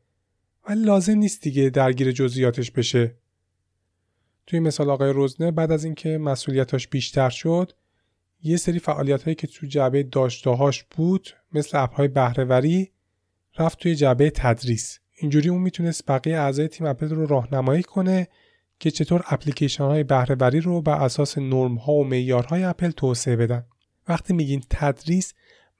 ولی 0.69 0.85
لازم 0.85 1.17
نیست 1.17 1.41
دیگه 1.41 1.69
درگیر 1.69 2.11
جزئیاتش 2.11 2.71
بشه. 2.71 3.15
توی 4.47 4.59
مثال 4.59 4.89
آقای 4.89 5.09
روزنر 5.09 5.51
بعد 5.51 5.71
از 5.71 5.83
اینکه 5.83 6.17
مسئولیتاش 6.17 6.87
بیشتر 6.87 7.29
شد 7.29 7.71
یه 8.43 8.57
سری 8.57 8.79
فعالیت 8.79 9.23
هایی 9.23 9.35
که 9.35 9.47
تو 9.47 9.67
جعبه 9.67 10.03
داشتهاش 10.03 10.83
بود 10.83 11.29
مثل 11.53 11.77
اپهای 11.77 12.07
بهرهوری 12.07 12.91
رفت 13.57 13.79
توی 13.79 13.95
جعبه 13.95 14.29
تدریس 14.29 14.99
اینجوری 15.17 15.49
اون 15.49 15.61
می‌تونست 15.61 16.11
بقیه 16.11 16.37
اعضای 16.37 16.67
تیم 16.67 16.87
اپل 16.87 17.09
رو 17.09 17.25
راهنمایی 17.25 17.83
کنه 17.83 18.27
که 18.79 18.91
چطور 18.91 19.23
اپلیکیشن 19.27 19.83
های 19.83 20.03
بهرهوری 20.03 20.59
رو 20.59 20.81
بر 20.81 21.03
اساس 21.03 21.37
نرم 21.37 21.75
ها 21.75 21.93
و 21.93 22.03
معیارهای 22.03 22.63
اپل 22.63 22.91
توسعه 22.91 23.35
بدن. 23.35 23.65
وقتی 24.07 24.33
میگین 24.33 24.63
تدریس 24.69 25.33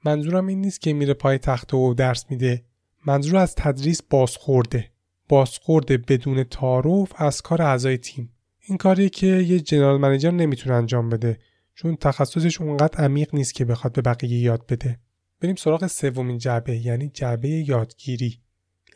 منظورم 0.04 0.46
این 0.46 0.60
نیست 0.60 0.80
که 0.80 0.92
میره 0.92 1.14
پای 1.14 1.38
تخت 1.38 1.74
و 1.74 1.94
درس 1.94 2.24
میده. 2.30 2.64
منظور 3.06 3.36
از 3.36 3.54
تدریس 3.54 4.02
بازخورده. 4.02 4.90
بازخورده 5.28 5.96
بدون 5.96 6.44
تعارف 6.44 7.12
از 7.16 7.42
کار 7.42 7.62
اعضای 7.62 7.98
تیم. 7.98 8.32
این 8.68 8.78
کاری 8.78 9.08
که 9.08 9.26
یه 9.26 9.60
جنرال 9.60 10.00
منیجر 10.00 10.30
نمی‌تونه 10.30 10.74
انجام 10.74 11.08
بده 11.08 11.38
چون 11.74 11.96
تخصصش 11.96 12.60
اونقدر 12.60 13.04
عمیق 13.04 13.34
نیست 13.34 13.54
که 13.54 13.64
بخواد 13.64 13.92
به 13.92 14.02
بقیه 14.02 14.38
یاد 14.38 14.66
بده. 14.66 14.98
بریم 15.40 15.54
سراغ 15.54 15.86
سومین 15.86 16.38
جعبه 16.38 16.76
یعنی 16.76 17.08
جعبه 17.08 17.48
یادگیری. 17.48 18.40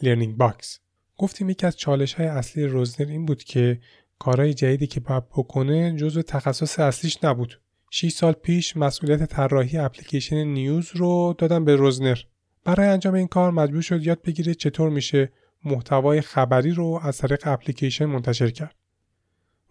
learning 0.02 0.36
box 0.36 0.78
گفتیم 1.16 1.50
یکی 1.50 1.66
از 1.66 1.76
چالش 1.76 2.14
های 2.14 2.26
اصلی 2.26 2.64
روزنر 2.64 3.08
این 3.08 3.26
بود 3.26 3.42
که 3.42 3.80
کارهای 4.18 4.54
جدیدی 4.54 4.86
که 4.86 5.00
باید 5.00 5.28
بکنه 5.28 5.96
جزو 5.96 6.22
تخصص 6.22 6.78
اصلیش 6.78 7.24
نبود. 7.24 7.60
6 7.90 8.12
سال 8.12 8.32
پیش 8.32 8.76
مسئولیت 8.76 9.24
طراحی 9.24 9.78
اپلیکیشن 9.78 10.44
News 10.44 10.90
رو 10.94 11.34
دادن 11.38 11.64
به 11.64 11.76
روزنر 11.76 12.18
برای 12.64 12.88
انجام 12.88 13.14
این 13.14 13.26
کار 13.26 13.50
مجبور 13.50 13.82
شد 13.82 14.06
یاد 14.06 14.22
بگیره 14.22 14.54
چطور 14.54 14.90
میشه 14.90 15.32
محتوای 15.64 16.20
خبری 16.20 16.70
رو 16.70 17.00
از 17.02 17.18
طریق 17.18 17.42
اپلیکیشن 17.44 18.04
منتشر 18.04 18.50
کرد. 18.50 18.74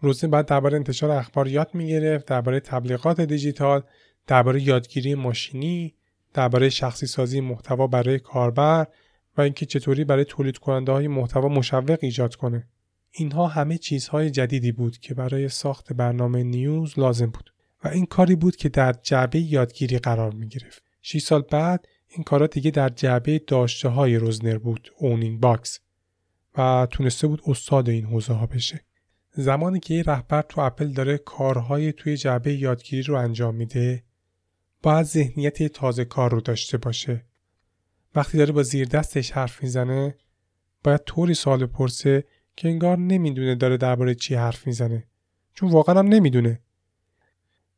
روزنر 0.01 0.29
بعد 0.29 0.45
درباره 0.45 0.77
انتشار 0.77 1.11
اخبار 1.11 1.47
یاد 1.47 1.69
می‌گرفت 1.73 2.25
درباره 2.25 2.59
تبلیغات 2.59 3.21
دیجیتال 3.21 3.83
درباره 4.27 4.61
یادگیری 4.61 5.15
ماشینی 5.15 5.95
درباره 6.33 6.69
شخصی 6.69 7.07
سازی 7.07 7.41
محتوا 7.41 7.87
برای 7.87 8.19
کاربر 8.19 8.87
اینکه 9.41 9.65
چطوری 9.65 10.03
برای 10.03 10.25
تولید 10.25 10.57
کننده 10.57 10.91
های 10.91 11.07
محتوا 11.07 11.47
مشوق 11.47 11.99
ایجاد 12.01 12.35
کنه. 12.35 12.67
اینها 13.11 13.47
همه 13.47 13.77
چیزهای 13.77 14.29
جدیدی 14.29 14.71
بود 14.71 14.97
که 14.97 15.13
برای 15.13 15.49
ساخت 15.49 15.93
برنامه 15.93 16.43
News 16.43 16.99
لازم 16.99 17.25
بود 17.25 17.53
و 17.83 17.87
این 17.87 18.05
کاری 18.05 18.35
بود 18.35 18.55
که 18.55 18.69
در 18.69 18.95
جعبه 19.03 19.39
یادگیری 19.39 19.99
قرار 19.99 20.33
می 20.33 20.47
گرفت 20.47 20.83
6 21.01 21.21
سال 21.21 21.41
بعد 21.41 21.87
این 22.07 22.23
کارا 22.23 22.47
دیگه 22.47 22.71
در 22.71 22.89
جعبه 22.89 23.39
داشته 23.47 23.89
های 23.89 24.15
روزنر 24.15 24.57
بود 24.57 24.91
owning 24.97 25.39
box 25.39 25.79
و 26.57 26.87
تونسته 26.91 27.27
بود 27.27 27.41
استاد 27.47 27.89
این 27.89 28.05
حوزه 28.05 28.33
ها 28.33 28.45
بشه. 28.45 28.81
زمانی 29.31 29.79
که 29.79 29.93
یه 29.93 30.03
رهبر 30.03 30.41
تو 30.41 30.61
اپل 30.61 30.87
داره 30.87 31.17
کارهای 31.17 31.93
توی 31.93 32.17
جعبه 32.17 32.53
یادگیری 32.53 33.03
رو 33.03 33.15
انجام 33.15 33.55
میده 33.55 34.03
باید 34.83 35.05
ذهنیت 35.05 35.63
تازه 35.63 36.05
کار 36.05 36.31
رو 36.31 36.41
داشته 36.41 36.77
باشه. 36.77 37.25
وقتی 38.15 38.37
داره 38.37 38.51
با 38.51 38.63
زیر 38.63 38.87
دستش 38.87 39.31
حرف 39.31 39.63
می‌زنه 39.63 40.15
باید 40.83 41.03
طوری 41.05 41.33
سوال 41.33 41.65
بپرسه 41.65 42.23
که 42.55 42.69
انگار 42.69 42.97
نمی‌دونه 42.97 43.55
داره 43.55 43.77
درباره 43.77 44.15
چی 44.15 44.35
حرف 44.35 44.67
می‌زنه. 44.67 45.07
چون 45.53 45.69
واقعا 45.69 45.99
هم 45.99 46.07
نمی‌دونه. 46.07 46.61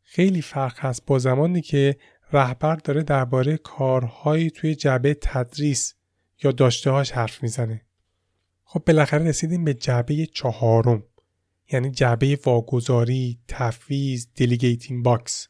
خیلی 0.03 0.41
فرق 0.41 0.79
هست 0.79 1.05
با 1.05 1.19
زمانی 1.19 1.61
که 1.61 1.97
رهبر 2.33 2.75
داره 2.75 3.03
درباره 3.03 3.57
کارهایی 3.57 4.49
توی 4.49 4.75
جعبه 4.75 5.13
تدریس 5.21 5.95
یا 6.43 6.51
داشتههاش 6.51 7.11
حرف 7.11 7.43
می‌زنه. 7.43 7.81
خب 8.63 8.83
بالاخره 8.87 9.25
رسیدیم 9.25 9.63
به 9.63 9.73
جعبه 9.73 10.25
چهارم 10.25 11.03
یعنی 11.71 11.91
جعبه 11.91 12.39
واگذاری، 12.45 13.39
تفویض، 13.47 14.27
delegating 14.35 15.03
box 15.03 15.47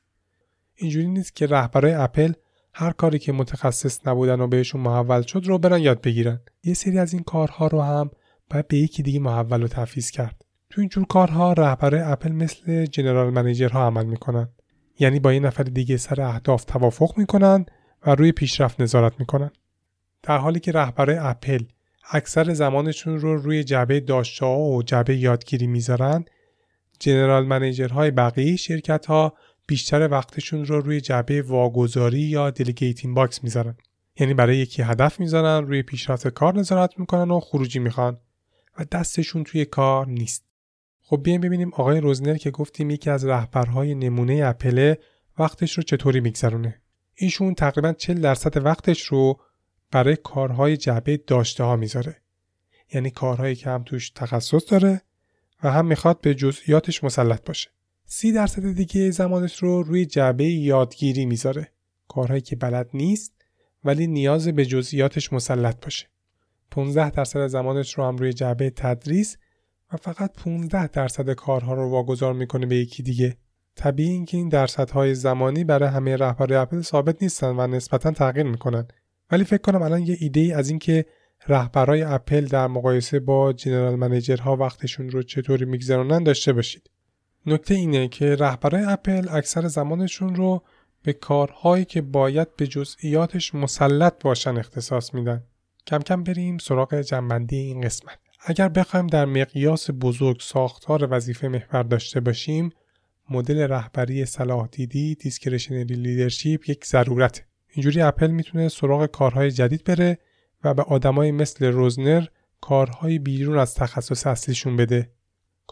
اینجوری 0.75 1.07
نیست 1.07 1.35
که 1.35 1.47
رهبرای 1.47 1.93
اپل 1.93 2.33
هر 2.73 2.91
کاری 2.91 3.19
که 3.19 3.31
متخصص 3.31 4.07
نبودن 4.07 4.41
و 4.41 4.47
بهشون 4.47 4.81
محول 4.81 5.21
شد 5.21 5.41
رو 5.45 5.57
برن 5.57 5.79
یاد 5.81 6.01
بگیرن. 6.01 6.39
یه 6.63 6.73
سری 6.73 6.99
از 6.99 7.13
این 7.13 7.23
کارها 7.23 7.67
رو 7.67 7.81
هم 7.81 8.11
باید 8.49 8.67
به 8.67 8.77
یکی 8.77 9.03
دیگه 9.03 9.19
محول 9.19 9.63
و 9.63 9.67
تفیز 9.67 10.11
کرد. 10.11 10.45
تو 10.69 10.81
اینجور 10.81 11.05
کارها 11.05 11.53
رهبر 11.53 12.11
اپل 12.11 12.31
مثل 12.31 12.85
جنرال 12.85 13.33
منیجرها 13.33 13.85
عمل 13.87 14.05
می‌کنن. 14.05 14.49
یعنی 14.99 15.19
با 15.19 15.33
یه 15.33 15.39
نفر 15.39 15.63
دیگه 15.63 15.97
سر 15.97 16.21
اهداف 16.21 16.63
توافق 16.63 17.17
می‌کنن 17.17 17.65
و 18.05 18.15
روی 18.15 18.31
پیشرفت 18.31 18.81
نظارت 18.81 19.13
می‌کنن. 19.19 19.51
در 20.23 20.37
حالی 20.37 20.59
که 20.59 20.71
رهبر 20.71 21.29
اپل 21.29 21.63
اکثر 22.11 22.53
زمانشون 22.53 23.19
رو 23.19 23.37
روی 23.37 23.63
جعبه 23.63 23.99
داشته 23.99 24.45
و 24.45 24.81
جعبه 24.85 25.17
یادگیری 25.17 25.67
می‌ذارن 25.67 26.25
general 26.99 27.45
manager 27.45 27.97
های 27.97 28.11
بقیه 28.11 28.55
شرکت 28.55 29.05
ها 29.05 29.33
بیشتر 29.67 30.07
وقتشون 30.11 30.65
رو 30.65 30.81
روی 30.81 31.01
جعبه 31.01 31.41
واگذاری 31.41 32.19
یا 32.19 32.49
delegating 32.49 33.15
box 33.15 33.43
می‌ذارن. 33.43 33.75
یعنی 34.19 34.33
برای 34.33 34.57
یکی 34.57 34.81
هدف 34.81 35.19
می‌ذارن 35.19 35.67
روی 35.67 35.83
پیشرفت 35.83 36.27
کار 36.27 36.55
نظارت 36.55 36.99
می‌کنن 36.99 37.31
و 37.31 37.39
خروجی 37.39 37.79
می‌خوان 37.79 38.19
و 38.79 38.85
دستشون 38.91 39.43
توی 39.43 39.65
کار 39.65 40.07
نیست. 40.07 40.45
خب 41.01 41.23
بیایم 41.23 41.41
ببینیم 41.41 41.73
آقای 41.73 41.99
روزنر 41.99 42.37
که 42.37 42.51
گفتیم 42.51 42.89
یکی 42.89 43.09
از 43.09 43.25
رهبرهای 43.25 43.95
نمونه 43.95 44.41
اپله 44.45 44.97
وقتش 45.39 45.73
رو 45.73 45.83
چطوری 45.83 46.19
میگذرونه. 46.19 46.81
ایشون 47.15 47.55
تقریبا 47.55 47.93
40 47.93 48.21
درصد 48.21 48.65
وقتش 48.65 49.01
رو 49.01 49.39
برای 49.91 50.15
کارهای 50.15 50.77
جعبه 50.77 51.17
داشته 51.17 51.63
ها 51.63 51.75
می‌ذاره. 51.75 52.21
یعنی 52.93 53.11
کارهایی 53.11 53.55
که 53.55 53.69
هم 53.69 53.83
توش 53.83 54.09
تخصص 54.09 54.71
داره 54.71 55.01
و 55.63 55.71
هم 55.71 55.85
می‌خواد 55.85 56.21
به 56.21 56.35
جزئیاتش 56.35 57.03
مسلط 57.03 57.45
باشه. 57.45 57.69
سی 58.13 58.31
درصد 58.31 58.71
دیگه 58.71 59.11
زمانش 59.11 59.63
رو 59.63 59.83
روی 59.83 60.05
جعبه 60.05 60.45
یادگیری 60.45 61.25
می‌ذاره. 61.25 61.67
کارهایی 62.07 62.41
که 62.41 62.55
بلد 62.55 62.89
نیست 62.93 63.33
ولی 63.83 64.07
نیاز 64.07 64.47
به 64.47 64.65
جزئیاتش 64.65 65.33
مسلط 65.33 65.83
باشه. 65.83 66.07
15 66.71 67.09
درصد 67.09 67.47
زمانش 67.47 67.93
رو 67.93 68.03
هم 68.03 68.17
روی 68.17 68.33
جعبه 68.33 68.69
تدریس 68.69 69.37
و 69.93 69.97
فقط 69.97 70.33
15 70.33 70.87
درصد 70.87 71.29
کارها 71.29 71.73
رو 71.73 71.89
واگذار 71.89 72.33
می‌کنه 72.33 72.65
به 72.65 72.75
یکی 72.75 73.03
دیگه. 73.03 73.37
طبیعی 73.75 74.09
اینکه 74.09 74.37
این 74.37 74.49
درصدهای 74.49 75.15
زمانی 75.15 75.63
برای 75.63 75.89
همه 75.89 76.15
رهبرای 76.15 76.57
اپل 76.57 76.81
ثابت 76.81 77.23
نیستن 77.23 77.55
و 77.59 77.67
نسبتا 77.67 78.11
تغییر 78.11 78.45
می‌کنن. 78.45 78.87
ولی 79.31 79.43
فکر 79.43 79.61
کنم 79.61 79.81
الان 79.81 80.01
یه 80.01 80.17
ایده 80.19 80.39
ای 80.39 80.53
از 80.53 80.69
اینکه 80.69 81.05
رهبرای 81.47 82.01
اپل 82.01 82.45
در 82.45 82.67
مقایسه 82.67 83.19
با 83.19 83.53
general 83.53 83.95
manager 83.95 84.48
ها 84.48 84.55
وقتشون 84.55 85.09
رو 85.09 85.23
چطوری 85.23 85.65
میگذرونن 85.65 86.23
داشته 86.23 86.53
باشید. 86.53 86.90
نکته 87.45 87.73
اینه 87.75 88.07
که 88.07 88.35
رهبرای 88.35 88.83
اپل 88.83 89.27
اکثر 89.31 89.67
زمانشون 89.67 90.35
رو 90.35 90.63
به 91.03 91.13
کارهایی 91.13 91.85
که 91.85 92.01
باید 92.01 92.55
به 92.55 92.67
جزئیاتش 92.67 93.55
مسلط 93.55 94.23
باشن 94.23 94.57
اختصاص 94.57 95.13
میدن. 95.13 95.43
کم 95.87 95.99
کم 95.99 96.23
بریم 96.23 96.57
سراغ 96.57 97.01
جمع‌بندی 97.01 97.57
این 97.57 97.81
قسمت. 97.81 98.17
اگر 98.45 98.69
بخوایم 98.69 99.07
در 99.07 99.25
مقیاس 99.25 99.89
بزرگ 99.99 100.37
ساختار 100.41 101.07
وظیفه 101.11 101.47
محور 101.47 101.83
داشته 101.83 102.19
باشیم 102.19 102.69
مدل 103.29 103.59
رهبری 103.59 104.25
صلاح 104.25 104.67
دیدی 104.67 105.15
discretionary 105.15 105.95
leadership 105.95 106.69
یک 106.69 106.85
ضرورت 106.85 107.43
اینجوری 107.69 108.01
اپل 108.01 108.27
می‌تونه 108.27 108.69
سراغ 108.69 109.05
کارهای 109.05 109.51
جدید 109.51 109.83
بره 109.83 110.17
و 110.63 110.73
به 110.73 110.83
آدمای 110.83 111.31
مثل 111.31 111.65
روزنر 111.65 112.25
کارهای 112.61 113.19
بیرون 113.19 113.57
از 113.57 113.75
تخصص 113.75 114.27
اصلیشون 114.27 114.77
بده. 114.77 115.09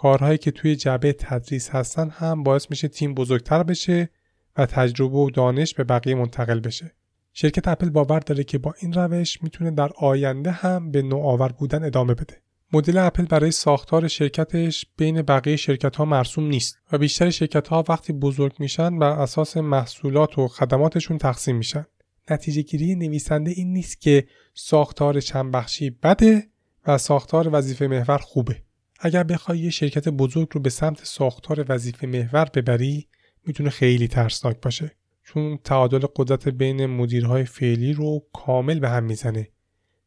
کارهایی 0.01 0.37
که 0.37 0.51
توی 0.51 0.75
جعبه 0.75 1.13
تدریس 1.13 1.69
هستن 1.69 2.09
هم 2.09 2.43
باعث 2.43 2.67
میشه 2.69 2.87
تیم 2.87 3.13
بزرگتر 3.13 3.63
بشه 3.63 4.09
و 4.57 4.65
تجربه 4.65 5.17
و 5.17 5.29
دانش 5.29 5.73
به 5.73 5.83
بقیه 5.83 6.15
منتقل 6.15 6.59
بشه 6.59 6.91
شرکت 7.33 7.67
اپل 7.67 7.89
باور 7.89 8.19
داره 8.19 8.43
که 8.43 8.57
با 8.57 8.73
این 8.81 8.93
روش 8.93 9.43
می‌تونه 9.43 9.71
در 9.71 9.89
آینده 9.97 10.51
هم 10.51 10.91
به 10.91 11.01
نوآور 11.01 11.51
بودن 11.51 11.83
ادامه 11.83 12.13
بده 12.13 12.41
مدل 12.73 12.97
اپل 12.97 13.25
برای 13.25 13.51
ساختار 13.51 14.07
شرکتش 14.07 14.85
بین 14.97 15.21
بقیه 15.21 15.55
شرکت 15.55 15.95
ها 15.95 16.05
مرسوم 16.05 16.47
نیست 16.47 16.77
و 16.91 16.97
بیشتر 16.97 17.29
شرکت 17.29 17.67
ها 17.67 17.83
وقتی 17.89 18.13
بزرگ 18.13 18.53
میشن 18.59 18.99
بر 18.99 19.09
اساس 19.09 19.57
محصولات 19.57 20.39
و 20.39 20.47
خدماتشون 20.47 21.17
تقسیم 21.17 21.55
میشن. 21.55 21.85
نتیجه 22.31 22.61
گیری 22.61 22.95
نویسنده 22.95 23.51
این 23.51 23.73
نیست 23.73 24.01
که 24.01 24.27
ساختار 24.53 25.19
چند 25.19 25.51
بخشی 25.51 25.89
بده 25.89 26.47
و 26.87 26.97
ساختار 26.97 27.49
وظیفه 27.51 27.87
محور 27.87 28.17
خوبه. 28.17 28.68
اگر 28.99 29.23
بخوای 29.23 29.59
یه 29.59 29.69
شرکت 29.69 30.09
بزرگ 30.09 30.47
رو 30.51 30.61
به 30.61 30.69
سمت 30.69 31.05
ساختار 31.05 31.65
وظیفه 31.69 32.07
محور 32.07 32.45
ببری 32.53 33.07
می‌تونه 33.45 33.69
خیلی 33.69 34.07
ترسناک 34.07 34.61
باشه 34.61 34.91
چون 35.23 35.57
تعادل 35.63 36.05
قدرت 36.15 36.47
بین 36.47 36.85
مدیرهای 36.85 37.43
فعلی 37.43 37.93
رو 37.93 38.25
کامل 38.33 38.79
به 38.79 38.89
هم 38.89 39.03
می‌زنه. 39.03 39.47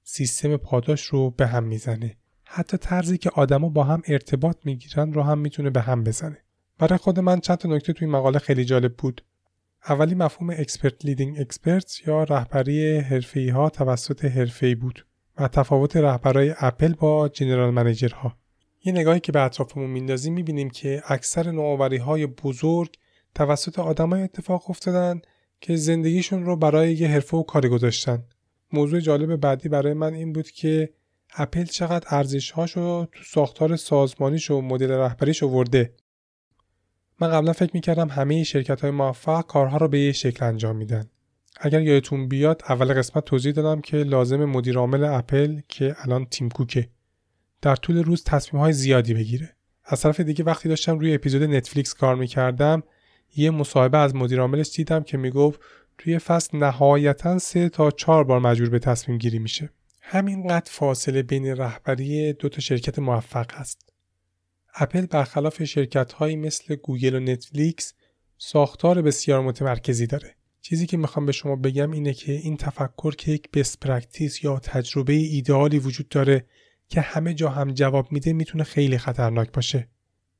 سیستم 0.02 0.56
پاداش 0.56 1.02
رو 1.02 1.30
به 1.30 1.46
هم 1.46 1.64
می‌زنه. 1.64 2.16
حتی 2.44 2.76
طرزی 2.76 3.18
که 3.18 3.30
آدما 3.30 3.68
با 3.68 3.84
هم 3.84 4.02
ارتباط 4.06 4.56
می‌گیرن 4.64 5.12
رو 5.12 5.22
هم 5.22 5.38
می‌تونه 5.38 5.70
به 5.70 5.80
هم 5.80 6.04
بزنه 6.04 6.38
برای 6.78 6.98
خود 6.98 7.20
من 7.20 7.40
چند 7.40 7.58
تا 7.58 7.68
نکته 7.68 7.92
توی 7.92 8.08
مقاله 8.08 8.38
خیلی 8.38 8.64
جالب 8.64 8.96
بود 8.96 9.24
اولی 9.88 10.14
مفهوم 10.14 10.50
experts 10.50 11.04
leading 11.04 11.40
experts 11.40 12.06
یا 12.06 12.24
رهبری 12.24 12.98
حرفه‌ای 12.98 13.48
ها 13.48 13.70
توسط 13.70 14.24
حرفه‌ای 14.24 14.74
بود 14.74 15.06
و 15.38 15.48
تفاوت 15.48 15.96
رهبرای 15.96 16.54
اپل 16.58 16.94
با 16.94 17.28
general 17.28 17.70
manager 17.70 18.28
ها 18.28 18.36
یه 18.84 18.92
نگاهی 18.92 19.20
که 19.20 19.32
به 19.32 19.40
اطرافمون 19.40 19.90
میندازیم 19.90 20.34
می‌بینیم 20.34 20.70
که 20.70 21.02
اکثر 21.06 21.50
نوآوری 21.50 21.96
های 21.96 22.26
بزرگ 22.26 22.96
توسط 23.34 23.78
آدمایی 23.78 24.22
اتفاق 24.22 24.70
افتادن 24.70 25.20
که 25.60 25.76
زندگیشون 25.76 26.44
رو 26.44 26.56
برای 26.56 26.94
یه 26.94 27.08
حرفه 27.08 27.36
و 27.36 27.42
کاری 27.42 27.68
گذاشتن. 27.68 28.24
موضوع 28.72 29.00
جالب 29.00 29.36
بعدی 29.36 29.68
برای 29.68 29.94
من 29.94 30.14
این 30.14 30.32
بود 30.32 30.50
که 30.50 30.92
اپل 31.34 31.64
چقدر 31.64 32.06
ارزش 32.10 32.50
هاشو 32.50 33.06
تو 33.12 33.24
ساختار 33.24 33.76
سازمانیش 33.76 34.50
و 34.50 34.60
مدل 34.60 34.90
رهبریش 34.90 35.42
آورده 35.42 35.94
من 37.20 37.28
قبلا 37.28 37.52
فکر 37.52 37.70
می‌کردم 37.74 38.08
همه 38.08 38.44
شرکت 38.44 38.80
های 38.80 38.90
موفق 38.90 39.46
کارها 39.46 39.76
رو 39.76 39.88
به 39.88 40.00
یه 40.00 40.12
شکل 40.12 40.44
انجام 40.44 40.76
میدن. 40.76 41.10
اگر 41.60 41.80
یادتون 41.80 42.28
بیاد 42.28 42.62
اول 42.68 42.94
قسمت 42.94 43.24
توضیح 43.24 43.52
دادم 43.52 43.80
که 43.80 43.96
لازم 43.96 44.44
مدیر 44.44 44.78
عامل 44.78 45.04
اپل 45.04 45.60
که 45.68 45.96
الان 45.98 46.24
تیم 46.24 46.48
کوکه. 46.48 46.88
در 47.62 47.76
طول 47.76 48.02
روز 48.02 48.24
تصمیم 48.24 48.62
های 48.62 48.72
زیادی 48.72 49.14
بگیره 49.14 49.56
از 49.84 50.00
طرف 50.00 50.20
دیگه 50.20 50.44
وقتی 50.44 50.68
داشتم 50.68 50.98
روی 50.98 51.14
اپیزود 51.14 51.42
نتفلیکس 51.42 51.94
کار 51.94 52.16
می‌کردم 52.16 52.82
یه 53.36 53.50
مصاحبه 53.50 53.98
از 53.98 54.14
مدیر 54.14 54.40
عاملش 54.40 54.70
دیدم 54.76 55.02
که 55.02 55.16
می‌گفت 55.16 55.60
توی 55.98 56.18
فصل 56.18 56.58
نهایتا 56.58 57.38
سه 57.38 57.68
تا 57.68 57.90
چهار 57.90 58.24
بار 58.24 58.40
مجبور 58.40 58.70
به 58.70 58.78
تصمیم 58.78 59.18
گیری 59.18 59.38
میشه 59.38 59.70
همینقدر 60.00 60.70
فاصله 60.70 61.22
بین 61.22 61.46
رهبری 61.46 62.32
دو 62.32 62.48
تا 62.48 62.60
شرکت 62.60 62.98
موفق 62.98 63.50
است. 63.54 63.92
اپل 64.74 65.06
برخلاف 65.06 65.64
شرکت 65.64 66.12
هایی 66.12 66.36
مثل 66.36 66.74
گوگل 66.74 67.14
و 67.14 67.20
نتفلیکس 67.20 67.94
ساختار 68.38 69.02
بسیار 69.02 69.40
متمرکزی 69.40 70.06
داره. 70.06 70.34
چیزی 70.60 70.86
که 70.86 70.96
می‌خوام 70.96 71.26
به 71.26 71.32
شما 71.32 71.56
بگم 71.56 71.90
اینه 71.90 72.14
که 72.14 72.32
این 72.32 72.56
تفکر 72.56 73.14
که 73.14 73.32
یک 73.32 73.50
best 73.50 73.80
practice 73.80 74.44
یا 74.44 74.58
تجربه 74.58 75.12
ایدئالی 75.12 75.78
وجود 75.78 76.08
داره 76.08 76.44
که 76.92 77.00
همه 77.00 77.34
جا 77.34 77.48
هم 77.48 77.70
جواب 77.70 78.12
میده 78.12 78.32
می‌تونه 78.32 78.64
خیلی 78.64 78.98
خطرناک 78.98 79.52
باشه. 79.52 79.88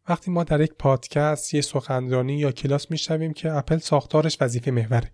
وقتی 0.08 0.30
ما 0.30 0.44
در 0.44 0.60
یک 0.60 0.72
پادکست، 0.78 1.54
یه 1.54 1.60
سخنرانی 1.60 2.38
یا 2.38 2.52
کلاس 2.52 2.90
میشنویم 2.90 3.32
که 3.32 3.52
اپل 3.52 3.78
ساختارش 3.78 4.36
وظیفه 4.40 4.70
محوره. 4.70 5.12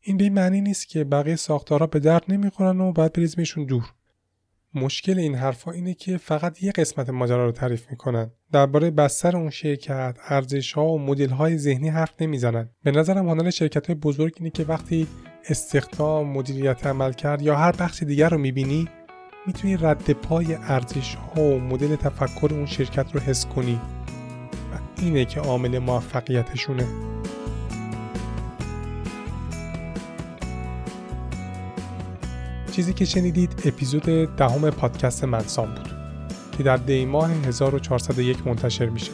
این 0.00 0.16
به 0.16 0.30
معنی 0.30 0.60
نیست 0.60 0.88
که 0.88 1.04
بقیه 1.04 1.36
ساختارها 1.36 1.86
به 1.86 1.98
درد 1.98 2.24
نمی‌خورن 2.28 2.80
و 2.80 2.92
باید 2.92 3.12
بریزیمشون 3.12 3.64
دور 3.64 3.92
مشکل 4.74 5.18
این 5.18 5.34
حرفا 5.34 5.70
اینه 5.70 5.94
که 5.94 6.16
فقط 6.16 6.62
یه 6.62 6.72
قسمت 6.72 7.10
ماجرا 7.10 7.44
رو 7.46 7.52
تعریف 7.52 7.90
می‌کنن 7.90 8.30
درباره 8.52 8.90
بستر 8.90 9.36
اون 9.36 9.50
شرکت 9.50 10.18
ارزش 10.28 10.72
ها 10.72 10.86
و 10.86 10.98
مدل 10.98 11.30
های 11.30 11.58
ذهنی 11.58 11.88
حرف 11.88 12.14
نمی‌زنن 12.20 12.70
به 12.82 12.90
نظرم 12.90 13.28
هنر 13.28 13.50
شرکت 13.50 13.86
های 13.86 13.94
بزرگ 13.94 14.34
اینه 14.36 14.50
که 14.50 14.64
وقتی 14.64 15.06
استخدام 15.48 16.28
مدیریت 16.28 16.86
عمل 16.86 17.12
کرد 17.12 17.42
یا 17.42 17.56
هر 17.56 17.72
بخش 17.72 18.02
دیگر 18.02 18.28
رو 18.28 18.38
می‌بینی 18.38 18.88
می‌تونی 19.48 19.76
رد 19.76 20.10
پای 20.10 20.54
ارزش 20.54 21.14
ها 21.14 21.42
و 21.42 21.60
مدل 21.60 21.96
تفکر 21.96 22.48
اون 22.54 22.66
شرکت 22.66 23.14
رو 23.14 23.20
حس 23.20 23.46
کنی 23.46 23.80
و 24.72 25.00
اینه 25.02 25.24
که 25.24 25.40
عامل 25.40 25.78
موفقیتشونه. 25.78 26.86
چیزی 32.72 32.92
که 32.92 33.04
شنیدید 33.04 33.62
اپیزود 33.64 34.02
دهم 34.36 34.70
پادکست 34.70 35.24
منسان 35.24 35.74
بود 35.74 35.90
که 36.56 36.62
در 36.62 36.76
دی 36.76 37.04
ماه 37.04 37.30
1401 37.30 38.46
منتشر 38.46 38.86
میشه. 38.86 39.12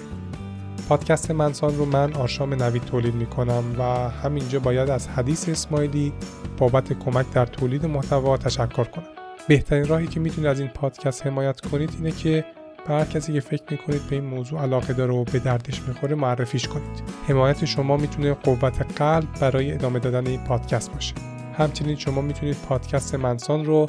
پادکست 0.89 1.31
منسان 1.31 1.77
رو 1.77 1.85
من 1.85 2.15
آرشام 2.15 2.55
نوید 2.55 2.85
تولید 2.85 3.15
می‌کنم 3.15 3.65
و 3.79 3.83
همینجا 4.11 4.59
باید 4.59 4.91
از 4.91 5.09
حدیث 5.09 5.49
اسماعیلی 5.49 6.13
بابت 6.59 6.93
کمک 6.93 7.31
در 7.33 7.47
تولید 7.47 7.87
محتوا 7.87 8.37
تشکر 8.37 8.85
کنم. 8.85 9.24
بهترین 9.49 9.89
راهی 9.89 10.07
که 10.07 10.21
می‌تونید 10.21 10.51
از 10.51 10.61
این 10.61 10.69
پادکست 10.69 11.27
حمایت 11.27 11.61
کنید 11.61 11.91
اینه 11.99 12.11
که 12.11 12.45
به 12.89 12.95
هر 12.95 13.05
کسی 13.05 13.33
که 13.33 13.41
فکر 13.41 13.63
می‌کنید 13.71 14.07
به 14.11 14.17
این 14.17 14.25
موضوع 14.25 14.61
علاقه 14.61 14.93
داره 14.93 15.13
و 15.15 15.25
به 15.25 15.39
دردش 15.39 15.83
می‌خوره 15.83 16.15
معرفیش 16.15 16.69
کنید 16.69 17.03
حمایت 17.29 17.65
شما 17.65 17.97
می‌تونه 17.97 18.35
قوت 18.35 18.99
قلب 18.99 19.29
برای 19.41 19.73
ادامه 19.73 19.99
دادن 19.99 20.27
این 20.27 20.45
پادکست 20.45 20.93
باشه 20.93 21.15
همچنین 21.59 21.97
شما 21.97 22.21
می‌تونید 22.21 22.57
پادکست 22.69 23.15
منسان 23.15 23.65
رو 23.65 23.87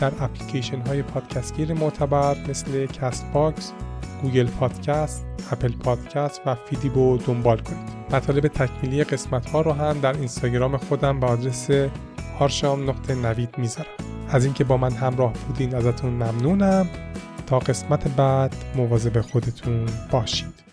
در 0.00 0.12
اپلیکیشن 0.20 0.80
های 0.80 1.02
پادگیر 1.02 1.72
معتبر 1.74 2.36
مثل 2.48 2.86
کست 2.86 3.26
باکس، 3.32 3.72
گوگل 4.22 4.46
پادکست، 4.46 5.26
اپل 5.52 5.72
پادکست 5.72 6.40
و 6.46 6.54
فیدیبو 6.54 7.18
دنبال 7.18 7.58
کنید. 7.58 7.96
مطالب 8.10 8.48
تکمیلی 8.48 9.04
قسمت 9.04 9.50
ها 9.50 9.60
رو 9.60 9.72
هم 9.72 10.00
در 10.00 10.12
اینستاگرام 10.12 10.76
خودم 10.76 11.20
به 11.20 11.26
آدرس 11.26 11.68
آرشام 12.38 12.90
نقطه 12.90 13.14
نوید 13.14 13.58
می‌ذارم. 13.58 14.05
از 14.30 14.44
اینکه 14.44 14.64
با 14.64 14.76
من 14.76 14.92
همراه 14.92 15.32
بودین 15.32 15.74
ازتون 15.74 16.10
ممنونم 16.10 16.88
تا 17.46 17.58
قسمت 17.58 18.08
بعد 18.08 18.54
مواظب 18.76 19.20
خودتون 19.20 19.86
باشید. 20.10 20.65